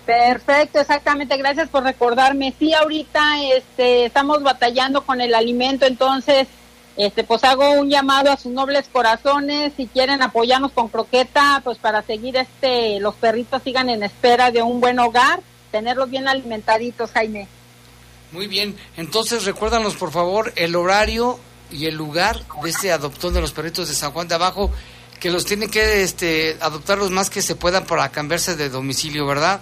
Perfecto, 0.05 0.79
exactamente, 0.79 1.37
gracias 1.37 1.69
por 1.69 1.83
recordarme. 1.83 2.53
Sí, 2.57 2.73
ahorita 2.73 3.43
este 3.55 4.05
estamos 4.05 4.41
batallando 4.41 5.05
con 5.05 5.19
el 5.21 5.35
alimento, 5.35 5.85
entonces 5.85 6.47
este 6.97 7.23
pues 7.23 7.43
hago 7.43 7.71
un 7.71 7.89
llamado 7.89 8.31
a 8.31 8.37
sus 8.37 8.51
nobles 8.51 8.89
corazones 8.91 9.71
si 9.77 9.85
quieren 9.85 10.21
apoyarnos 10.21 10.71
con 10.71 10.89
croqueta, 10.89 11.61
pues 11.63 11.77
para 11.77 12.01
seguir 12.01 12.35
este 12.37 12.99
los 12.99 13.15
perritos 13.15 13.61
sigan 13.63 13.89
en 13.89 14.03
espera 14.03 14.51
de 14.51 14.63
un 14.63 14.81
buen 14.81 14.99
hogar, 14.99 15.41
tenerlos 15.71 16.09
bien 16.09 16.27
alimentaditos, 16.27 17.11
Jaime. 17.11 17.47
Muy 18.31 18.47
bien. 18.47 18.75
Entonces, 18.97 19.45
recuérdanos, 19.45 19.95
por 19.95 20.11
favor, 20.11 20.51
el 20.55 20.75
horario 20.75 21.39
y 21.71 21.85
el 21.85 21.95
lugar 21.95 22.43
de 22.63 22.69
este 22.69 22.91
adoptón 22.91 23.33
de 23.33 23.41
los 23.41 23.51
perritos 23.51 23.87
de 23.87 23.93
San 23.93 24.11
Juan 24.11 24.27
de 24.27 24.35
Abajo, 24.35 24.71
Que 25.19 25.31
los 25.31 25.45
tienen 25.45 25.71
que 25.71 26.03
este, 26.03 26.57
adoptar 26.61 26.99
los 26.99 27.09
más 27.09 27.31
que 27.31 27.41
se 27.41 27.55
puedan 27.55 27.85
para 27.85 28.09
cambiarse 28.09 28.55
de 28.55 28.69
domicilio, 28.69 29.25
¿verdad? 29.25 29.61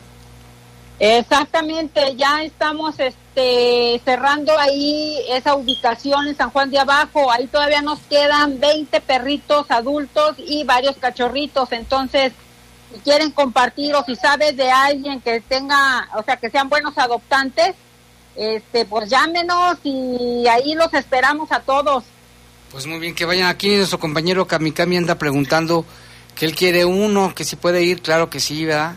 Exactamente, 1.00 2.16
ya 2.16 2.44
estamos 2.44 2.96
este, 3.00 4.02
cerrando 4.06 4.58
ahí 4.58 5.18
esa 5.30 5.56
ubicación 5.56 6.28
en 6.28 6.38
San 6.38 6.52
Juan 6.52 6.72
de 6.72 6.80
Abajo. 6.80 7.32
Ahí 7.32 7.48
todavía 7.48 7.82
nos 7.82 8.00
quedan 8.00 8.60
20 8.60 9.02
perritos 9.02 9.70
adultos 9.70 10.36
y 10.38 10.64
varios 10.64 10.96
cachorritos. 10.96 11.72
Entonces, 11.74 12.32
si 12.94 13.00
quieren 13.02 13.32
compartir 13.32 13.94
o 13.96 14.06
si 14.06 14.16
sabes 14.16 14.56
de 14.56 14.72
alguien 14.72 15.20
que 15.20 15.42
tenga, 15.42 16.08
o 16.16 16.24
sea, 16.24 16.38
que 16.38 16.50
sean 16.50 16.70
buenos 16.70 16.98
adoptantes, 16.98 17.76
este, 18.38 18.86
pues 18.86 19.10
llámenos 19.10 19.78
y 19.84 20.46
ahí 20.48 20.76
los 20.76 20.94
esperamos 20.94 21.52
a 21.52 21.60
todos. 21.60 22.06
Pues 22.72 22.88
muy 22.88 23.00
bien, 23.00 23.16
que 23.16 23.26
vayan 23.26 23.50
aquí. 23.50 23.76
Nuestro 23.76 24.00
compañero 24.00 24.48
Kamikami 24.48 24.98
anda 24.98 25.16
preguntando 25.16 25.86
que 26.36 26.46
él 26.46 26.56
quiere 26.56 26.86
uno, 26.86 27.34
que 27.36 27.44
si 27.44 27.58
puede 27.58 27.84
ir. 27.84 28.02
Claro 28.02 28.30
que 28.30 28.40
sí, 28.40 28.64
¿verdad? 28.64 28.96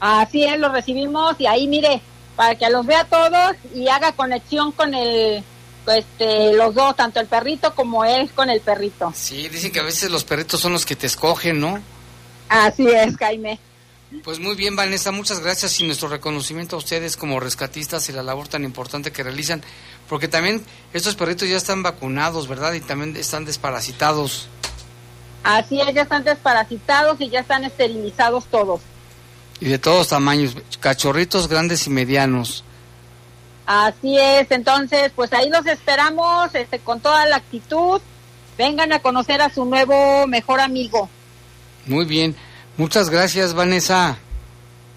Así 0.00 0.44
es, 0.44 0.58
los 0.58 0.72
recibimos 0.72 1.36
y 1.38 1.46
ahí 1.46 1.66
mire, 1.66 2.00
para 2.36 2.54
que 2.54 2.70
los 2.70 2.86
vea 2.86 3.04
todos 3.04 3.56
y 3.74 3.88
haga 3.88 4.12
conexión 4.12 4.72
con 4.72 4.94
el, 4.94 5.42
este, 5.86 6.52
los 6.52 6.74
dos, 6.74 6.94
tanto 6.96 7.20
el 7.20 7.26
perrito 7.26 7.74
como 7.74 8.04
él 8.04 8.30
con 8.30 8.50
el 8.50 8.60
perrito. 8.60 9.12
Sí, 9.14 9.48
dicen 9.48 9.72
que 9.72 9.80
a 9.80 9.84
veces 9.84 10.10
los 10.10 10.24
perritos 10.24 10.60
son 10.60 10.72
los 10.72 10.86
que 10.86 10.96
te 10.96 11.06
escogen, 11.06 11.60
¿no? 11.60 11.80
Así 12.48 12.86
es, 12.86 13.16
Jaime. 13.16 13.58
Pues 14.24 14.38
muy 14.38 14.54
bien, 14.54 14.74
Vanessa, 14.74 15.10
muchas 15.10 15.40
gracias 15.40 15.78
y 15.80 15.86
nuestro 15.86 16.08
reconocimiento 16.08 16.76
a 16.76 16.78
ustedes 16.78 17.16
como 17.16 17.40
rescatistas 17.40 18.08
y 18.08 18.12
la 18.12 18.22
labor 18.22 18.48
tan 18.48 18.64
importante 18.64 19.12
que 19.12 19.22
realizan, 19.22 19.62
porque 20.08 20.28
también 20.28 20.64
estos 20.94 21.14
perritos 21.14 21.48
ya 21.48 21.58
están 21.58 21.82
vacunados, 21.82 22.48
¿verdad? 22.48 22.72
Y 22.72 22.80
también 22.80 23.16
están 23.16 23.44
desparasitados. 23.44 24.48
Así 25.44 25.80
es, 25.80 25.94
ya 25.94 26.02
están 26.02 26.24
desparasitados 26.24 27.20
y 27.20 27.28
ya 27.28 27.40
están 27.40 27.64
esterilizados 27.64 28.46
todos. 28.46 28.80
Y 29.60 29.66
de 29.66 29.78
todos 29.78 30.08
tamaños, 30.08 30.56
cachorritos 30.80 31.48
grandes 31.48 31.86
y 31.86 31.90
medianos. 31.90 32.64
Así 33.66 34.16
es, 34.18 34.50
entonces, 34.50 35.12
pues 35.14 35.32
ahí 35.32 35.50
los 35.50 35.66
esperamos, 35.66 36.54
este, 36.54 36.78
con 36.78 37.00
toda 37.00 37.26
la 37.26 37.36
actitud. 37.36 38.00
Vengan 38.56 38.92
a 38.92 39.00
conocer 39.00 39.40
a 39.42 39.50
su 39.52 39.64
nuevo 39.64 40.26
mejor 40.26 40.60
amigo. 40.60 41.08
Muy 41.86 42.04
bien, 42.06 42.34
muchas 42.76 43.10
gracias, 43.10 43.54
Vanessa. 43.54 44.18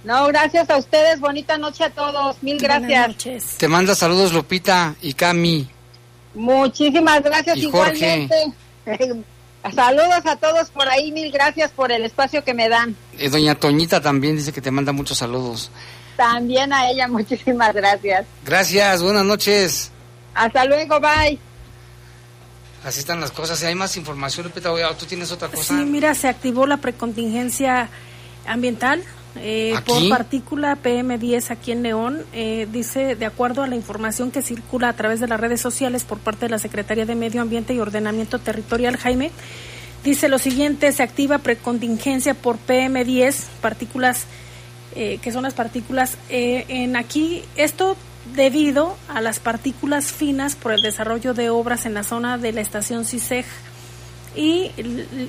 No, 0.03 0.25
gracias 0.27 0.69
a 0.69 0.77
ustedes, 0.77 1.19
bonita 1.19 1.57
noche 1.57 1.83
a 1.83 1.89
todos, 1.91 2.41
mil 2.41 2.57
gracias. 2.57 3.57
Te 3.57 3.67
manda 3.67 3.93
saludos 3.93 4.33
Lupita 4.33 4.95
y 5.01 5.13
Cami. 5.13 5.69
Muchísimas 6.33 7.21
gracias 7.21 7.57
Y 7.57 7.69
Jorge. 7.69 8.29
igualmente. 8.85 9.23
Saludos 9.75 10.25
a 10.25 10.35
todos 10.37 10.69
por 10.71 10.87
ahí, 10.89 11.11
mil 11.11 11.31
gracias 11.31 11.71
por 11.71 11.91
el 11.91 12.03
espacio 12.03 12.43
que 12.43 12.53
me 12.53 12.67
dan. 12.67 12.95
Eh, 13.17 13.29
doña 13.29 13.55
Toñita 13.55 14.01
también 14.01 14.35
dice 14.35 14.51
que 14.51 14.61
te 14.61 14.71
manda 14.71 14.91
muchos 14.91 15.19
saludos. 15.19 15.69
También 16.17 16.73
a 16.73 16.89
ella, 16.89 17.07
muchísimas 17.09 17.73
gracias. 17.73 18.25
Gracias, 18.43 19.03
buenas 19.03 19.25
noches. 19.25 19.91
Hasta 20.33 20.65
luego, 20.65 20.99
bye. 20.99 21.37
Así 22.83 22.99
están 22.99 23.21
las 23.21 23.31
cosas. 23.31 23.59
Si 23.59 23.65
hay 23.67 23.75
más 23.75 23.95
información, 23.95 24.47
Lupita, 24.47 24.71
tú 24.97 25.05
tienes 25.05 25.31
otra 25.31 25.49
cosa. 25.49 25.77
Sí, 25.77 25.85
mira, 25.85 26.15
se 26.15 26.27
activó 26.27 26.65
la 26.65 26.77
precontingencia 26.77 27.89
ambiental 28.47 29.03
eh, 29.35 29.75
por 29.85 30.07
partícula 30.09 30.77
PM10 30.81 31.51
aquí 31.51 31.71
en 31.71 31.83
León. 31.83 32.23
Eh, 32.33 32.67
dice, 32.71 33.15
de 33.15 33.25
acuerdo 33.25 33.63
a 33.63 33.67
la 33.67 33.75
información 33.75 34.31
que 34.31 34.41
circula 34.41 34.89
a 34.89 34.93
través 34.93 35.19
de 35.19 35.27
las 35.27 35.39
redes 35.39 35.61
sociales 35.61 36.03
por 36.03 36.19
parte 36.19 36.45
de 36.45 36.49
la 36.49 36.59
Secretaría 36.59 37.05
de 37.05 37.15
Medio 37.15 37.41
Ambiente 37.41 37.73
y 37.73 37.79
Ordenamiento 37.79 38.39
Territorial, 38.39 38.97
Jaime, 38.97 39.31
dice 40.03 40.29
lo 40.29 40.39
siguiente, 40.39 40.91
se 40.91 41.03
activa 41.03 41.37
precontingencia 41.37 42.33
por 42.33 42.57
PM10, 42.57 43.45
partículas, 43.61 44.25
eh, 44.95 45.19
que 45.21 45.31
son 45.31 45.43
las 45.43 45.53
partículas 45.53 46.17
eh, 46.29 46.65
en 46.67 46.95
aquí, 46.95 47.43
esto 47.55 47.95
debido 48.35 48.97
a 49.07 49.21
las 49.21 49.39
partículas 49.39 50.11
finas 50.11 50.55
por 50.55 50.73
el 50.73 50.81
desarrollo 50.81 51.33
de 51.33 51.49
obras 51.49 51.85
en 51.85 51.93
la 51.93 52.03
zona 52.03 52.37
de 52.37 52.51
la 52.51 52.61
estación 52.61 53.05
CISEG 53.05 53.45
y 54.35 54.71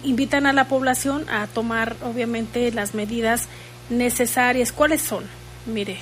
invitan 0.05 0.47
a 0.47 0.53
la 0.53 0.69
población 0.69 1.29
a 1.29 1.47
tomar 1.47 1.97
obviamente 2.05 2.71
las 2.71 2.95
medidas 2.95 3.49
necesarias. 3.93 4.73
¿Cuáles 4.73 5.03
son? 5.03 5.25
Mire, 5.67 5.99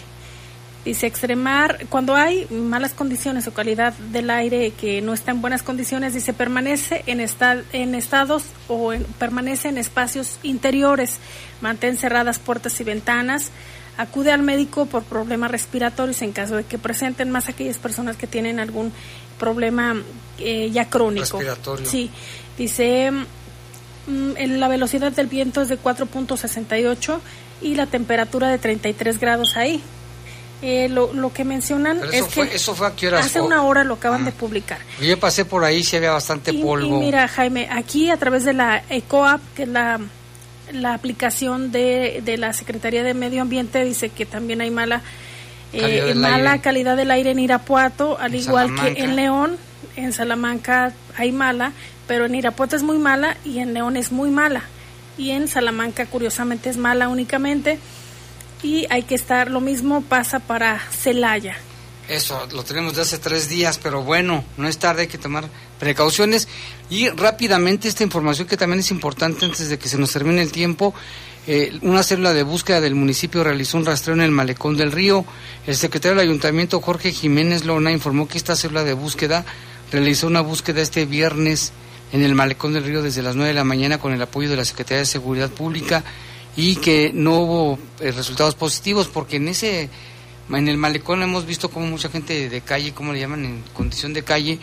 dice 0.85 1.07
extremar, 1.07 1.87
cuando 1.91 2.15
hay 2.15 2.47
malas 2.51 2.93
condiciones 2.95 3.47
o 3.47 3.53
calidad 3.53 3.93
del 4.13 4.31
aire 4.31 4.71
que 4.71 5.03
no 5.03 5.13
está 5.13 5.31
en 5.33 5.43
buenas 5.43 5.63
condiciones, 5.63 6.15
dice 6.15 6.33
permanece 6.33 7.03
en, 7.07 7.21
esta- 7.21 7.61
en 7.73 7.95
estados 7.95 8.45
o 8.69 8.93
en- 8.95 9.05
permanece 9.05 9.69
en 9.69 9.77
espacios 9.79 10.39
interiores, 10.43 11.19
mantén 11.61 11.97
cerradas 11.99 12.39
puertas 12.39 12.81
y 12.81 12.85
ventanas, 12.85 13.51
acude 13.99 14.33
al 14.33 14.41
médico 14.43 14.87
por 14.87 15.03
problemas 15.03 15.51
respiratorios 15.51 16.23
en 16.23 16.33
caso 16.33 16.57
de 16.57 16.65
que 16.65 16.79
presenten 16.79 17.31
más 17.31 17.51
aquellas 17.51 17.77
personas 17.77 18.17
que 18.17 18.27
tienen 18.27 18.59
algún 18.59 18.93
problema 19.39 19.95
eh, 20.39 20.71
ya 20.73 20.89
crónico. 20.89 21.39
Respiratorio. 21.39 21.85
Sí, 21.85 22.11
dice 22.57 23.11
mm, 23.11 24.37
en 24.37 24.61
la 24.61 24.69
velocidad 24.69 25.13
del 25.13 25.27
viento 25.27 25.61
es 25.61 25.69
de 25.69 25.79
4.68 25.79 27.19
y 27.63 27.75
la 27.75 27.87
temperatura 27.87 28.49
de 28.49 28.59
33 28.59 29.19
grados 29.21 29.57
ahí. 29.57 29.81
Eh, 30.63 30.91
lo, 30.91 31.15
lo 31.15 31.33
que 31.33 31.43
mencionan 31.45 32.01
Pero 32.01 32.13
es 32.13 32.27
fue, 32.35 32.47
que 32.51 32.57
eso 32.57 32.75
fue 32.75 32.87
a 32.87 32.91
qué 32.95 33.09
horas. 33.09 33.25
hace 33.25 33.41
una 33.41 33.63
hora 33.63 33.83
lo 33.83 33.95
acaban 33.95 34.27
de 34.27 34.33
publicar. 34.33 34.79
Yo 35.01 35.19
pasé 35.19 35.47
por 35.47 35.65
ahí, 35.65 35.83
sí 35.83 35.97
había 35.97 36.11
bastante 36.11 36.53
Y, 36.53 36.63
polvo. 36.63 36.99
y 36.99 37.01
mira, 37.07 37.27
Jaime, 37.29 37.67
aquí 37.71 38.11
a 38.11 38.19
través 38.19 38.45
de 38.45 38.53
la 38.53 38.83
ECOAP, 38.91 39.41
que 39.57 39.63
es 39.63 39.69
la, 39.71 39.99
la 40.73 40.93
aplicación 40.93 41.73
de, 41.73 42.21
de 42.23 42.37
la 42.37 42.53
Secretaría 42.53 43.03
de 43.03 43.15
Medio 43.15 43.41
Ambiente, 43.41 43.83
dice 43.85 44.11
que 44.11 44.27
también 44.27 44.61
hay 44.61 44.71
mala, 44.71 45.01
eh, 45.73 45.81
Calidad 45.81 46.07
del 46.09 46.19
mala 46.19 46.51
aire. 46.53 46.63
calidad 46.63 46.97
del 46.99 47.11
aire 47.11 47.31
en 47.31 47.39
Irapuato, 47.39 48.19
al 48.21 48.35
En 48.35 48.41
igual 48.41 48.67
Salamanca. 48.69 48.95
que 48.95 49.03
en 49.05 49.17
León. 49.17 49.57
En 49.97 50.13
Salamanca 50.13 50.93
hay 51.17 51.33
mala, 51.33 51.73
pero 52.07 52.27
en 52.27 52.35
Irapuato 52.35 52.77
es 52.77 52.83
muy 52.83 52.99
mala 52.99 53.39
y 53.47 53.61
en 53.61 53.73
León 53.73 53.97
es 53.97 54.13
muy 54.13 54.29
mala. 54.31 54.63
Y 55.21 55.33
en 55.33 55.49
Salamanca, 55.49 56.07
curiosamente, 56.07 56.71
es 56.71 56.79
mala 56.79 57.11
únicamente. 57.11 57.79
Y 58.63 58.87
hay 58.89 59.03
que 59.03 59.15
estar, 59.15 59.51
lo 59.51 59.61
mismo 59.61 60.01
pasa 60.01 60.39
para 60.39 60.81
Celaya. 60.91 61.59
Eso, 62.09 62.49
lo 62.53 62.65
tenemos 62.65 62.97
de 62.97 63.03
hace 63.03 63.19
tres 63.19 63.51
días, 63.51 63.79
pero 63.83 64.03
bueno, 64.03 64.43
no 64.57 64.67
es 64.67 64.79
tarde, 64.79 65.03
hay 65.03 65.09
que 65.09 65.19
tomar 65.19 65.45
precauciones. 65.79 66.49
Y 66.89 67.11
rápidamente 67.11 67.87
esta 67.87 68.03
información 68.03 68.49
que 68.49 68.57
también 68.57 68.81
es 68.81 68.91
importante 68.91 69.45
antes 69.45 69.69
de 69.69 69.79
que 69.79 69.91
se 69.91 69.99
nos 69.99 70.11
termine 70.11 70.41
el 70.41 70.53
tiempo. 70.53 70.95
eh, 71.47 71.79
una 71.83 72.03
célula 72.03 72.33
de 72.33 72.43
búsqueda 72.43 72.81
del 72.81 72.95
municipio 72.95 73.45
realizó 73.45 73.77
un 73.77 73.85
rastreo 73.85 74.15
en 74.15 74.23
el 74.23 74.31
malecón 74.31 74.79
del 74.79 74.91
río. 74.91 75.27
El 75.67 75.77
secretario 75.77 76.17
del 76.17 76.29
ayuntamiento, 76.29 76.81
Jorge 76.81 77.13
Jiménez 77.13 77.67
Lona, 77.67 77.93
informó 77.93 78.27
que 78.27 78.39
esta 78.39 78.57
célula 78.57 78.85
de 78.85 78.95
búsqueda 78.95 79.45
realizó 79.93 80.29
una 80.29 80.41
búsqueda 80.41 80.81
este 80.81 81.05
viernes 81.05 81.73
en 82.13 82.23
el 82.23 82.35
malecón 82.35 82.73
del 82.73 82.85
río 82.85 83.03
desde 83.03 83.23
las 83.23 83.37
9 83.37 83.49
de 83.49 83.55
la 83.55 83.65
mañana 83.65 83.99
con 83.99 84.13
el 84.13 84.23
apoyo 84.23 84.51
de 84.51 84.57
la 84.57 84.65
Secretaría 84.65 85.01
de 85.01 85.07
Seguridad 85.07 85.51
Pública 85.51 86.03
y 86.57 86.77
que 86.77 87.13
no 87.15 87.41
hubo 87.41 87.79
eh, 88.01 88.11
resultados 88.13 88.55
positivos 88.55 89.09
porque 89.09 89.37
en 89.37 89.49
ese 89.49 89.89
en 90.59 90.69
el 90.69 90.77
malecón 90.77 91.23
hemos 91.23 91.47
visto 91.47 91.71
como 91.71 91.87
mucha 91.87 92.09
gente 92.09 92.49
de 92.49 92.61
calle, 92.61 92.93
como 92.93 93.13
le 93.13 93.21
llaman, 93.21 93.45
en 93.45 93.63
condición 93.73 94.13
de 94.13 94.25
calle, 94.25 94.59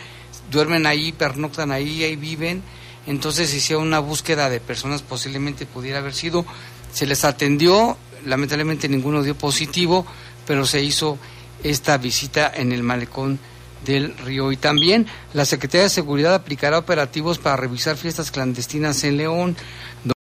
duermen 0.50 0.86
ahí, 0.86 1.12
pernoctan 1.12 1.72
ahí, 1.72 2.04
ahí 2.04 2.16
viven. 2.16 2.62
Entonces 3.06 3.54
hicieron 3.54 3.86
una 3.86 4.00
búsqueda 4.00 4.50
de 4.50 4.60
personas 4.60 5.00
posiblemente 5.00 5.64
pudiera 5.64 6.00
haber 6.00 6.12
sido. 6.12 6.44
Se 6.92 7.06
les 7.06 7.24
atendió, 7.24 7.96
lamentablemente 8.26 8.88
ninguno 8.88 9.22
dio 9.22 9.34
positivo, 9.34 10.04
pero 10.46 10.66
se 10.66 10.82
hizo 10.82 11.18
esta 11.62 11.96
visita 11.96 12.52
en 12.54 12.72
el 12.72 12.82
malecón 12.82 13.38
del 13.84 14.16
río. 14.18 14.52
Y 14.52 14.56
también 14.56 15.06
la 15.34 15.44
Secretaría 15.44 15.84
de 15.84 15.90
Seguridad 15.90 16.34
aplicará 16.34 16.78
operativos 16.78 17.38
para 17.38 17.56
revisar 17.56 17.96
fiestas 17.96 18.30
clandestinas 18.30 19.04
en 19.04 19.16
León. 19.16 19.56